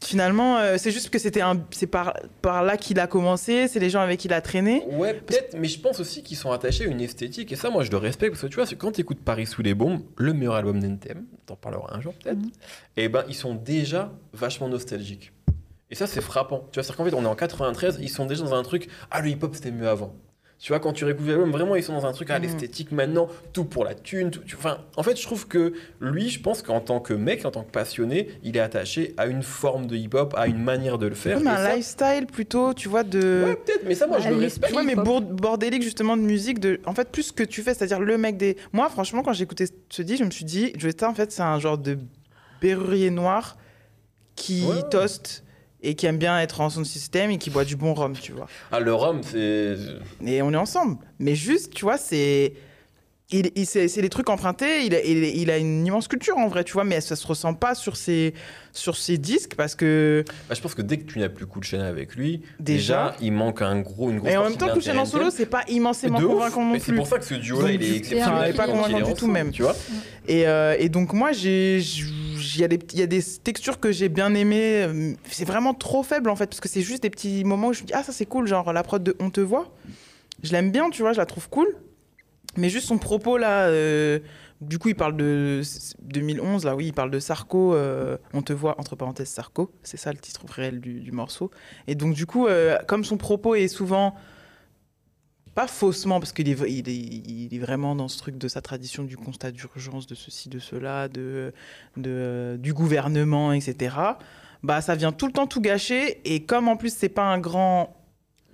[0.00, 1.60] Finalement, euh, c'est juste que c'était un.
[1.72, 4.84] C'est par, par là qu'il a commencé, c'est les gens avec qui il a traîné.
[4.92, 7.82] Ouais, peut-être, mais je pense aussi qu'ils sont attachés à une esthétique, et ça, moi,
[7.82, 10.02] je le respecte, parce que tu vois, c'est quand tu écoutes Paris sous les bombes,
[10.16, 12.50] le meilleur album d'NTM, t'en parleras un jour peut-être, Mhm.
[12.96, 15.32] et ben, ils sont déjà vachement nostalgiques.
[15.90, 16.58] Et ça, c'est frappant.
[16.70, 18.88] Tu vois, c'est-à-dire qu'en fait, on est en 93, ils sont déjà dans un truc,
[19.10, 20.14] ah, le hip-hop, c'était mieux avant.
[20.60, 22.42] Tu vois, quand tu réécoutes l'album, vraiment, ils sont dans un truc, ah, Mhm.
[22.46, 24.32] l'esthétique maintenant, tout pour la thune.
[24.32, 27.44] Tout, tu- enfin, en fait, je trouve que lui, je pense qu'en tant que mec,
[27.46, 30.98] en tant que passionné, il est attaché à une forme de hip-hop, à une manière
[30.98, 31.38] de le faire.
[31.38, 33.44] Comme et un ça- lifestyle plutôt, tu vois, de.
[33.46, 34.74] Ouais, peut-être, mais ça, moi, je À le respecte.
[34.74, 35.04] Ouais, mais hip-hop.
[35.04, 38.18] bour- bordélique justement de musique, de en fait plus ce que tu fais, c'est-à-dire le
[38.18, 38.56] mec des.
[38.72, 41.42] Moi, franchement, quand j'ai écouté ce disque, je me suis dit, Joetta, en fait, c'est
[41.42, 41.98] un genre de
[42.60, 43.56] berrurier noir
[44.34, 44.82] qui Ouais.
[44.90, 45.44] toast
[45.82, 48.32] et qui aime bien être en son système et qui boit du bon rhum, tu
[48.32, 48.46] vois.
[48.72, 49.76] Ah, le rhum, c'est.
[50.24, 50.98] Et on est ensemble.
[51.18, 52.54] Mais juste, tu vois, c'est.
[53.30, 56.48] Il, il- c'est des trucs empruntés, il a, il, il a une immense culture en
[56.48, 58.32] vrai, tu vois, mais ça se ressent pas sur ses,
[58.72, 61.62] sur ses disques parce que Bah, je pense que dès que tu n'as plus Cool
[61.62, 63.12] Chain avec lui, Déjà.
[63.12, 65.28] déjà, il manque un gros, une grosse Et en même temps, de Coucher en solo,
[65.30, 66.96] c'est pas immensément de convaincant non Mais c'est plus.
[66.96, 68.54] pour ça que ce duo-là, il est exceptionnel.
[68.54, 69.50] pas convaincant du tout même.
[69.50, 69.76] Tu vois
[70.26, 73.78] Et, euh, et donc moi, j'ai, il y, a des- il y a des textures
[73.78, 74.84] que j'ai bien aimées.
[74.84, 77.72] euh, C'est vraiment trop faible en fait, parce que c'est juste des petits moments où
[77.74, 79.70] je me dis ah ça c'est cool, genre la prod de On te voit.
[80.42, 81.68] Je l'aime bien, tu vois, je la trouve cool.
[82.56, 84.18] Mais juste son propos là, euh,
[84.60, 85.62] du coup il parle de
[86.00, 87.74] 2011 là, oui, il parle de Sarko.
[87.74, 91.50] euh, on te voit entre parenthèses Sarko, c'est ça le titre réel du, morceau.
[91.86, 94.14] Et donc du coup, euh, comme son propos est souvent
[95.54, 99.16] pas faussement, parce qu'il est, il est, vraiment dans ce truc de sa tradition du
[99.16, 101.52] constat d'urgence, de ceci, de cela, de,
[101.96, 103.96] du gouvernement, etc.
[104.62, 106.20] Bah, ça vient tout le temps tout gâcher.
[106.24, 107.96] Et comme en plus, c'est pas un grand.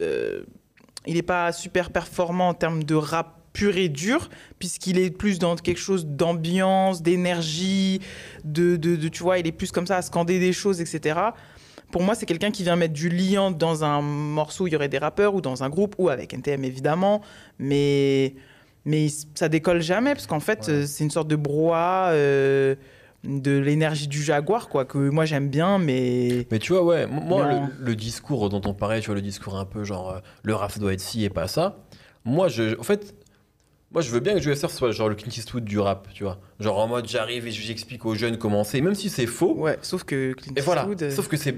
[0.01, 4.29] il n'est pas super performant en termes de rap pur et dur,
[4.59, 8.01] puisqu'il est plus dans quelque chose d'ambiance, d'énergie,
[8.45, 11.19] de, de, de- Tu vois, il est plus comme ça à scander des choses, etc.
[11.93, 14.77] Pour moi, c'est quelqu'un qui vient mettre du liant dans un morceau où il y
[14.77, 17.23] aurait des rappeurs ou dans un groupe ou avec NTM évidemment,
[17.59, 18.35] mais
[18.85, 20.71] mais ça décolle jamais parce qu'en fait Ouais.
[20.75, 22.75] euh, c'est une sorte de brouhaha euh,
[23.23, 27.47] de l'énergie du jaguar quoi que moi j'aime bien mais Mais tu vois, ouais, moi,
[27.49, 30.55] le, le discours dont on parlait, tu vois, le discours un peu genre euh, le
[30.55, 31.79] rap ça doit être ci et pas ça.
[32.27, 33.15] Moi, je, en fait,
[33.95, 36.41] moi, je veux bien que JSR soit genre le Clint Eastwood du rap, tu vois.
[36.59, 39.55] Genre en mode j'arrive et j'explique aux jeunes comment c'est, même si c'est faux.
[39.55, 40.81] ouais sauf que Clint Et voilà.
[40.83, 41.55] Eastwood, euh, Sauf que c'est,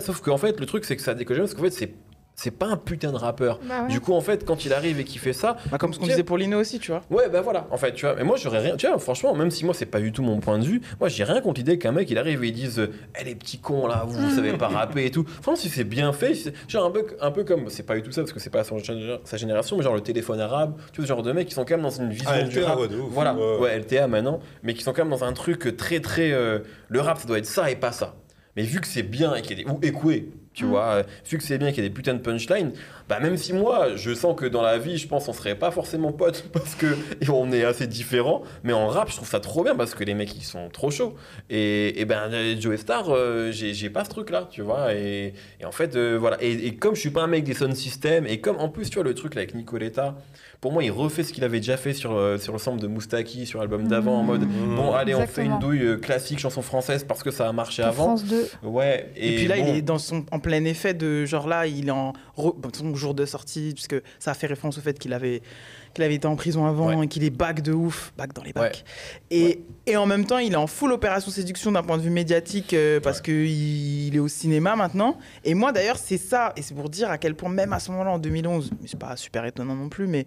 [0.00, 1.94] sauf qu'en fait, le truc, c'est que ça décolle parce qu'en fait, c'est,
[2.40, 3.58] c'est pas un putain de rappeur.
[3.68, 3.88] Bah ouais.
[3.88, 6.06] Du coup, en fait, quand il arrive et qu'il fait ça, Bah, comme ce qu'on
[6.06, 7.02] disait pour Lino aussi, tu vois.
[7.10, 8.14] Ouais, bah voilà, en fait, tu vois.
[8.14, 8.76] Mais moi, j'aurais rien.
[8.76, 11.08] Tu vois, franchement, même si moi, c'est pas du tout mon point de vue, moi,
[11.08, 12.88] j'ai rien contre l'idée qu'un mec, il arrive et il dise
[13.20, 15.24] Eh, les petits cons là, vous, vous savez pas rapper et tout.
[15.24, 17.68] Franchement, si c'est bien fait, c'est- genre un peu, un peu comme.
[17.70, 18.78] C'est pas du tout ça, parce que c'est pas son
[19.24, 21.64] sa génération, mais genre le téléphone arabe, tu vois, ce genre de mecs qui sont
[21.64, 22.78] quand même dans une vision Ah, du LTA, rap.
[22.78, 23.08] ouais, de ouf.
[23.10, 23.76] Voilà, Ouais.
[23.80, 26.30] LTA maintenant, mais qui sont quand même dans un truc très, très.
[26.30, 28.14] euh, le rap, ça doit être ça et pas ça.
[28.56, 29.70] Mais vu que c'est bien et qu'il y a des.
[29.70, 30.68] Ou écoué, tu Mm.
[30.68, 32.72] vois, euh, vu que c'est bien qu'il y a des putains de punchlines,
[33.08, 35.70] bah même si moi, je sens que dans la vie, je pense on serait pas
[35.70, 36.86] forcément potes parce que
[37.30, 40.14] on est assez différents, mais en rap, je trouve ça trop bien parce que les
[40.14, 41.14] mecs, ils sont trop chauds.
[41.50, 42.30] Et, et ben,
[42.60, 44.94] Joe Star, euh, j'ai j'ai pas ce truc-là, tu vois.
[44.94, 46.36] Et, et en fait, euh, voilà.
[46.42, 48.90] Et, et comme je suis pas un mec des sound systems, et comme en plus,
[48.90, 50.14] tu vois, le truc là avec Nicoletta,
[50.60, 52.88] pour moi, il refait ce qu'il avait déjà fait sur, euh, sur le sample de
[52.88, 54.76] Moustaki, sur l'album d'avant, en mode Mmh.
[54.76, 57.88] bon, allez, on fait une douille classique, chanson française parce que ça a marché Pour
[57.90, 58.04] avant.
[58.16, 58.48] France 2.
[58.64, 61.66] Ouais, Et, puis là, bon, il est dans son, en plein effet de genre là,
[61.66, 64.98] il est en re- bon, jour de sortie, puisque ça a fait référence au fait
[64.98, 65.40] qu'il avait,
[65.94, 67.04] qu'il avait été en prison avant Ouais.
[67.04, 68.84] et qu'il est back de ouf, back dans les bacs.
[69.30, 69.36] Ouais.
[69.38, 72.10] Et, et en même temps, il est en full opération séduction d'un point de vue
[72.10, 75.16] médiatique euh, parce que qu'il est au cinéma maintenant.
[75.44, 77.90] Et moi d'ailleurs, c'est ça, et c'est pour dire à quel point même à ce
[77.92, 80.26] moment-là, en 2011, mais c'est pas super étonnant non plus, mais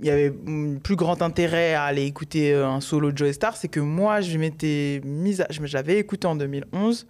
[0.00, 3.32] il y avait mm, plus grand intérêt à aller écouter euh, un solo de Joe
[3.32, 7.06] Star, c'est que moi, je m'étais mise, à- je l'avais écouté en 2011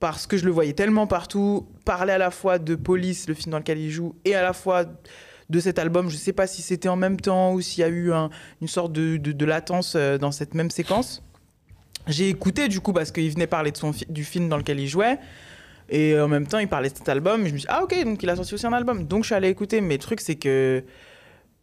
[0.00, 3.50] parce que je le voyais tellement partout, parler à la fois de Police, le film
[3.52, 4.84] dans lequel il joue, et à la fois
[5.48, 6.10] de cet album.
[6.10, 8.68] Je sais pas si c'était en même temps ou s'il y a eu un- une
[8.68, 11.22] sorte de, latence euh, dans cette même séquence.
[12.08, 14.88] J'ai écouté du coup parce qu'il venait parler de son du film dans lequel il
[14.88, 15.18] jouait.
[15.88, 17.42] Et en même temps, il parlait de cet album.
[17.42, 19.04] Et je me suis dit, ah ok, donc il a sorti aussi un album.
[19.04, 19.80] Donc je suis allé écouter.
[19.80, 20.82] Mais le truc, c'est que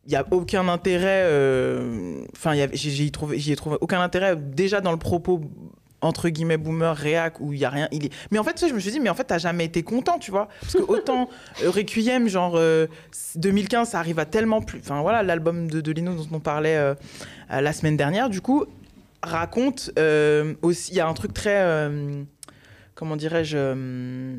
[0.05, 1.23] il n'y a aucun intérêt.
[1.26, 2.53] euh, Enfin,
[3.11, 5.41] trouvé, j'y ai trouvé aucun intérêt déjà dans le propos
[6.03, 8.73] entre guillemets boomer réac où il y a rien il est mais en fait je
[8.73, 11.30] me suis dit mais en fait t'as jamais été content tu vois parce que autant
[11.63, 12.88] euh, Requiem genre euh,
[13.35, 16.75] 2015 ça arrive à tellement plus enfin voilà l'album de, de Lino dont on parlait
[16.77, 16.93] euh,
[17.51, 18.65] euh, la semaine dernière du coup
[19.23, 22.21] raconte euh, aussi il y a un truc très euh,
[22.95, 24.35] comment dirais-je euh,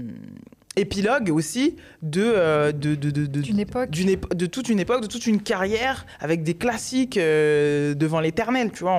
[0.77, 3.91] épilogue aussi de euh, de, de, de- de- D'une époque.
[3.91, 8.73] épo- de toute une époque, de toute une carrière avec des classiques euh, devant l'éternel.
[8.73, 8.99] Tu vois,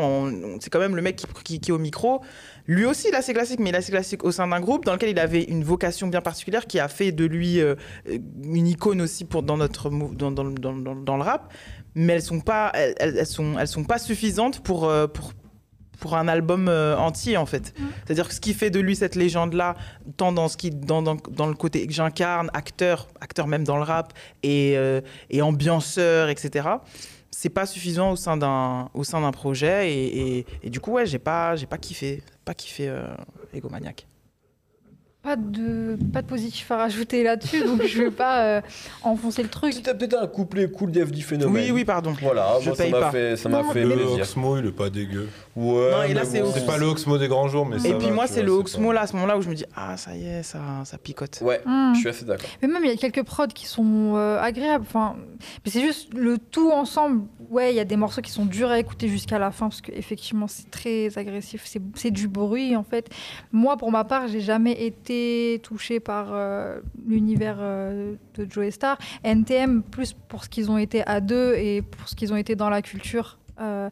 [0.61, 2.21] c'est quand même le mec qui, qui- qui est au micro.
[2.67, 4.85] Lui aussi, il a ses classiques, mais il a ses classiques au sein d'un groupe
[4.85, 7.75] dans lequel il avait une vocation bien particulière qui a fait de lui euh,
[8.43, 11.53] une icône aussi pour, dans, notre, dans, dans, dans, dans- dans le rap.
[11.93, 15.33] Mais elles sont pas, elles, elles- sont, elles sont pas suffisantes pour, euh, pour,
[15.99, 17.73] pour un album euh, entier en fait.
[18.05, 19.75] C'est-à-dire que ce qui fait de lui cette légende-là,
[20.17, 23.77] tant dans, ce qui, dans, dans, dans le côté que j'incarne, acteur, acteur même dans
[23.77, 24.11] le rap,
[24.43, 26.67] et, euh, et ambianceur, etc.,
[27.31, 29.91] c'est pas suffisant au sein d'un, au sein d'un projet.
[29.91, 33.03] Et, et- et du coup, ouais, j'ai pas, j'ai pas kiffé, pas kiffé euh,
[33.53, 34.07] Egomaniac.
[35.23, 38.61] Pas de, pas de positif à rajouter là-dessus, donc je vais pas euh,
[39.01, 39.73] enfoncer le truc.
[39.81, 41.63] T'as peut-être un couplet cool d'FD Phénomène.
[41.65, 42.13] Oui, oui, pardon.
[42.21, 43.11] Voilà, Je moi, ça m'a pas.
[43.11, 44.19] fait, ça m'a Non, fait plaisir.
[44.21, 45.27] Oxmo, il est pas dégueu.
[45.55, 46.65] Ouais, Non, et là, mais c'est bon.
[46.65, 48.51] pas le Oxmo des grands jours, mais ça Et va, puis moi, c'est vois, le
[48.51, 50.59] pas- Oxmo là, à ce moment-là où je me dis, ah, ça y est, ça,
[50.83, 51.39] ça picote.
[51.41, 51.93] Ouais, Hmm.
[51.93, 52.49] je suis assez d'accord.
[52.61, 54.83] Mais même, il y a quelques prods qui sont euh, agréables.
[54.85, 55.15] Enfin,
[55.63, 57.23] mais c'est juste le tout ensemble.
[57.49, 59.79] Ouais, il y a des morceaux qui sont durs à écouter jusqu'à la fin parce
[59.81, 61.61] qu'effectivement, c'est très agressif.
[61.65, 63.09] C'est- C'est du bruit, en fait.
[63.53, 68.97] Moi, pour ma part, j'ai jamais été touchée par euh, l'univers euh, de Joe Star.
[69.23, 72.55] NTM, plus pour ce qu'ils ont été à deux et pour ce qu'ils ont été
[72.55, 73.37] dans la culture.
[73.59, 73.89] Euh,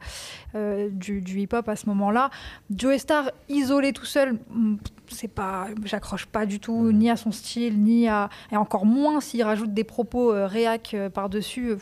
[0.56, 2.30] euh, du, du hip-hop à ce moment-là.
[2.76, 4.76] Joe Star isolé tout seul, hmm,
[5.08, 9.22] c'est pas, j'accroche pas du tout ni à son style ni à et encore moins
[9.22, 11.70] s'il rajoute des propos euh, réac euh, par-dessus.
[11.72, 11.78] euh.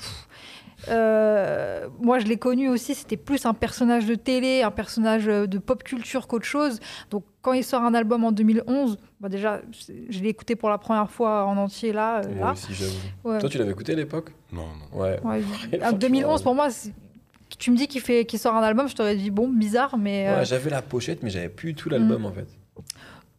[0.90, 5.58] Euh, moi, je l'ai connu aussi, c'était plus un personnage de télé, un personnage de
[5.60, 6.80] pop culture qu'autre chose.
[7.12, 9.62] Donc, quand il sort un album en 2011, bah déjà,
[10.10, 12.22] je l'ai écouté pour la première fois en entier là.
[12.22, 12.54] euh, Moi là.
[12.54, 12.94] aussi, j'avoue.
[13.24, 13.38] Ouais.
[13.40, 14.32] Toi, tu l'avais écouté à l'époque?
[14.52, 15.00] Non, non.
[15.00, 15.20] Ouais.
[15.24, 16.94] Ouais, Franchement, en 2011, pour moi, c'est-
[17.62, 20.28] tu me dis qu'il fait, qu'il sort un album, je t'aurais dit bon, bizarre, mais
[20.28, 22.26] euh, Ouais, j'avais la pochette, mais j'avais plus tout l'album Mm.
[22.26, 22.48] en fait.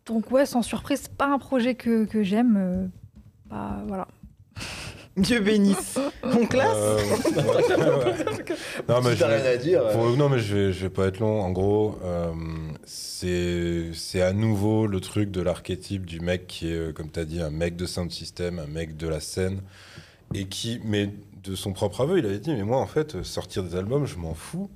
[0.06, 2.56] donc ouais, sans surprise, c'est pas un projet que, que j'aime.
[2.56, 2.86] euh,
[3.50, 4.06] bah, voilà.
[5.16, 5.98] Dieu bénisse.
[6.22, 8.14] On classe Euh, ouais.
[8.88, 9.82] Non, mais je rien à dire.
[9.90, 11.40] Pour non, mais je vais, je vais pas être long.
[11.42, 12.32] En gros, euh,
[12.86, 17.24] c'est c'est à nouveau le truc de l'archétype du mec qui est, comme tu as
[17.24, 19.60] dit, un mec de sound system, un mec de la scène,
[20.32, 21.10] et qui, mais
[21.44, 24.16] de son propre aveu, il avait dit Mais moi, en fait, sortir des albums, je
[24.16, 24.70] m'en fous.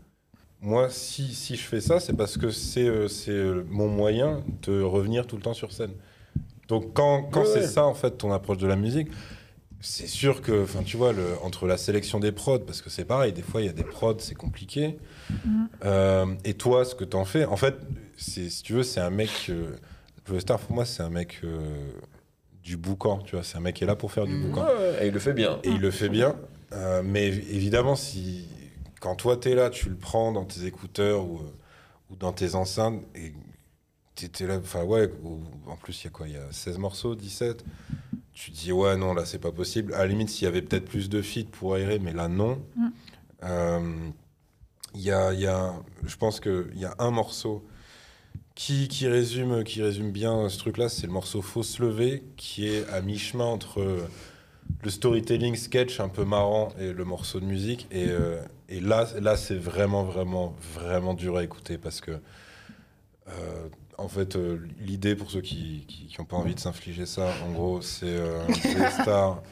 [0.63, 4.43] Moi, si, si je fais ça, c'est parce que c'est euh, c'est euh, mon moyen
[4.63, 5.93] de revenir tout le temps sur scène.
[6.69, 7.67] Donc, quand, quand Ouais, c'est ouais.
[7.67, 9.09] ça, en fait, ton approche de la musique,
[9.81, 13.05] c'est sûr que, enfin, tu vois, le, entre la sélection des prods, parce que c'est
[13.05, 14.99] pareil, des fois, il y a des prods, c'est compliqué.
[15.45, 15.69] Mhm.
[15.85, 17.77] Euh, et toi, ce que t'en fais, en fait,
[18.17, 19.31] c'est, si tu veux, c'est un mec.
[19.51, 19.77] Euh,
[20.25, 21.61] Joe Star, pour moi, c'est un mec euh,
[22.65, 23.45] du boucan, tu vois.
[23.45, 24.43] C'est un mec qui est là pour faire du Mm.
[24.47, 24.63] boucan.
[24.65, 25.59] Ouais, et il le fait bien.
[25.63, 26.35] Et il le fait bien.
[26.73, 28.47] Euh, mais évidemment, si
[29.01, 31.53] quand toi t'es là, tu le prends dans tes écouteurs ou, euh,
[32.11, 33.33] ou dans tes enceintes et
[34.15, 36.27] t'étais là, enfin ouais, ou- en plus il y a quoi?
[36.29, 37.65] Il y a 16 morceaux, 17
[38.33, 39.95] Tu te dis ouais, non, là c'est pas possible.
[39.95, 42.61] À la limite, s'il y avait peut-être plus de feats pour aérer, mais là non.
[42.77, 42.89] Mm.
[43.45, 44.09] Euh,
[44.95, 45.75] y, a, y a,
[46.05, 47.65] je pense qu'il y a un morceau
[48.55, 52.67] qui, qui, résume, qui résume bien ce truc-là, c'est le morceau Faut se lever, qui
[52.69, 54.09] est à mi-chemin entre
[54.83, 57.87] le storytelling sketch un peu marrant et le morceau de musique.
[57.91, 62.13] Et, euh, et là, là c'est vraiment, vraiment, vraiment dur à écouter parce que,
[63.29, 63.69] euh,
[63.99, 65.87] en fait, euh, l'idée pour ceux qui
[66.19, 69.43] n'ont pas envie de s'infliger ça, en gros, c'est euh, Joey Star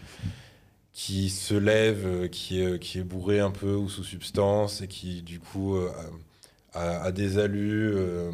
[0.92, 4.86] qui se lève, euh, qui, est, qui est bourré un peu ou sous substance et
[4.88, 5.76] qui, du coup,
[6.74, 7.92] a, a des alus.
[7.94, 8.30] euh,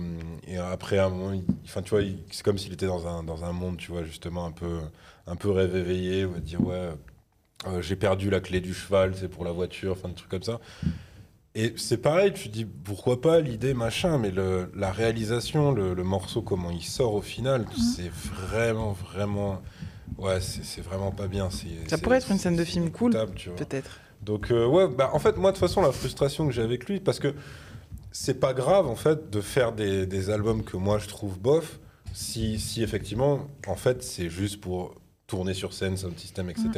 [0.47, 2.01] et après, un moment, il- tu vois,
[2.31, 4.81] c'est comme s'il était dans un, dans un monde, tu vois, justement, un peu,
[5.31, 6.25] un peu rêve éveillé.
[6.27, 6.91] On va dire, ouais,
[7.69, 10.43] euh, j'ai perdu la clé du cheval, c'est pour la voiture, enfin, des trucs comme
[10.43, 10.61] ça.
[11.55, 16.05] Et c'est pareil, tu dis pourquoi pas l'idée machin, mais le, la réalisation, le, le
[16.05, 17.67] morceau, comment il sort au final,
[17.97, 19.61] c'est vraiment, vraiment.
[20.19, 21.51] Ouais, c'est c'est vraiment pas bien.
[21.51, 23.13] c'est- Ça pourrait être une scène de film cool.
[23.57, 24.01] Peut-être.
[24.23, 26.87] Donc euh, ouais, bah, en fait moi de toute façon la frustration que j'ai avec
[26.89, 27.35] lui, parce que
[28.13, 31.79] c'est pas grave en fait de faire des, des albums que moi je trouve bof,
[32.13, 34.95] si, si effectivement en fait c'est juste pour
[35.31, 36.69] tourner sur scène, sound system, etc.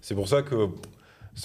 [0.00, 0.68] C'est pour ça que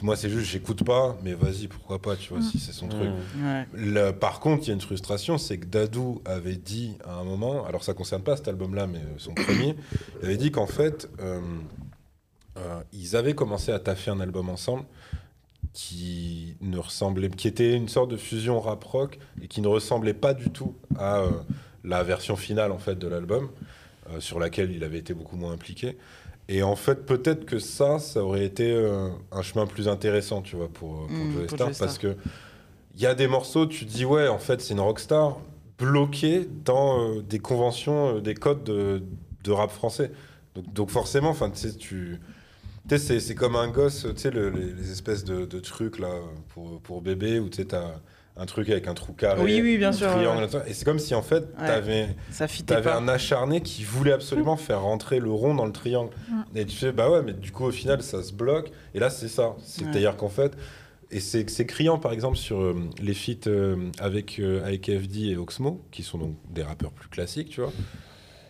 [0.02, 3.10] moi c'est juste j'écoute pas, mais vas-y pourquoi pas, tu vois, si c'est son truc.
[3.10, 3.46] Mmh.
[3.46, 3.68] Ouais.
[3.74, 7.24] Le- par contre, il y a une frustration, c'est que Dadou avait dit à un
[7.24, 9.76] moment, alors ça concerne pas cet album-là, mais euh, son premier,
[10.20, 11.40] il avait dit qu'en fait, euh,
[12.58, 14.84] euh, ils avaient commencé à taffer un album ensemble
[15.74, 20.16] qui ne ressemblait, qui était une sorte de fusion rap rock et qui ne ressemblait
[20.16, 21.30] pas du tout à euh,
[21.84, 23.50] la version finale en fait de l'album,
[24.10, 25.98] euh, sur laquelle il avait été beaucoup moins impliqué.
[26.50, 30.56] Et en fait, peut-être que ça, ça aurait été euh, un chemin plus intéressant, tu
[30.56, 31.88] vois, pour, pour Joey pour Star, Joey Star.
[31.88, 32.16] parce que
[32.96, 35.38] il y a des morceaux, tu te dis ouais, en fait, c'est une rockstar
[35.78, 39.04] bloquée dans euh, des conventions, euh, des codes de,
[39.44, 40.12] de rap français.
[40.56, 42.20] Donc, donc forcément, enfin, tu sais, tu
[42.90, 45.60] tu sais, c'est- c'est comme un gosse, tu sais, le- les, les espèces de, de
[45.60, 46.10] trucs là
[46.54, 48.00] pour, pour bébé où tu sais, t'as
[48.40, 50.12] un truc avec un trou carré, Oui, oui, bien un sûr.
[50.12, 50.62] triangle, ouais.
[50.68, 51.68] et c'est comme si en fait, Ouais.
[51.68, 52.48] t'avais Ça
[52.98, 56.12] un acharné qui voulait absolument faire rentrer le rond dans le triangle.
[56.30, 56.58] Mm.
[56.58, 58.72] Et tu fais, bah ouais, mais du coup, au final, ça se bloque.
[58.94, 59.56] Et là, c'est ça.
[59.64, 60.56] C'est-à-dire qu'en fait,
[61.10, 65.30] et c'est c'est criant, par exemple, sur euh, les feats euh, avec, euh, avec FD
[65.32, 67.72] et Oxmo, qui sont donc des rappeurs plus classiques, tu vois.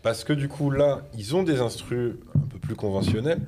[0.03, 3.39] Parce que du coup, là, ils ont des instrus un peu plus conventionnels.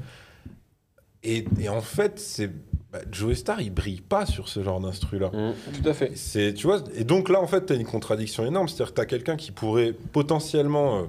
[1.23, 2.49] Et, et en fait, c'est
[2.91, 5.29] bah, Joey Star, il brille pas sur ce genre d'instru-là.
[5.31, 6.11] Mmh, tout à fait.
[6.15, 8.67] C'est, tu vois, et donc là, en fait, tu as une contradiction énorme.
[8.67, 11.03] C'est-à-dire que tu as quelqu'un qui pourrait potentiellement euh,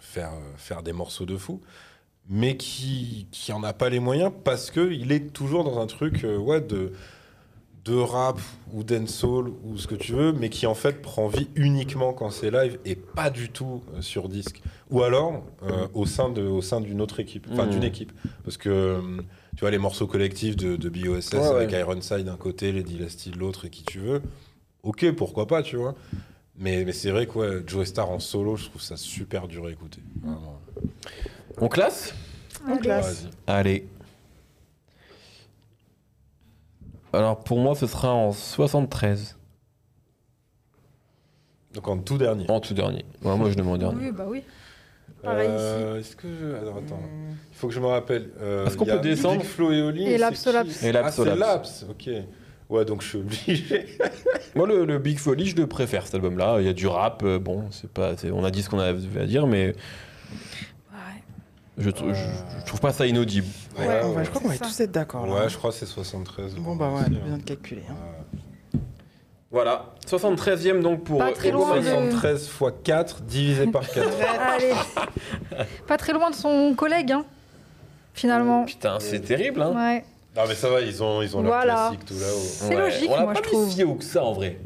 [0.00, 1.60] faire, euh, faire des morceaux de fou,
[2.28, 6.24] mais qui qui en a pas les moyens parce qu'il est toujours dans un truc
[6.24, 6.92] euh, ouais, de,
[7.84, 8.38] de rap
[8.74, 12.30] ou dancehall ou ce que tu veux, mais qui en fait prend vie uniquement quand
[12.30, 14.60] c'est live et pas du tout sur disque.
[14.90, 15.42] Ou alors
[15.94, 17.70] au sein de au sein d'une autre équipe, enfin Mhm.
[17.70, 18.12] d'une équipe.
[18.44, 19.00] Parce que
[19.58, 21.80] tu vois les morceaux collectifs de, de BOSS Ouais, avec ouais.
[21.80, 24.22] Ironside d'un côté, Lady Lasty de l'autre et qui tu veux,
[24.84, 25.96] ok, pourquoi pas, tu vois.
[26.54, 29.66] Mais, mais c'est vrai que ouais, Joe Star en solo, je trouve ça super dur
[29.66, 30.00] à écouter.
[30.22, 30.60] Vraiment.
[31.60, 32.14] On classe
[32.68, 33.26] On classe.
[33.48, 33.88] Allez.
[37.12, 39.36] Alors pour moi, ce sera en 73,
[41.74, 42.48] Donc en tout dernier.
[42.48, 43.04] en tout dernier.
[43.24, 44.06] Ouais, moi, je demande en dernier.
[44.06, 44.44] Oui, bah oui.
[45.22, 46.46] Pareil Euh, Est-ce que je...
[46.56, 47.00] Alors attends,
[47.50, 48.30] il faut que je me rappelle.
[48.40, 50.04] Euh, Est-ce qu'on peut descendre Flo et Oli.
[50.04, 50.82] Et c'est Laps qui Laps.
[50.84, 51.86] Et Ah, Laps.
[51.90, 52.10] Ok.
[52.68, 53.86] Ouais, donc je suis obligé.
[54.54, 56.56] Moi, le, le Big Folly, je le préfère, cet album-là.
[56.60, 58.78] Il y a du rap, euh, bon, c'est pas, c'est- on a dit ce qu'on
[58.78, 59.68] avait à dire, mais
[60.92, 61.22] Ouais.
[61.78, 62.14] je, je,
[62.60, 63.46] je trouve pas ça inaudible.
[63.78, 65.26] Ouais, Ouais, ouais, je crois qu'on va c'est tous être d'accord.
[65.26, 65.32] là.
[65.34, 66.56] Ouais, je crois que c'est 73.
[66.56, 67.20] Bon, bah ouais, on hein.
[67.26, 67.82] vient de calculer.
[67.88, 67.94] hein.
[68.34, 68.38] Ouais.
[69.50, 72.10] Voilà, 73e donc pour Pas très Ego loin de- Mania.
[72.10, 74.06] 73 x 4 divisé par 4.
[74.54, 74.74] Allez.
[75.86, 77.24] Pas très loin de son collègue, hein,
[78.12, 78.64] finalement.
[78.66, 80.04] Putain, c'est terrible, hein Ouais.
[80.36, 81.74] non, mais ça va, ils ont, ils ont leur Voilà.
[81.74, 82.38] classique tout là-haut.
[82.38, 83.64] C'est logique, on l'a moi, pas je trouve.
[83.66, 84.58] mis si haut que ça, en vrai.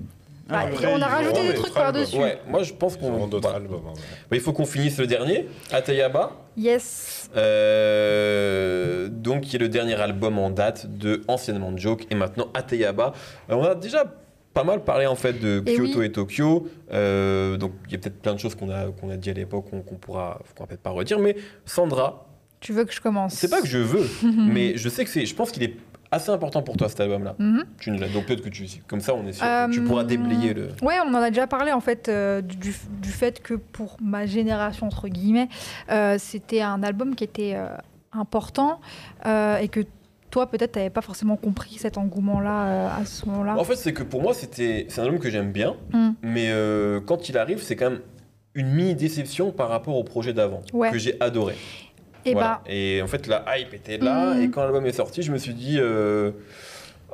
[0.48, 2.16] Bah, Après, on a ils rajouté auront des des trucs par-dessus.
[2.18, 3.26] Ouais, moi, je pense Ils auront qu'on...
[3.28, 3.64] d'autres voilà.
[3.64, 3.82] albums.
[3.86, 4.00] hein, ouais.
[4.30, 6.32] Bah, il faut qu'on finisse le dernier, Atayaba.
[6.56, 7.30] Yes.
[7.36, 13.12] Euh, donc, qui est le dernier album en date de anciennement Joke et maintenant Ateyaba.
[13.48, 14.04] Euh, on a déjà
[14.54, 16.06] pas mal parlé en fait de Et Kyoto oui.
[16.06, 16.68] et Tokyo.
[16.92, 19.32] Euh, donc, il y a peut-être plein de choses qu'on a, qu'on a dit à
[19.32, 21.18] l'époque qu'on pourra, qu'on peut-être pas redire.
[21.18, 22.26] Mais Sandra,
[22.60, 23.34] Tu veux que je commence?
[23.34, 24.06] c'est pas que je veux,
[24.36, 25.24] mais je sais que c'est.
[25.26, 25.76] Je pense qu'il est
[26.10, 27.34] assez important pour toi cet album-là.
[27.78, 29.42] Tu nous l'as- donc peut-être que tu, comme ça, on est sûr.
[29.46, 30.68] que Euh, tu pourras déblayer le.
[30.82, 34.26] Ouais, on en a déjà parlé en fait euh, du, du fait que pour ma
[34.26, 35.48] génération entre guillemets,
[36.18, 37.56] c'était un album qui était
[38.12, 38.80] important
[39.24, 39.80] et que
[40.32, 43.56] toi peut-être t'avais pas forcément compris cet engouement-là euh, à ce moment-là.
[43.56, 46.10] En fait, c'est que pour moi, c'était, c'est un album que j'aime bien, Mm.
[46.22, 48.00] mais euh, quand il arrive, c'est quand même
[48.54, 50.90] une mini déception par rapport au projet d'avant Ouais.
[50.90, 51.54] que j'ai adoré.
[52.24, 52.60] et Voilà.
[52.64, 54.42] bah Et en fait, la hype était là, Mhm.
[54.42, 56.30] et quand l'album est sorti, je me suis dit, euh,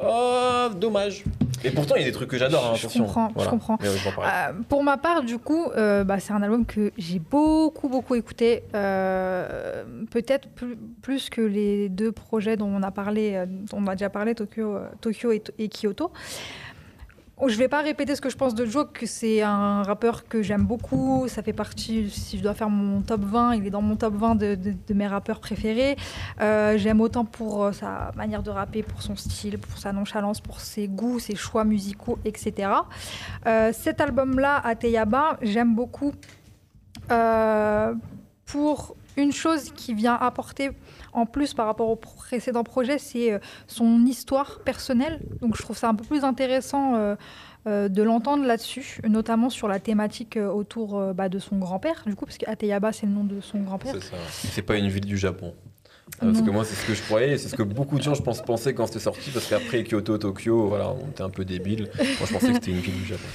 [0.02, 1.24] oh, dommage.
[1.64, 3.04] Et pourtant, il y a des trucs que j'adore, hein, Je attention.
[3.06, 3.78] comprends, je comprends.
[3.80, 3.92] Mais, euh.
[4.22, 8.14] Euh, pour ma part, du coup, euh, bah, c'est un album que j'ai beaucoup, beaucoup
[8.14, 8.62] écouté.
[8.74, 13.96] euh, Peut-être plus, plus que les deux projets dont on a parlé, dont on a
[13.96, 16.12] déjà parlé, Tokyo, Tokyo et, et Kyoto.
[17.40, 20.27] Oh, Je vais pas répéter ce que je pense de Joe, que c'est un rappeur
[20.27, 21.28] que j'aime beaucoup.
[21.28, 24.15] Ça fait partie, si je dois faire mon top 20, il est dans mon top
[24.15, 24.59] 20 de,
[24.93, 25.97] mes rappeurs préférés.
[26.40, 30.40] Euh, j'aime autant pour euh, sa manière de rapper, pour son style, pour sa nonchalance,
[30.40, 32.73] pour ses goûts, ses choix musicaux, etc.
[33.47, 36.15] Euh, cet album-là, Ateyaba, j'aime beaucoup
[38.47, 40.70] pour une chose qui vient apporter
[41.12, 45.20] en plus par rapport au précédent projet, c'est euh, son histoire personnelle.
[45.40, 47.16] Donc je trouve ça un peu plus intéressant euh,
[47.66, 52.24] euh, de l'entendre là-dessus, notamment sur la thématique autour bah, de son grand-père, du coup,
[52.24, 53.94] parce qu'Ateyaba, c'est le nom de son grand-père.
[53.94, 54.16] C'est ça.
[54.30, 55.54] C'est pas une ville du Japon.
[56.20, 58.22] Parce que moi, c'est ce que je croyais, c'est ce que beaucoup de gens, je
[58.22, 61.90] pense, pensaient quand c'était sorti, parce qu'après Kyoto, Tokyo, voilà, on était un peu débiles.
[61.96, 63.28] Moi, je pensais que c'était une ville du Japon.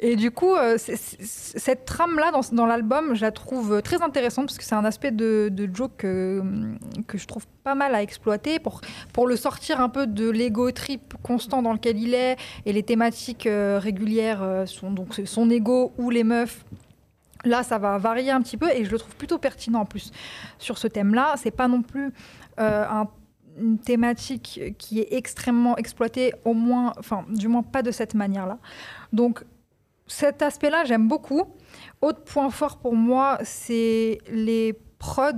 [0.00, 4.64] Et du coup, euh, cette trame-là dans, l'album, je la trouve très intéressante parce que
[4.64, 6.42] c'est un aspect de, Joe que,
[7.14, 8.80] je trouve pas mal à exploiter pour,
[9.12, 12.84] pour le sortir un peu de l'ego trip constant dans lequel il est et les
[12.84, 16.64] thématiques euh, régulières euh, sont donc son ego ou les meufs.
[17.44, 20.12] Là, ça va varier un petit peu et je le trouve plutôt pertinent en plus
[20.58, 21.34] sur ce thème-là.
[21.36, 22.12] C'est pas non plus
[22.56, 23.06] un-
[23.60, 28.58] une thématique qui est extrêmement exploitée, au moins, enfin, du moins pas de cette manière-là.
[29.12, 29.44] Donc,
[30.08, 31.44] cet aspect-là, j'aime beaucoup.
[32.00, 35.32] Autre point fort pour moi, c'est les prods,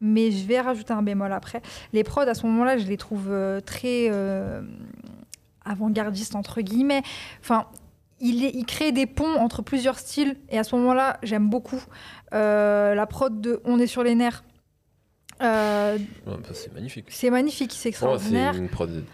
[0.00, 1.60] mais je vais rajouter un bémol après.
[1.92, 4.62] Les prods, à ce moment-là, je les trouve euh, très euh,
[5.64, 7.02] avant-gardistes, entre guillemets.
[7.40, 7.66] Enfin,
[8.20, 11.82] il, est- il crée des ponts entre plusieurs styles, et à ce moment-là, j'aime beaucoup.
[12.34, 14.42] Euh, la prod de On est sur les nerfs,
[15.42, 17.06] euh, bah, c'est magnifique.
[17.10, 18.52] c'est magnifique, c'est Oh, extraordinaire.
[18.54, 19.04] c'est une prod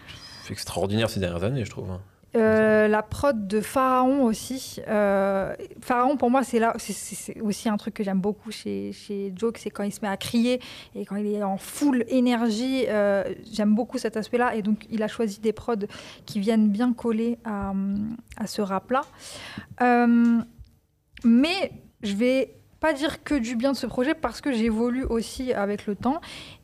[0.49, 1.89] extraordinaire ces dernières années, je trouve.
[2.35, 4.81] Euh, la prod de Pharaon aussi.
[4.87, 9.31] Euh, Pharaon, pour moi, c'est là, c'est- aussi un truc que j'aime beaucoup chez, chez
[9.35, 10.59] Joke, c'est quand il se met à crier
[10.95, 12.85] et quand il est en full énergie.
[12.89, 14.55] euh, j'aime beaucoup cet aspect-là.
[14.55, 15.75] Et donc, il a choisi des prods
[16.25, 17.73] qui viennent bien coller à,
[18.37, 19.01] à ce rap-là.
[21.23, 21.71] Mais
[22.03, 25.87] je vais pas dire que du bien de ce projet parce que j'évolue aussi avec
[25.87, 26.19] le temps.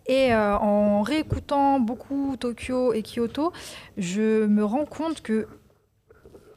[0.07, 3.53] Et en réécoutant beaucoup Tokyo et Kyoto,
[3.97, 5.47] je me rends compte que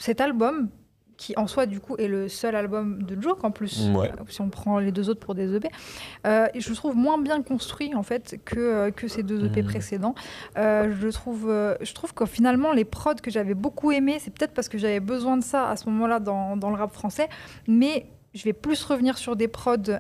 [0.05, 0.69] cet album,
[1.17, 4.11] qui en soi du coup est le seul album de Joke en plus, Ouais.
[4.11, 5.69] euh, si on prend les deux autres pour des EP,
[6.27, 9.63] euh, je le trouve moins bien construit en fait que, euh, que ces deux EP
[9.63, 9.69] Mhm.
[9.69, 10.15] précédents.
[10.59, 11.45] Euh, je trouve,
[11.81, 15.01] je trouve que finalement les prods que j'avais beaucoup aimés, c'est peut-être parce que j'avais
[15.01, 17.29] besoin de ça à ce moment-là dans, dans le rap français,
[17.69, 19.93] mais je vais plus revenir sur des prods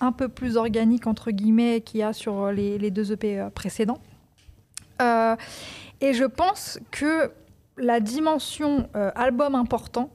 [0.00, 4.00] un peu plus organiques entre guillemets qu'il y a sur les, les deux EP précédents.
[5.02, 5.36] Euh,
[6.00, 7.30] et je pense que
[7.76, 10.10] la dimension euh, album important,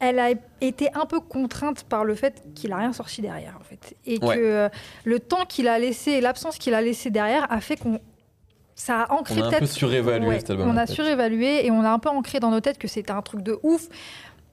[0.00, 0.28] elle a
[0.60, 4.18] été un peu contrainte par le fait qu'il a rien sorti derrière en fait, et
[4.24, 4.36] Ouais.
[4.36, 4.68] que euh,
[5.04, 7.98] le temps qu'il a laissé, l'absence qu'il a laissé derrière, a fait qu'on
[8.76, 10.68] ça a ancré On a un peu peut-être surévalué Ouais, cet album.
[10.70, 13.22] on a surévalué et on a un peu ancré dans nos têtes que c'était un
[13.22, 13.88] truc de ouf.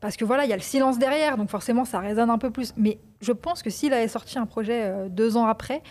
[0.02, 2.50] Parce que voilà, il y a le silence derrière, donc forcément ça résonne un peu
[2.50, 2.74] plus.
[2.76, 5.84] Mais je pense que s'il avait sorti un projet euh, deux ans après,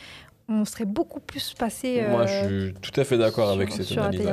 [0.48, 2.00] on serait beaucoup plus passé.
[2.00, 4.28] euh, Moi, je suis tout à fait d'accord avec cette analyse.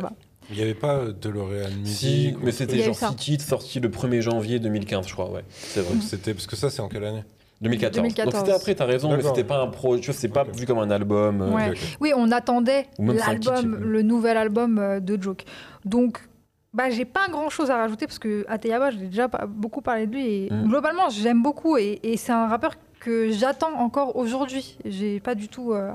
[0.49, 2.95] Il n'y avait pas euh, DeLorean Si, Music mais ou- c'était genre.
[2.95, 5.43] 6 titres sortis le 1er janvier 2015, je crois, ouais.
[5.49, 5.95] C'est vrai.
[6.01, 7.23] C'était parce que ça, c'est en quelle année?
[7.61, 7.95] 2014.
[7.97, 8.33] 2014.
[8.33, 10.65] Donc c'était après, t'as raison, mais c'était pas un pro, tu vois, c'est pas vu
[10.65, 11.41] comme un album.
[11.41, 11.73] euh, Ouais.
[11.99, 15.43] Oui, on attendait l'album, le nouvel album euh, de Joke.
[15.85, 16.27] Donc,
[16.73, 20.11] bah, j'ai pas grand chose à rajouter parce que Ateyaba, j'ai déjà beaucoup parlé de
[20.13, 20.67] lui et Mm.
[20.69, 24.77] globalement, j'aime beaucoup et, et c'est un rappeur que j'attends encore aujourd'hui.
[24.85, 25.91] J'ai pas du tout euh,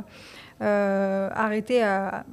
[0.62, 2.24] euh, arrêté à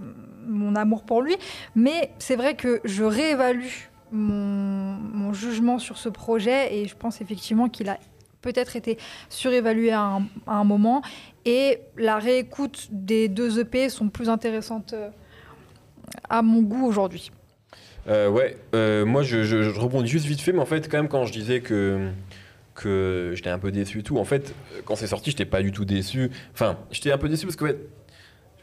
[0.46, 1.36] mon amour pour lui,
[1.76, 7.70] mais c'est vrai que je réévalue mon, jugement sur ce projet et je pense effectivement
[7.70, 7.98] qu'il a
[8.42, 11.02] peut-être été surévalué à un, moment
[11.46, 15.10] et la réécoute des deux EP sont plus intéressantes euh,
[16.30, 17.32] à mon goût aujourd'hui.
[18.08, 21.26] Euh, ouais, euh, moi je rebondis juste vite fait, mais en fait, quand même, quand
[21.26, 22.10] je disais que,
[22.76, 24.54] que j'étais un peu déçu et tout, en fait,
[24.86, 26.30] quand c'est sorti, j'étais pas du tout déçu.
[26.54, 27.78] Enfin, j'étais un peu déçu parce que, ouais,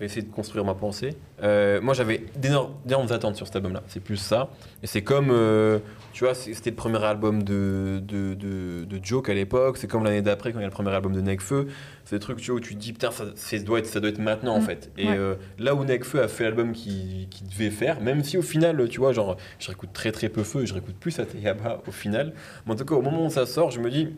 [0.01, 1.15] vais essayer de construire ma pensée.
[1.43, 3.83] Euh, moi, j'avais d'énormes attentes sur cet album-là.
[3.87, 4.49] C'est plus ça.
[4.83, 5.79] Et c'est comme, euh,
[6.13, 9.77] tu vois, c'était le premier album de, de, de, de Joke à l'époque.
[9.77, 11.69] C'est comme l'année d'après quand il y a le premier album de Nekfeu.
[12.05, 13.25] C'est des trucs, tu vois, où tu te dis, putain, ça,
[13.59, 14.65] doit, être, ça doit être maintenant, en Mm.
[14.67, 14.91] fait.
[14.99, 15.17] Et Ouais.
[15.17, 18.89] euh, là où Nekfeu a fait l'album qu'il qu'il devait faire, même si au final,
[18.89, 21.83] tu vois, genre, je réécoute très très peu Feu et je réécoute plus à Teyaba
[21.87, 22.33] au final.
[22.67, 24.09] Mais en tout cas, au moment où ça sort, je me dis,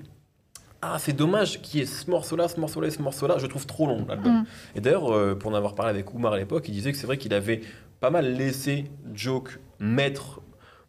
[0.82, 3.38] ah, c'est dommage qu'il y ait ce morceau-là, ce morceau-là et ce morceau-là.
[3.38, 4.40] Je trouve trop long, l'album.
[4.40, 4.46] Mm.
[4.74, 7.06] Et d'ailleurs, euh, pour en avoir parlé avec Oumar à l'époque, il disait que c'est
[7.06, 7.60] vrai qu'il avait
[8.00, 10.40] pas mal laissé Joke maître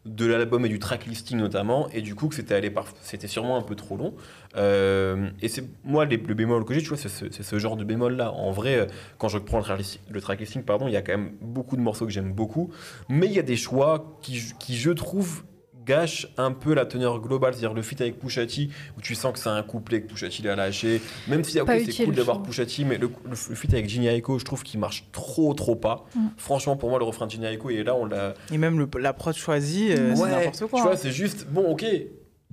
[0.04, 2.86] de l'album et du track listing notamment, et du coup que c'était allé par...
[3.00, 4.14] c'était sûrement un peu trop long.
[4.56, 7.84] Euh, et c'est moi les, le bémol que j'ai, tu vois, c'est ce, genre de
[7.84, 8.32] bémol là.
[8.32, 10.96] En vrai, euh, quand je reprends le track, listing, le track listing, pardon, il y
[10.96, 12.70] a quand même beaucoup de morceaux que j'aime beaucoup,
[13.08, 15.44] mais il y a des choix qui, qui je trouve
[15.86, 19.38] gâchent un peu la teneur globale, c'est-à-dire le feat avec Pushati où tu sens que
[19.38, 22.42] c'est un couplet que Pushati l'a lâché, même si Pas ok, c'est cool d'avoir.
[22.42, 25.76] Pushati, mais le, le, le feat avec Ginny Aiko, je trouve qu'il marche trop trop
[25.76, 26.04] pas.
[26.14, 26.20] Mm.
[26.36, 28.34] Franchement, pour moi, le refrain de Ginny Aiko, et là, on l'a.
[28.52, 30.78] Et même le- la prod choisie, euh, c'est n'importe quoi.
[30.78, 30.96] Tu vois, hein.
[30.96, 31.84] c'est juste, bon, ok.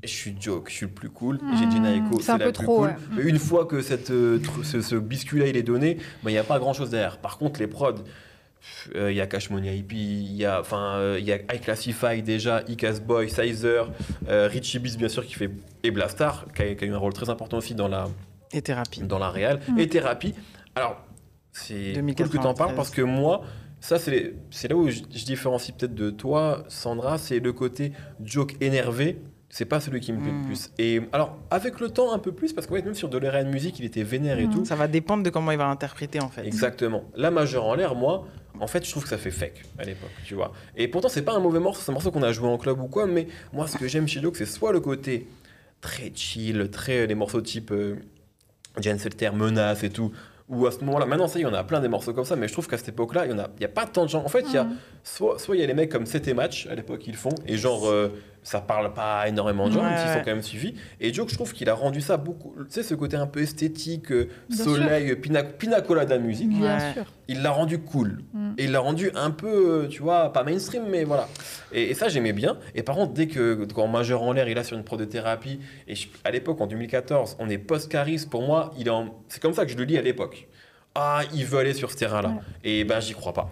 [0.03, 1.40] Je suis joke, je suis le plus cool.
[1.60, 1.72] J'ai Mm.
[1.72, 2.88] Ginny Aiko, C'est c'est un la peu plus trop, cool.
[2.88, 2.95] ouais.
[3.16, 6.44] Mais une fois que cette, euh, ce biscuit-là, il est donné, bah, il n'y a
[6.44, 7.20] pas grand-chose derrière.
[7.20, 7.94] Par contre, les prods,
[8.95, 11.38] euh, il y a Cash Money IP, il y a, enfin, euh, il y a
[11.55, 13.89] iClassify déjà, Icas Boy, Sizer,
[14.29, 15.49] euh, Richie Beats, bien sûr, qui fait,
[15.83, 18.07] et Blastar, qui a, qui a eu un rôle très important aussi dans la,
[18.53, 19.01] Et thérapie.
[19.01, 19.79] dans la réal Mm.
[19.79, 20.33] et thérapie.
[20.75, 20.97] Alors,
[21.51, 21.97] c'est cool que tu
[22.38, 22.55] en 2093.
[22.57, 23.41] parles parce que moi,
[23.79, 27.93] ça, c'est là où je, je différencie peut-être de toi, Sandra, c'est le côté
[28.23, 29.19] joke énervé.
[29.53, 30.72] C'est pas celui qui me plaît le plus.
[30.80, 33.78] Et alors, avec le temps, un peu plus, parce que ouais, même sur Dolarean Music,
[33.80, 34.49] il était vénère et Mm.
[34.53, 34.65] tout.
[34.65, 36.45] Ça va dépendre de comment il va l'interpréter en fait.
[36.48, 37.03] Exactement.
[37.15, 38.26] La majeure en l'air, moi,
[38.61, 40.53] en fait, je trouve que ça fait fake à l'époque, tu vois.
[40.78, 42.80] Et pourtant, c'est pas un mauvais morceau, c'est un morceau qu'on a joué en club
[42.80, 45.28] ou quoi, mais moi, ce que j'aime chez Joke, c'est soit le côté
[45.82, 47.95] très chill, très les morceaux type euh,
[48.82, 50.11] Selter, Menace et tout.
[50.49, 52.36] Ou à ce moment-là, maintenant, ça y est, on a plein des morceaux comme ça,
[52.36, 54.10] mais je trouve qu'à cette époque-là, il n'y a, il y a pas tant de
[54.10, 54.23] gens.
[54.23, 54.76] En fait, il y a Mm.
[55.03, 57.34] soit soit il y a les mecs comme C'était Match, à l'époque, ils le font,
[57.48, 58.10] et genre, euh,
[58.43, 60.22] ça parle pas à énormément de gens, même Ouais, s'ils sont ouais.
[60.26, 60.73] quand même suivis.
[60.99, 62.53] Et Joke, je trouve qu'il a rendu ça beaucoup.
[62.59, 66.93] Tu sais, ce côté un peu esthétique, euh, soleil, pina, pina colada musique, Bien Ouais.
[66.93, 67.03] sûr.
[67.27, 68.23] il l'a rendu cool.
[68.34, 68.51] Mm.
[68.57, 71.27] Et il l'a rendu un peu, euh, tu vois, pas mainstream, mais voilà.
[71.72, 72.57] Et, et ça, j'aimais bien.
[72.76, 74.97] Et par contre, dès que, quand Majeur en l'air, il est là sur une pro
[74.97, 78.91] de thérapie, et je- à l'époque, en 2014, on est post-Caris, pour moi, il est
[78.91, 80.47] en- c'est comme ça que je le lis à l'époque.
[80.95, 82.30] Ah, il veut aller sur ce terrain-là.
[82.30, 82.35] Ouais.
[82.65, 83.49] Et ben, j'y crois pas.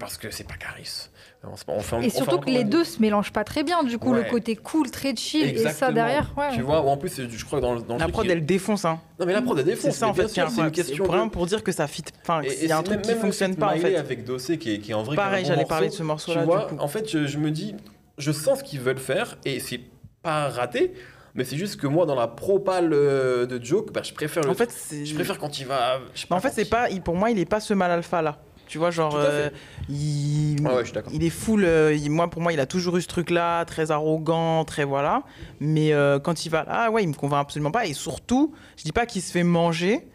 [0.00, 1.08] Parce que c'est pas Caris.
[1.44, 4.24] On Et fait surtout que les deux se mélangent pas très bien, du coup, Ouais.
[4.24, 5.92] le côté cool, très chill, et ça Exactement.
[5.92, 6.48] derrière, ouais.
[6.54, 8.44] Tu vois, ou en plus, je crois que dans, le- dans le La prod, elle
[8.44, 8.84] défonce.
[8.84, 8.98] Hein.
[9.20, 9.92] Non, mais la prod, elle défonce.
[9.92, 11.04] C'est ça en fait qui est sûr, c'est une question.
[11.04, 12.02] vraiment de- pour dire que ça fit.
[12.22, 13.94] Enfin, il y a un truc même- qui fonctionne pas en fait.
[13.96, 15.14] avec Dossé qui est, qui est en vrai.
[15.14, 16.32] Pareil, bon j'allais parler de morceau.
[16.32, 17.76] ce morceau-là, Tu vois, en fait, je, je me dis,
[18.18, 19.80] je sens ce qu'ils veulent faire et c'est
[20.22, 20.94] pas raté,
[21.36, 24.50] mais c'est juste que moi, dans la propale euh, de Joke, bah, je préfère le.
[24.50, 24.72] En fait,
[25.04, 26.00] je préfère quand il va.
[26.12, 26.88] je sais Mais en fait, c'est il- pas.
[27.04, 28.38] Pour moi, il est pas ce mal alpha là.
[28.66, 29.48] Tu vois, genre, euh,
[29.88, 31.12] il, ouais, d'accord.
[31.14, 31.64] il est full.
[31.64, 35.22] euh, il- moi, pour moi, il a toujours eu ce truc-là, très arrogant, très voilà.
[35.60, 37.86] Mais euh, quand il va là, ouais, il me convainc absolument pas.
[37.86, 40.06] Et surtout, je dis pas qu'il se fait manger,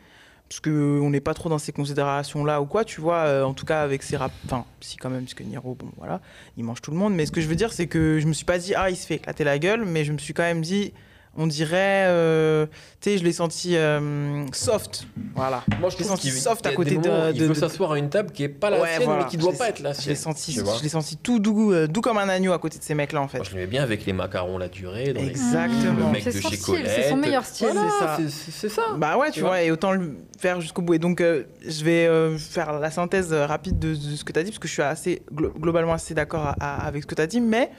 [0.50, 2.84] parce que on n'est pas trop dans ces considérations-là ou quoi.
[2.84, 4.34] Tu vois, euh, en tout cas avec ses rap.
[4.46, 6.20] Enfin, si quand même, parce que Niro, bon, voilà,
[6.58, 7.14] il mange tout le monde.
[7.14, 8.98] Mais ce que je veux dire, c'est que je me suis pas dit ah, il
[8.98, 10.94] se fait éclater la gueule, mais je me suis quand même dit.
[11.38, 12.66] On dirait, euh,
[13.00, 15.64] tu sais, je l'ai senti euh, soft, voilà.
[15.80, 17.98] Moi, je l'ai senti soft à côté de- moments, Il de- veut de- s'asseoir à
[17.98, 19.24] une table qui est pas la Ouais, sienne, voilà.
[19.24, 20.16] mais qui doit pas être la Je l'ai sienne.
[20.18, 22.96] senti, je l'ai senti tout doux, euh, doux comme un agneau à côté de ces
[22.96, 23.38] mecs-là en fait.
[23.38, 25.14] Moi, je l'aimais bien avec les macarons la durée.
[25.14, 26.08] Dans les- Exactement.
[26.08, 27.70] Le mec C'est de son chez style, c'est son meilleur style.
[27.72, 28.82] Voilà, C'est ça.
[28.98, 29.62] Bah ouais, tu, Tu vois, vois.
[29.64, 30.96] et autant le faire jusqu'au bout.
[30.96, 34.40] Et donc, euh, je vais euh, faire la synthèse rapide de, de ce que tu
[34.40, 37.22] as dit, parce que je suis assez, glo- globalement assez d'accord avec ce que tu
[37.22, 37.72] as dit, mais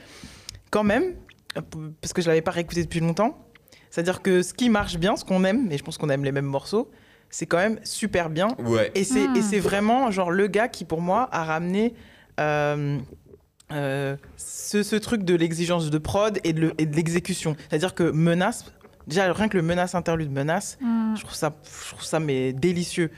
[0.71, 1.13] quand même,
[2.01, 3.37] parce que je l'avais pas réécouté depuis longtemps,
[3.89, 6.31] c'est-à-dire que ce qui marche bien, ce qu'on aime, et je pense qu'on aime les
[6.31, 6.89] mêmes morceaux,
[7.29, 8.49] c'est quand même super bien.
[8.59, 8.91] Ouais.
[8.95, 9.35] Et c'est Hmm.
[9.35, 11.93] et c'est vraiment genre le gars qui pour moi a ramené
[12.39, 12.97] euh,
[13.71, 17.55] euh, ce, ce truc de l'exigence de prod et de, le- et de l'exécution.
[17.69, 18.65] C'est-à-dire que menace,
[19.07, 21.15] déjà rien que le menace interlude menace, Mm.
[21.15, 23.09] je trouve ça, je trouve ça mais délicieux.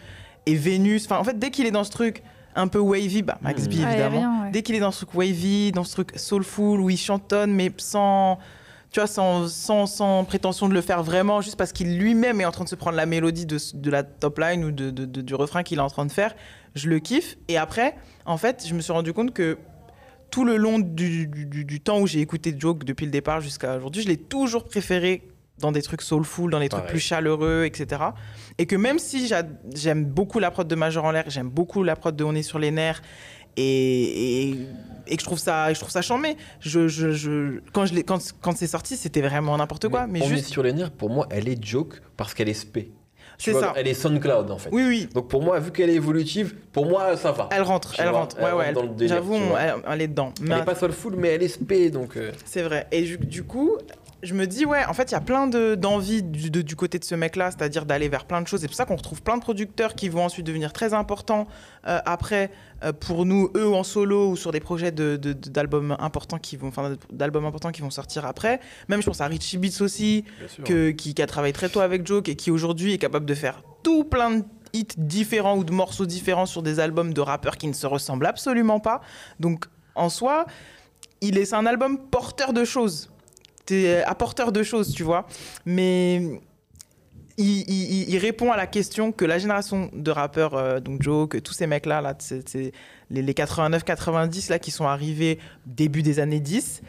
[0.46, 2.22] Et Vénus, enfin en fait dès qu'il est dans ce truc
[2.56, 3.68] un peu wavy, bah Max Hmm.
[3.68, 4.18] B évidemment.
[4.20, 4.52] rien, ouais.
[4.52, 7.72] Dès qu'il est dans ce truc wavy, dans ce truc soulful où il chantonne mais
[7.78, 8.40] sans
[8.92, 12.46] tu vois, sans, sans, sans prétention de le faire vraiment, juste parce qu'il lui-même est
[12.46, 15.04] en train de se prendre la mélodie de, de la top line ou de, de-
[15.04, 16.34] de- du refrain qu'il est en train de faire,
[16.76, 17.36] je le kiffe.
[17.50, 17.96] Et après,
[18.26, 19.58] en fait, je me suis rendu compte que
[20.32, 23.42] tout le long du, du- du- du temps où j'ai écouté Joke depuis le départ
[23.42, 25.28] jusqu'à aujourd'hui, je l'ai toujours préféré
[25.60, 26.92] dans des trucs soulful, dans des trucs Pareil.
[26.92, 28.02] plus chaleureux, etc.
[28.58, 31.84] Et que même si j'a- j'aime beaucoup la prod de Major en l'air, j'aime beaucoup
[31.84, 33.02] la prod de On est sur les nerfs,
[33.58, 34.58] et, et,
[35.08, 36.36] et que je trouve ça, je trouve ça chambé.
[36.60, 40.08] Je, je, je, quand je quand, quand c'est sorti, c'était vraiment n'importe quoi.
[40.08, 42.54] Mais, on juste, est sur les nerfs, pour moi, elle est joke parce qu'elle est
[42.54, 42.92] spé.
[43.38, 43.74] C'est ça.
[43.76, 44.70] Elle est SoundCloud en fait.
[44.72, 45.10] Oui, oui.
[45.14, 47.50] Donc pour moi, vu qu'elle est évolutive, pour moi ça va.
[47.52, 48.38] Elle rentre, elle rentre.
[48.42, 48.74] Ouais, ouais.
[49.08, 50.34] J'avoue, elle, elle est dedans.
[50.40, 52.16] Elle Mais est pas soulful, mais elle est spé, donc.
[52.16, 52.88] euh, C'est vrai.
[52.94, 53.72] Et du, du coup,
[54.26, 56.76] je me dis, ouais, en fait, il y a plein de- d'envie du, de- du
[56.76, 58.60] côté de ce mec-là, c'est-à-dire d'aller vers plein de choses.
[58.62, 61.48] C'est pour ça qu'on retrouve plein de producteurs qui vont ensuite devenir très importants
[61.88, 62.52] euh, après
[62.84, 66.68] euh, pour nous, eux en solo ou sur des projets de- d'albums importants qui vont,
[66.68, 68.60] enfin, d'albums importants qui vont sortir après.
[68.90, 70.26] Même, je pense à Richie Beats aussi,
[70.66, 73.34] que, qui, qui a travaillé très tôt avec Joke et qui aujourd'hui est capable de
[73.36, 74.44] faire tout plein de
[74.74, 78.26] hits différents ou de morceaux différents sur des albums de rappeurs qui ne se ressemblent
[78.26, 79.00] absolument pas.
[79.40, 79.66] Donc
[79.96, 80.46] en soi,
[81.22, 83.10] il est, c'est un album porteur de choses.
[83.66, 85.26] T'es apporteur de choses, tu vois.
[85.66, 86.22] Mais
[87.38, 91.68] il, répond à la question que la génération de rappeurs, euh, donc Joke, tous ces
[91.68, 92.72] mecs-là, là, c'est-
[93.12, 96.82] les 89-90 là, qui sont arrivés début des années 10,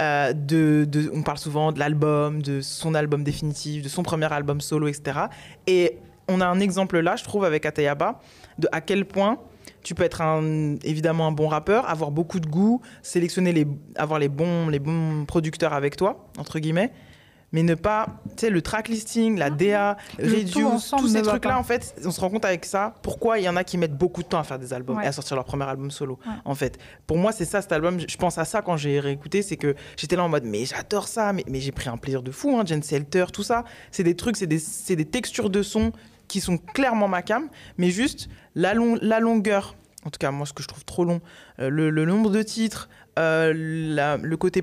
[0.00, 4.32] euh, de, de- on parle souvent de l'album, de son album définitif, de son premier
[4.32, 5.18] album solo, etc.
[5.66, 5.98] Et
[6.28, 8.20] on a un exemple là, je trouve, avec Atayaba,
[8.58, 9.38] de à quel point
[9.82, 13.66] tu peux être un, évidemment un bon rappeur, avoir beaucoup de goût, sélectionner les,
[13.96, 16.92] avoir les bons, les bons producteurs avec toi, entre guillemets,
[17.50, 21.58] mais ne pas, tu sais, le track listing, la DA, Le Reduce, tous ces trucs-là,
[21.58, 23.96] en fait, on se rend compte avec ça, pourquoi il y en a qui mettent
[23.96, 25.04] beaucoup de temps à faire des albums Ouais.
[25.04, 26.32] et à sortir leur premier album solo, Ouais.
[26.44, 26.76] en fait.
[27.06, 29.74] Pour moi, c'est ça cet album, je pense à ça quand j'ai réécouté, c'est que
[29.96, 32.54] j'étais là en mode, mais j'adore ça, mais, mais j'ai pris un plaisir de fou,
[32.54, 33.64] hein, Jen Selter, tout ça.
[33.92, 35.92] C'est des trucs, c'est des, c'est des textures de son
[36.28, 37.48] qui sont clairement ma cam,
[37.78, 39.74] mais juste la, long- la longueur,
[40.04, 41.20] en tout cas moi ce que je trouve trop long,
[41.58, 42.88] euh, le, le nombre de titres,
[43.18, 44.62] euh, la- le côté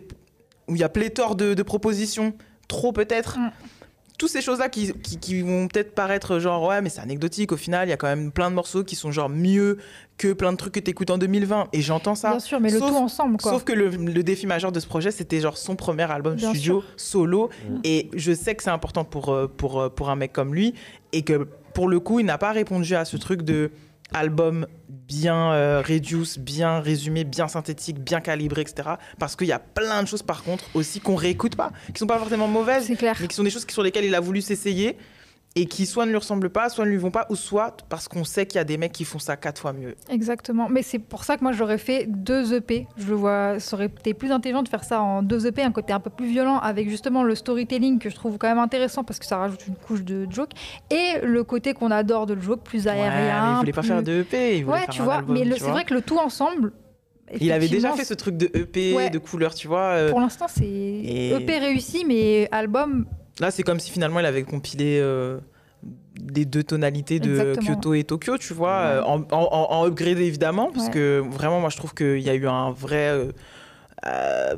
[0.68, 2.34] où il y a pléthore de, de propositions,
[2.68, 3.38] trop peut-être.
[3.40, 3.52] Mm.
[4.18, 7.58] Toutes ces choses-là qui, qui- qui vont peut-être paraître genre ouais mais c'est anecdotique au
[7.58, 9.78] final il y a quand même plein de morceaux qui sont genre mieux
[10.18, 12.80] que plein de trucs que t'écoutes en 2020 et j'entends ça Bien sûr, mais le
[12.80, 13.52] tout ensemble, quoi.
[13.52, 16.52] Sauf que le, le défi majeur de ce projet, c'était genre son premier album Bien
[16.52, 17.50] studio solo.
[17.70, 17.76] Mm.
[17.84, 20.74] Et je sais que c'est important pour, euh, pour, pour un mec comme lui.
[21.16, 23.72] Et que pour le coup, il n'a pas répondu à ce truc de
[24.14, 28.90] album bien euh, reduce, bien résumé, bien synthétique, bien calibré, etc.
[29.18, 32.06] Parce qu'il y a plein de choses par contre aussi qu'on réécoute pas, qui sont
[32.06, 33.16] pas forcément mauvaises, clair.
[33.22, 34.98] mais qui sont des choses sur lesquelles il a voulu s'essayer
[35.58, 38.10] et qui soit ne lui ressemblent pas, soit ne lui vont pas, ou soit parce
[38.10, 39.96] qu'on sait qu'il y a des mecs qui font ça quatre fois mieux.
[40.10, 40.68] Exactement.
[40.70, 42.88] Mais c'est pour ça que moi j'aurais fait deux EP.
[42.98, 45.94] Je vois, ça aurait été plus intelligent de faire ça en deux EP, un côté
[45.94, 49.18] un peu plus violent avec justement le storytelling que je trouve quand même intéressant parce
[49.18, 50.52] que ça rajoute une couche de joke
[50.92, 53.54] et le côté qu'on adore de le joke plus Ouais, mais aérien.
[53.54, 55.16] il voulait pas faire de EP, il voulait Ouais, faire tu vois.
[55.16, 56.74] album, mais c'est vrai que le tout ensemble.
[57.40, 59.10] Il avait déjà fait ce truc de EP, Ouais.
[59.10, 59.92] de couleurs, tu vois.
[59.94, 63.06] euh, Pour l'instant, c'est Et- EP réussi, mais album.
[63.40, 65.40] Là, c'est comme si finalement il avait compilé euh,
[66.34, 67.76] les deux tonalités de Exactement.
[67.76, 68.86] Kyoto et Tokyo, tu vois, Ouais.
[68.96, 70.94] euh, en, en, upgradé évidemment, parce Ouais.
[70.94, 73.32] que vraiment, moi je trouve qu'il y a eu un vrai euh,
[74.06, 74.56] euh,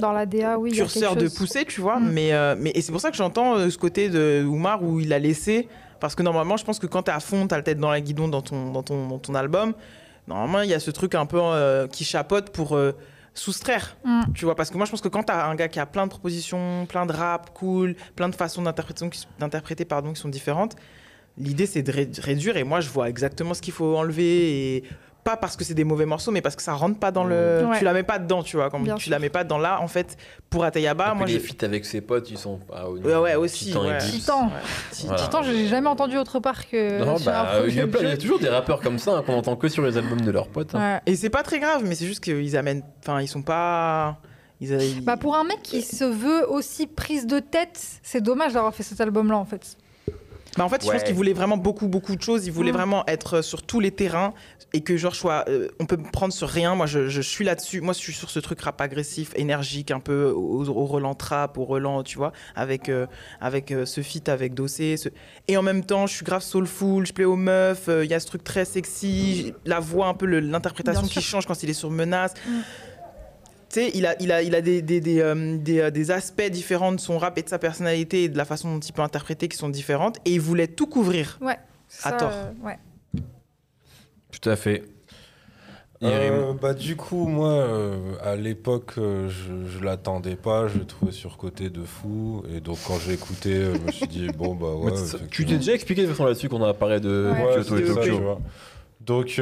[0.00, 0.72] Dans la DA, oui.
[0.72, 2.00] curseur de poussée, tu vois.
[2.00, 2.10] Mm.
[2.12, 5.00] Mais, euh, mais et c'est pour ça que j'entends euh, ce côté de Oumar où
[5.00, 5.68] il a laissé,
[6.00, 8.00] parce que normalement, je pense que quand t'es à fond, t'as la tête dans la
[8.00, 9.72] guidon dans ton, dans ton, dans ton album.
[10.28, 11.38] Normalement, il y a ce truc un peu
[11.92, 12.76] qui chapote pour
[13.38, 13.96] soustraire.
[14.04, 14.22] Mm.
[14.34, 16.04] Tu vois, parce que moi je pense que quand t'as un gars qui a plein
[16.04, 20.76] de propositions, plein de rap cool, plein de façons d'interpréter pardon, qui sont différentes,
[21.38, 24.84] l'idée c'est de ré- réduire et moi je vois exactement ce qu'il faut enlever et
[25.26, 27.66] pas parce que c'est des mauvais morceaux, mais parce que ça rentre pas dans le.
[27.68, 27.78] Ouais.
[27.78, 28.70] Tu la mets pas dedans, tu vois.
[28.70, 29.10] Comme Bien tu sûr.
[29.10, 30.16] la mets pas dans là, en fait,
[30.48, 33.08] pour Atayaba, Et moi les feats avec ses potes, ils sont pas au niveau.
[33.08, 33.66] Ouais, ouais, aussi.
[33.66, 33.98] Titan ouais.
[33.98, 34.50] Titan.
[35.04, 35.18] Voilà.
[35.22, 37.00] Titan, j'ai jamais entendu autre part que.
[37.04, 38.22] Non, bah, il y, a projet plein- il y a de jeu.
[38.22, 40.74] toujours des rappeurs comme ça hein, qu'on entend que sur les albums de leurs potes.
[40.76, 40.94] hein.
[40.94, 41.00] Ouais.
[41.06, 42.82] Et c'est pas très grave, mais c'est juste qu'ils amènent.
[43.02, 44.18] Enfin, ils sont pas.
[44.60, 48.52] Ils, ils- Bah pour un mec qui se veut aussi prise de tête, c'est dommage
[48.54, 49.76] d'avoir fait cet album-là en fait.
[50.56, 52.46] Bah, en fait, je pense qu'il voulait vraiment beaucoup, beaucoup de choses.
[52.46, 52.76] Il voulait Mm.
[52.76, 54.32] vraiment être sur tous les terrains
[54.72, 56.74] et que genre, je sois, euh, on peut me prendre sur rien.
[56.74, 57.80] Moi, je, je suis là-dessus.
[57.80, 61.58] Moi, je suis sur ce truc rap agressif, énergique, un peu au, au relan trap,
[61.58, 63.06] au relan, tu vois, avec, euh,
[63.40, 64.96] avec euh, ce feat avec Dossé.
[64.96, 65.08] ce-
[65.48, 67.88] Et en même temps, je suis grave soulful, je plais aux meufs.
[67.88, 71.46] euh, Il y a ce truc très sexy, la voix, un peu l'interprétation qui change
[71.46, 72.32] quand il est sur menace.
[72.46, 72.50] Mm.
[73.68, 76.10] Tu sais, il a, il a, il a des, des, des, euh, des, euh, des
[76.10, 78.92] aspects différents de son rap et de sa personnalité et de la façon dont il
[78.92, 80.18] peut interpréter qui sont différentes.
[80.24, 81.38] Et il voulait tout couvrir.
[81.40, 81.54] Ouais.
[82.04, 82.30] À Ça, tort.
[82.32, 82.78] euh, ouais.
[84.30, 84.84] Tout à fait.
[86.02, 90.84] Euh, bah, du coup, moi, euh, à l'époque, euh, je, je l'attendais pas, je le
[90.84, 92.42] trouvais surcoté de fou.
[92.54, 94.92] Et donc, quand j'ai écouté, je me suis dit, bon, bah ouais.
[95.30, 97.56] Tu t'es déjà expliqué de toute façon là-dessus qu'on a parlé de Ouais.
[97.56, 98.38] Ouais, ça, tu vois.
[99.00, 99.40] Donc,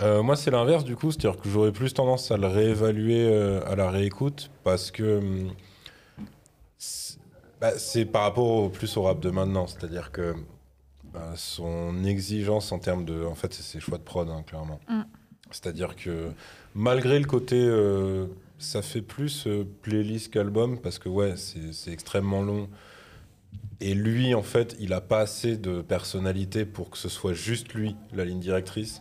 [0.00, 1.10] euh, moi, c'est l'inverse, du coup.
[1.10, 5.52] C'est-à-dire que j'aurais plus tendance à le réévaluer euh, à la réécoute parce que hum,
[6.78, 7.18] c'est
[7.60, 9.66] bah, c'est par rapport au, plus au rap de maintenant.
[9.66, 10.34] C'est-à-dire que
[11.12, 13.24] bah, son exigence en termes de.
[13.24, 14.80] En fait, c'est ses choix de prod, hein, clairement.
[14.88, 15.02] Mm.
[15.50, 16.30] C'est-à-dire que
[16.74, 17.56] malgré le côté.
[17.60, 18.26] euh,
[18.58, 19.48] ça fait plus
[19.82, 22.68] playlist qu'album parce que, ouais, c'est c'est extrêmement long.
[23.80, 27.74] Et lui, en fait, il a pas assez de personnalité pour que ce soit juste
[27.74, 29.00] lui, la ligne directrice.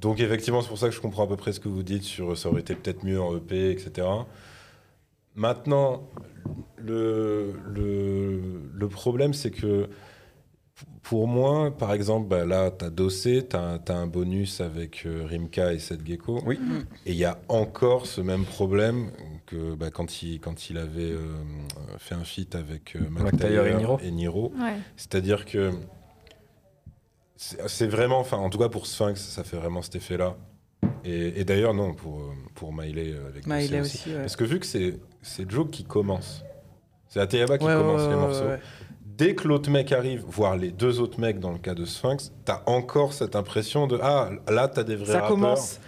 [0.00, 2.02] Donc effectivement, c'est pour ça que je comprends à peu près ce que vous dites
[2.02, 4.06] sur ça aurait été peut-être mieux en EP, etc.
[5.34, 6.08] Maintenant,
[6.76, 8.40] le, le,
[8.72, 9.88] le problème, c'est que
[11.02, 15.24] pour moi, par exemple, bah, là, tu as Dossé, tu as, un bonus avec euh,
[15.24, 16.42] Rimka et Seth Gecko.
[16.44, 16.58] Oui.
[17.06, 19.10] Et il y a encore ce même problème
[19.46, 21.34] que bah, quand, il, quand il avait euh,
[21.98, 24.00] fait un feat avec euh, Mac Mac Taylor Taylor et Niro.
[24.02, 24.52] et Niro.
[24.58, 24.74] Ouais.
[24.96, 25.70] C'est-à-dire que
[27.36, 30.36] c'est c'est vraiment, enfin, en tout cas pour Sphinx, ça fait vraiment cet effet-là.
[31.04, 32.20] Et, et d'ailleurs, non, pour,
[32.54, 33.96] pour Miley euh, avec Miley aussi.
[33.98, 34.20] aussi, ouais.
[34.20, 34.98] Parce que vu que c'est
[35.50, 36.44] Joe qui commence,
[37.08, 38.44] c'est Ateyaba qui Ouais, commence ouais, les morceaux.
[39.04, 42.32] Dès que l'autre mec arrive, voire les deux autres mecs dans le cas de Sphinx,
[42.44, 45.28] t'as encore cette impression de ah là t'as des vrais Ça rappeurs.
[45.30, 45.80] commence.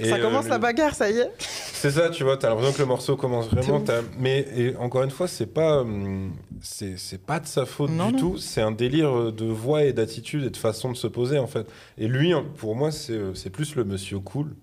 [0.00, 1.30] Et, ça euh, commence le- la bagarre, ça y est.
[1.38, 3.82] C'est ça, tu vois, t'as l'impression que le morceau commence vraiment.
[4.18, 6.32] Mais et encore une fois, c'est pas hum,
[6.62, 8.18] c'est pas de sa faute Non, du non.
[8.18, 8.38] tout.
[8.38, 11.66] C'est un délire de voix et d'attitude et de façon de se poser en fait.
[11.98, 14.54] Et lui, pour moi, c'est euh, c'est plus le monsieur cool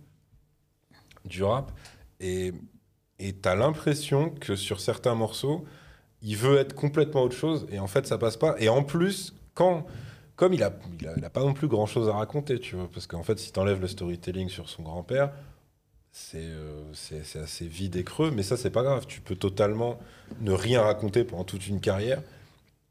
[1.26, 1.72] du rap.
[2.20, 2.54] Et
[3.20, 5.66] et t'as l'impression que sur certains morceaux,
[6.22, 8.56] il veut être complètement autre chose et en fait ça passe pas.
[8.60, 9.86] Et en plus, quand
[10.40, 10.72] comme il a,
[11.02, 13.24] il a, il a pas non plus grand chose à raconter, tu vois, parce qu'en
[13.24, 15.32] fait, si t'enlèves le storytelling sur son grand-père,
[16.14, 16.82] c'est euh,
[17.44, 19.06] assez vide et creux, mais ça, c'est pas grave.
[19.06, 20.00] Tu peux totalement
[20.40, 22.22] ne rien raconter pendant toute une carrière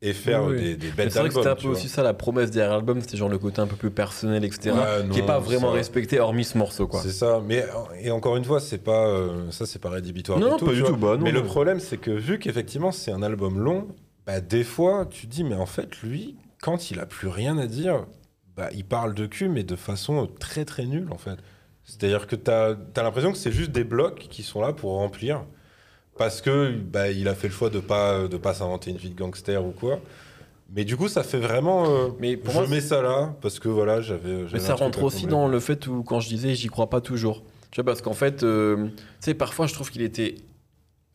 [0.03, 0.63] et faire Oui, oui.
[0.63, 3.01] des, des belles C'est vrai que c'était un peu aussi ça la promesse derrière l'album,
[3.01, 4.77] c'était genre le côté un peu plus personnel, etc.
[4.77, 7.01] Ouais, qui est pas vraiment ça- respecté hormis ce morceau, quoi.
[7.01, 7.65] C'est ça, mais
[7.99, 10.39] et encore une fois, c'est pas euh, ça, c'est pas rédhibitoire.
[10.39, 13.11] Non, du pas du tout, bah non, mais le problème, c'est que vu qu'effectivement c'est
[13.11, 13.89] un album long,
[14.27, 17.67] bah, des fois tu dis mais en fait lui, quand il a plus rien à
[17.67, 18.07] dire,
[18.57, 21.39] bah, il parle de cul mais de façon très très nulle en fait.
[21.85, 25.45] C'est-à-dire que tu as, l'impression que c'est juste des blocs qui sont là pour remplir
[26.19, 29.11] parce que bah, il a fait le choix de pas de pas s'inventer une vie
[29.11, 30.01] de gangster ou quoi.
[30.71, 31.89] Mais du coup, ça fait vraiment.
[31.89, 34.45] euh, Mais pour je moi, mets ça là parce que voilà, j'avais.
[34.53, 35.31] Mais ça rentre aussi combler.
[35.31, 37.43] dans le fait où, quand je disais, j'y crois pas toujours.
[37.71, 40.35] Tu vois, parce qu'en fait, euh, tu sais, parfois, je trouve qu'il était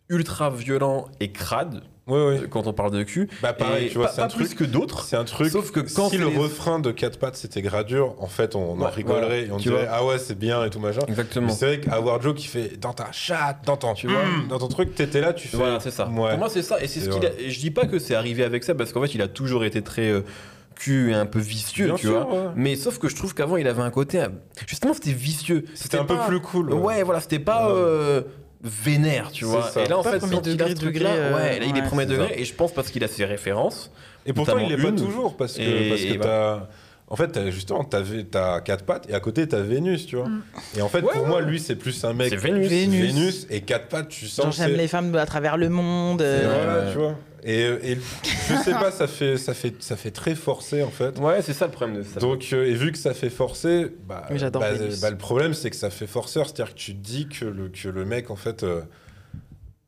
[0.09, 2.39] ultra violent et crade Ouais, ouais.
[2.43, 3.29] euh, quand on parle de cul.
[3.41, 4.57] Bah pareil, Et tu vois, c'est un pas plus truc.
[4.59, 5.03] que d'autres.
[5.05, 5.49] C'est un truc.
[5.49, 8.73] Sauf que quand si le les- refrain de quatre pattes c'était gradure, en fait, on
[8.73, 10.99] en Ouais, rigolerait voilà, et on dirait ah ouais c'est bien et tout machin.
[11.07, 11.49] Exactement.
[11.49, 14.19] C'est vrai qu'avoir Joe qui fait dans ta chatte, dans ton, Tu vois.
[14.49, 15.55] Dans ton truc, t'étais là, tu fais.
[15.57, 16.07] Voilà, c'est ça.
[16.09, 16.31] Ouais.
[16.31, 16.81] Pour moi, c'est ça.
[16.83, 19.01] Et c'est ce qu'il a- je dis pas que c'est arrivé avec ça, parce qu'en
[19.01, 20.21] fait, il a toujours été très euh,
[20.75, 22.33] cul et un peu vicieux, Bien tu sûr, vois.
[22.47, 22.49] ouais.
[22.55, 24.21] Mais sauf que je trouve qu'avant, il avait un côté.
[24.67, 25.63] Justement, c'était vicieux.
[25.75, 26.73] C'était un peu plus cool.
[26.73, 27.67] Ouais, voilà, c'était pas.
[27.67, 27.73] Ouais.
[27.77, 28.21] euh,
[28.63, 29.69] vénère, tu vois.
[29.69, 29.83] ça.
[29.83, 31.59] Et là, en Pas fait, premier quand il a degré, ce truc-là, degré, euh, ouais,
[31.59, 32.35] là, il est premier degré, ça.
[32.35, 33.91] et je pense parce qu'il a ses références.
[34.25, 36.67] Et pourtant, il l'est pas toujours parce que, Et- parce que t'as.
[37.09, 40.27] En fait, t'as- justement, t'as t'as quatre pattes et à côté, t'as Vénus, tu vois.
[40.29, 40.41] Mm.
[40.77, 41.27] Et en fait, Ouais, pour ouais.
[41.27, 42.29] moi, lui, c'est plus un mec.
[42.29, 42.69] C'est Vénus.
[42.69, 43.47] Vénus.
[43.51, 44.55] et quatre pattes, tu sens.
[44.55, 46.21] j'aime les femmes à travers le monde.
[46.21, 47.15] euh, voilà, tu vois.
[47.45, 47.95] Et, et
[48.49, 51.19] je sais pas, ça fait, ça, fait, ça fait très forcé, en fait.
[51.19, 52.19] Ouais, c'est ça le problème de ça.
[52.19, 54.71] Donc, euh, et vu que ça fait forcer, bah, bah,
[55.01, 57.67] bah, le problème c'est que ça fait forceur, c'est-à-dire que tu te dis que le,
[57.69, 58.81] que le mec, en fait, euh,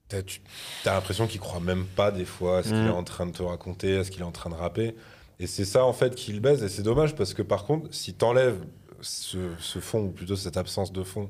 [0.09, 0.41] t'as tu-
[0.83, 2.87] t'as l'impression qu'il croit même pas des fois à ce qu'il Mm.
[2.87, 4.95] est en train de te raconter, à ce qu'il est en train de rapper.
[5.39, 6.63] Et c'est ça, en fait, qui le baise.
[6.63, 8.59] Et c'est dommage parce que, par contre, si t'enlèves
[9.01, 11.29] ce, ce fond, ou plutôt cette absence de fond,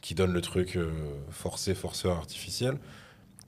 [0.00, 0.90] qui donne le truc euh,
[1.30, 2.76] forcé, forceur artificiel,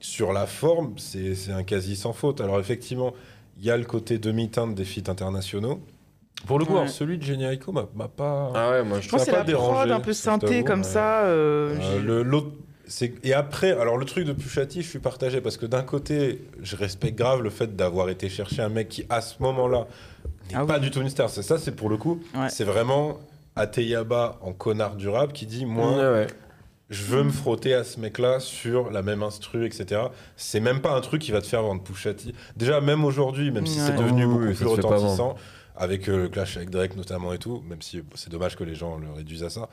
[0.00, 2.40] sur la forme, c'est un quasi sans faute.
[2.40, 3.14] Alors, effectivement,
[3.58, 5.80] il y a le côté demi-teinte des feats internationaux.
[6.46, 6.80] Pour le coup, Ouais.
[6.82, 8.52] alors, celui de Géniaco m'a m'a pas.
[8.54, 10.86] Ah ouais, moi je pense c'est pas la prod dérangé, un peu synthé comme ouais.
[10.86, 11.22] ça.
[11.24, 12.50] euh, Euh, l'autre,
[13.24, 16.76] et après, alors le truc de Puchati, je suis partagé parce que d'un côté, je
[16.76, 19.88] respecte grave le fait d'avoir été chercher un mec qui à ce moment-là
[20.50, 20.80] n'est Ah pas oui.
[20.82, 21.28] du tout une star.
[21.28, 22.48] C'est ça, c'est pour le coup, Ouais.
[22.50, 23.18] c'est vraiment
[23.56, 26.26] Ateyaba en connard du rap qui dit moi, Ouais, ouais.
[26.90, 30.00] Je veux me frotter à ce mec-là sur la même instru, etc.
[30.36, 32.34] C'est même pas un truc qui va te faire vendre Pushati.
[32.56, 33.86] Déjà, même aujourd'hui, même si Ouais.
[33.88, 35.34] c'est devenu beaucoup oui, plus retentissant,
[35.76, 38.74] avec euh, le clash avec Drake notamment et tout, même si c'est dommage que les
[38.74, 39.68] gens le réduisent à ça.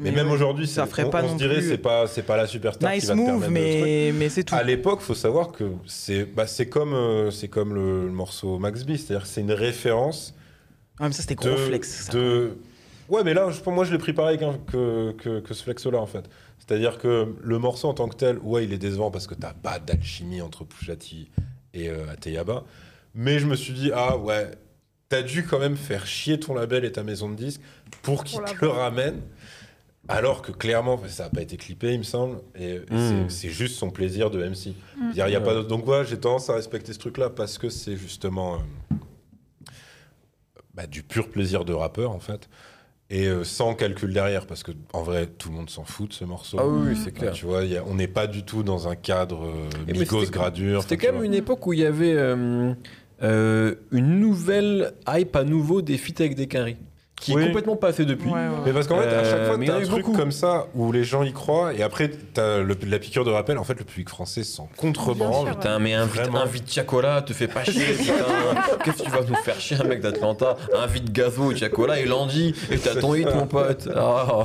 [0.00, 0.34] Mais, même ouais.
[0.34, 2.88] aujourd'hui, ça ferait on, pas on non se dirait c'est pas c'est pas la superstar
[2.92, 3.82] qui Nice va te move, permettre de truc.
[3.84, 4.54] mais, mais c'est tout.
[4.54, 8.58] À l'époque, faut savoir que c'est bah, c'est comme euh, c'est comme le, le morceau
[8.60, 10.34] Max B, c'est-à-dire que c'est une référence
[11.00, 12.04] Ah, mais ça, c'était gros flex.
[12.04, 12.12] ça.
[12.12, 12.58] de-
[13.08, 16.06] Ouais, mais là, pour moi, je l'ai pris pareil que, que, que ce flexo-là, en
[16.06, 16.28] fait.
[16.58, 19.54] C'est-à-dire que le morceau en tant que tel, ouais, il est décevant parce que t'as
[19.54, 21.30] pas d'alchimie entre Pushati
[21.74, 22.64] et euh, Ateyaba.
[23.14, 24.50] Mais je me suis dit, ah ouais,
[25.08, 27.60] t'as dû quand même faire chier ton label et ta maison de disques
[28.02, 29.22] pour qu'ils te le ramènent.
[30.10, 33.28] Alors que clairement, ça n'a pas été clippé, il me semble, et, et Mm.
[33.28, 34.74] c'est- juste son plaisir de MC.
[34.96, 35.10] Mm.
[35.12, 35.44] Il y a- il y a Ouais.
[35.44, 38.94] pas Donc, ouais, j'ai tendance à respecter ce truc-là parce que c'est justement euh,
[40.74, 42.48] bah, du pur plaisir de rappeur, en fait,
[43.10, 46.14] et euh, sans calcul derrière, parce que en vrai, tout le monde s'en fout de
[46.14, 46.58] ce morceau.
[46.60, 47.32] Ah oui, c'est clair.
[47.32, 50.20] tu vois, il y a- on n'est pas du tout dans un cadre euh, Migos
[50.24, 50.82] c'était- gradure.
[50.82, 52.12] C'était quand même une époque où il y avait.
[52.14, 52.72] euh,
[53.22, 56.76] euh, une nouvelle hype à nouveau des feats avec des carrés,
[57.20, 57.42] qui Oui.
[57.42, 58.28] est complètement passé depuis.
[58.28, 58.48] Ouais, ouais.
[58.66, 60.16] Mais parce qu'en fait, à chaque Euh, fois, y t'as un truc beaucoup.
[60.16, 63.58] comme ça où les gens y croient et après, t'as le- la piqûre de rappel.
[63.58, 65.30] En fait, le public français s'en contrebranle.
[65.44, 65.60] Bien sûr.
[65.60, 68.14] Putain, mais invite, invite Chacola, te fais pas chier, putain.
[68.84, 70.56] Qu'est-ce que tu vas nous faire chier, un mec d'Atlanta?
[70.76, 73.88] Invite Gazo, Chacola et Landy, et t'as ton hit, mon pote.
[73.96, 74.44] Ah.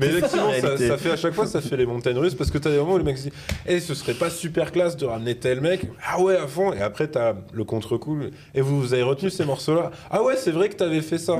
[0.00, 2.58] Mais ça, effectivement, ça, fait à chaque fois, ça fait les montagnes russes parce que
[2.58, 3.32] t'as des moments où les mecs se disent
[3.66, 6.72] Eh, ce serait pas super classe de ramener tel mec Ah ouais, à fond.
[6.72, 8.18] Et après, t'as le contre-coup.
[8.54, 11.36] Et vous, vous avez retenu ces morceaux-là Ah ouais, c'est vrai que t'avais fait ça.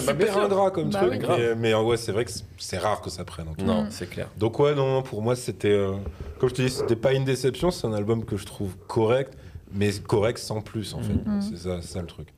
[0.00, 1.12] C'est bah, super ingrat comme Bah truc.
[1.12, 1.18] oui.
[1.18, 1.38] Grave.
[1.38, 3.48] Mais, mais, ouais, c'est vrai que c'est- rare que ça prenne.
[3.48, 3.64] en tout.
[3.64, 4.28] Non, c'est clair.
[4.36, 5.68] Donc ouais, non, pour moi, c'était...
[5.70, 5.92] euh,
[6.38, 7.70] comme je te dis, c'était pas une déception.
[7.70, 9.34] C'est un album que je trouve correct,
[9.72, 11.12] mais correct sans plus, en fait.
[11.12, 11.40] Mhm.
[11.42, 12.28] C'est ça, c'est ça le truc.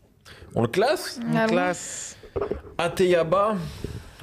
[0.54, 1.18] On le classe?
[1.30, 1.48] En Allons.
[1.52, 2.16] classe.
[2.78, 3.54] Ateyaba.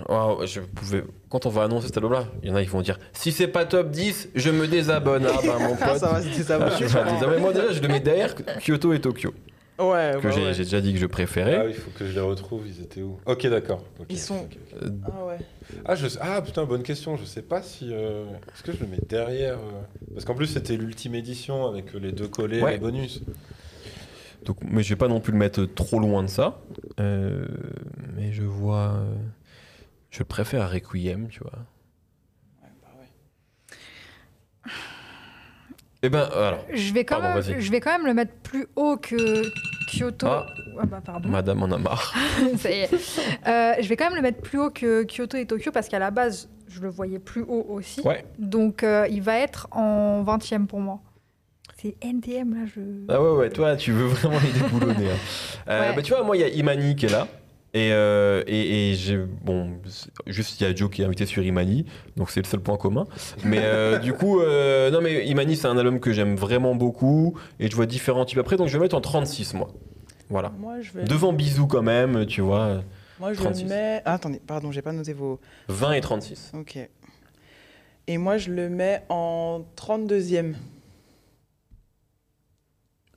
[0.09, 1.03] Oh, je pouvais...
[1.29, 3.47] Quand on va annoncer cet album-là, il y en a qui vont dire si c'est
[3.47, 5.27] pas top 10, je me désabonne.
[5.27, 5.97] Ah bah mon Ah, pote.
[5.97, 6.71] ça va se désabonner.
[6.77, 7.39] Je désabonner.
[7.41, 8.33] Moi déjà, je le mets derrière
[8.63, 9.33] Kyoto et Tokyo,
[9.79, 10.55] Ouais, que bah j'ai ouais.
[10.55, 11.65] déjà dit que je Ah préférais.
[11.67, 12.67] oui, il faut que je les retrouve.
[12.67, 13.19] Ils étaient où?
[13.27, 13.83] Ok, d'accord.
[14.09, 14.47] Ils sont-.
[14.81, 15.37] Euh, Ah ouais.
[15.85, 16.07] Ah, je...
[16.19, 17.15] ah putain, bonne question.
[17.15, 17.89] Je sais pas si.
[17.91, 19.81] euh, Est-ce que je le mets derrière euh,
[20.13, 22.71] Parce qu'en plus, c'était l'ultime édition avec euh, les deux collés Ouais.
[22.71, 23.21] et les bonus.
[24.45, 26.59] Donc, mais je vais pas non plus le mettre trop loin de ça.
[26.99, 27.45] Euh,
[28.15, 28.99] mais je vois.
[30.09, 31.53] je le préfère à Requiem, tu vois.
[36.07, 37.61] Eh ben, alors, Je vais, quand Pardon, même, vas-y.
[37.61, 39.43] je vais quand même le mettre plus haut que
[39.91, 40.25] Kyoto.
[40.27, 40.45] Ah.
[40.79, 41.27] Ah bah pardon.
[41.27, 42.13] madame en a marre.
[42.57, 42.93] Ça y est.
[43.47, 45.99] Euh, je vais quand même le mettre plus haut que Kyoto et Tokyo parce qu'à
[45.99, 47.99] la base, je le voyais plus haut aussi.
[48.01, 48.23] Ouais.
[48.39, 50.99] Donc euh, il va être en 20e pour moi.
[51.81, 52.81] C'est NTM là, je.
[53.09, 55.11] Ah ouais, ouais, toi, tu veux vraiment les déboulonner.
[55.11, 55.15] hein.
[55.69, 55.95] Euh, Ouais.
[55.95, 57.27] bah, tu vois, moi, il y a Imani qui est là.
[57.77, 59.17] Et, euh, et, et j'ai.
[59.17, 59.69] Bon,
[60.25, 61.85] juste, il y a Joe qui est invité sur Imani.
[62.15, 63.05] Donc, c'est le seul point commun.
[63.43, 67.37] Mais euh, du coup, euh, non, mais Imani, c'est un album que j'aime vraiment beaucoup.
[67.59, 68.57] Et je vois différents types après.
[68.57, 69.67] Donc, je vais le mettre en 36, moi.
[70.29, 70.51] Voilà.
[70.57, 71.03] Moi, je vais.
[71.03, 72.81] Devant Bisou, quand même, tu vois.
[73.19, 73.63] Moi, je 36.
[73.63, 74.01] le mets.
[74.05, 75.39] Ah, attendez, pardon, j'ai pas noté vos.
[75.67, 76.53] 20 et 36.
[76.55, 76.79] Ok.
[78.07, 80.55] Et moi, je le mets en 32e.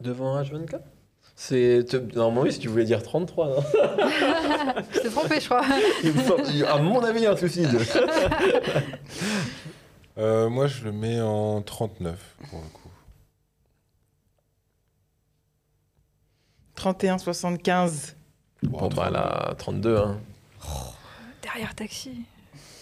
[0.03, 0.81] Devant H24
[1.43, 1.87] C'est.
[2.15, 3.63] Normalement, si tu voulais dire 33, non
[4.93, 5.63] Je t'ai trompé, je crois.
[6.71, 7.71] À mon avis, il y a un suicide.
[10.19, 12.91] Euh, moi, je le mets en 39 pour le coup.
[16.75, 18.17] 31, 75.
[18.65, 20.19] Bon, bah là, 32, hein.
[21.43, 22.21] Derrière taxi.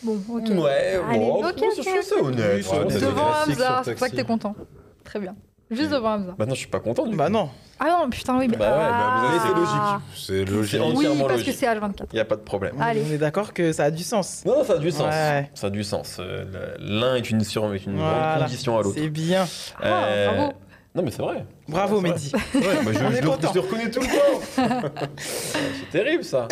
[0.03, 0.49] Bon, ok.
[0.49, 2.27] Ouais, Allez, bon, ok, c'est- ok, c'est- c'est ok.
[2.27, 2.65] honnête.
[3.01, 4.17] Devant Hamza, c'est pour ça que taxi.
[4.17, 4.57] t'es content.
[5.05, 5.37] Très bien.
[5.71, 6.35] Juste devant Hamza.
[6.39, 7.33] Maintenant, je suis pas content du Bah coup.
[7.33, 7.51] non.
[7.79, 8.49] Ah non, putain, oui.
[8.49, 9.31] Bah ouais, ah.
[9.33, 10.03] mais c'est logique.
[10.17, 10.81] C'est logique.
[10.83, 11.47] Oui, entièrement parce logique.
[11.55, 12.07] que c'est H24.
[12.13, 12.75] Il n'y a pas de problème.
[12.79, 13.03] On- Allez.
[13.09, 14.45] On est d'accord que ça a du sens.
[14.47, 15.15] Non, non, ça a du sens.
[15.15, 15.51] Ouais.
[15.55, 16.17] Ça a du sens.
[16.21, 18.35] Euh, L'un est une, sur, est une Voilà.
[18.37, 18.97] grande condition à l'autre.
[18.99, 19.43] C'est bien.
[19.85, 20.53] Euh, Ah, bravo.
[20.95, 21.45] Non, mais c'est vrai.
[21.69, 22.33] Bravo, Mehdi.
[22.35, 24.91] Ouais, bah, je, On je est le, je le reconnais tout le temps.
[25.19, 26.49] c'est terrible ça.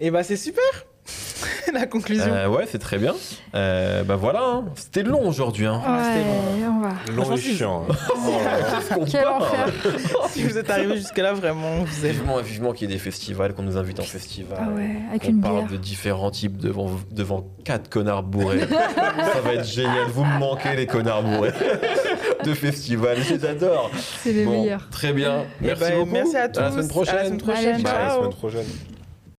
[0.00, 0.62] Et bah, c'est super.
[1.72, 2.32] La conclusion.
[2.32, 3.14] Euh, ouais, c'est très bien.
[3.54, 4.64] Euh, bah voilà, hein.
[4.74, 5.66] c'était long aujourd'hui.
[5.66, 5.80] Hein.
[5.84, 6.94] Ah, c'était Ouais, on va.
[7.12, 7.84] Long et si- chiant.
[7.88, 7.94] hein.
[8.98, 9.68] Oh Quel enfer.
[10.30, 12.12] si vous êtes arrivé jusque-là, vraiment, vous êtes.
[12.12, 14.58] Vivement, vivement qu'il y ait des festivals, qu'on nous invite en festival.
[14.60, 15.70] Ah ouais, avec On une parle bière.
[15.70, 18.60] de différents types devant, devant quatre connards bourrés.
[18.60, 20.06] Ça va être génial.
[20.08, 21.52] Vous me manquez, les connards bourrés.
[22.44, 23.90] De festival, je les adore.
[24.22, 24.88] C'est les Bon, meilleurs.
[24.90, 25.44] très bien.
[25.62, 26.12] Eh Merci ben, beaucoup.
[26.12, 26.60] merci à tous.
[26.60, 27.14] la semaine prochaine.
[27.14, 27.82] À la semaine prochaine.
[27.82, 28.66] Bah, à la semaine prochaine.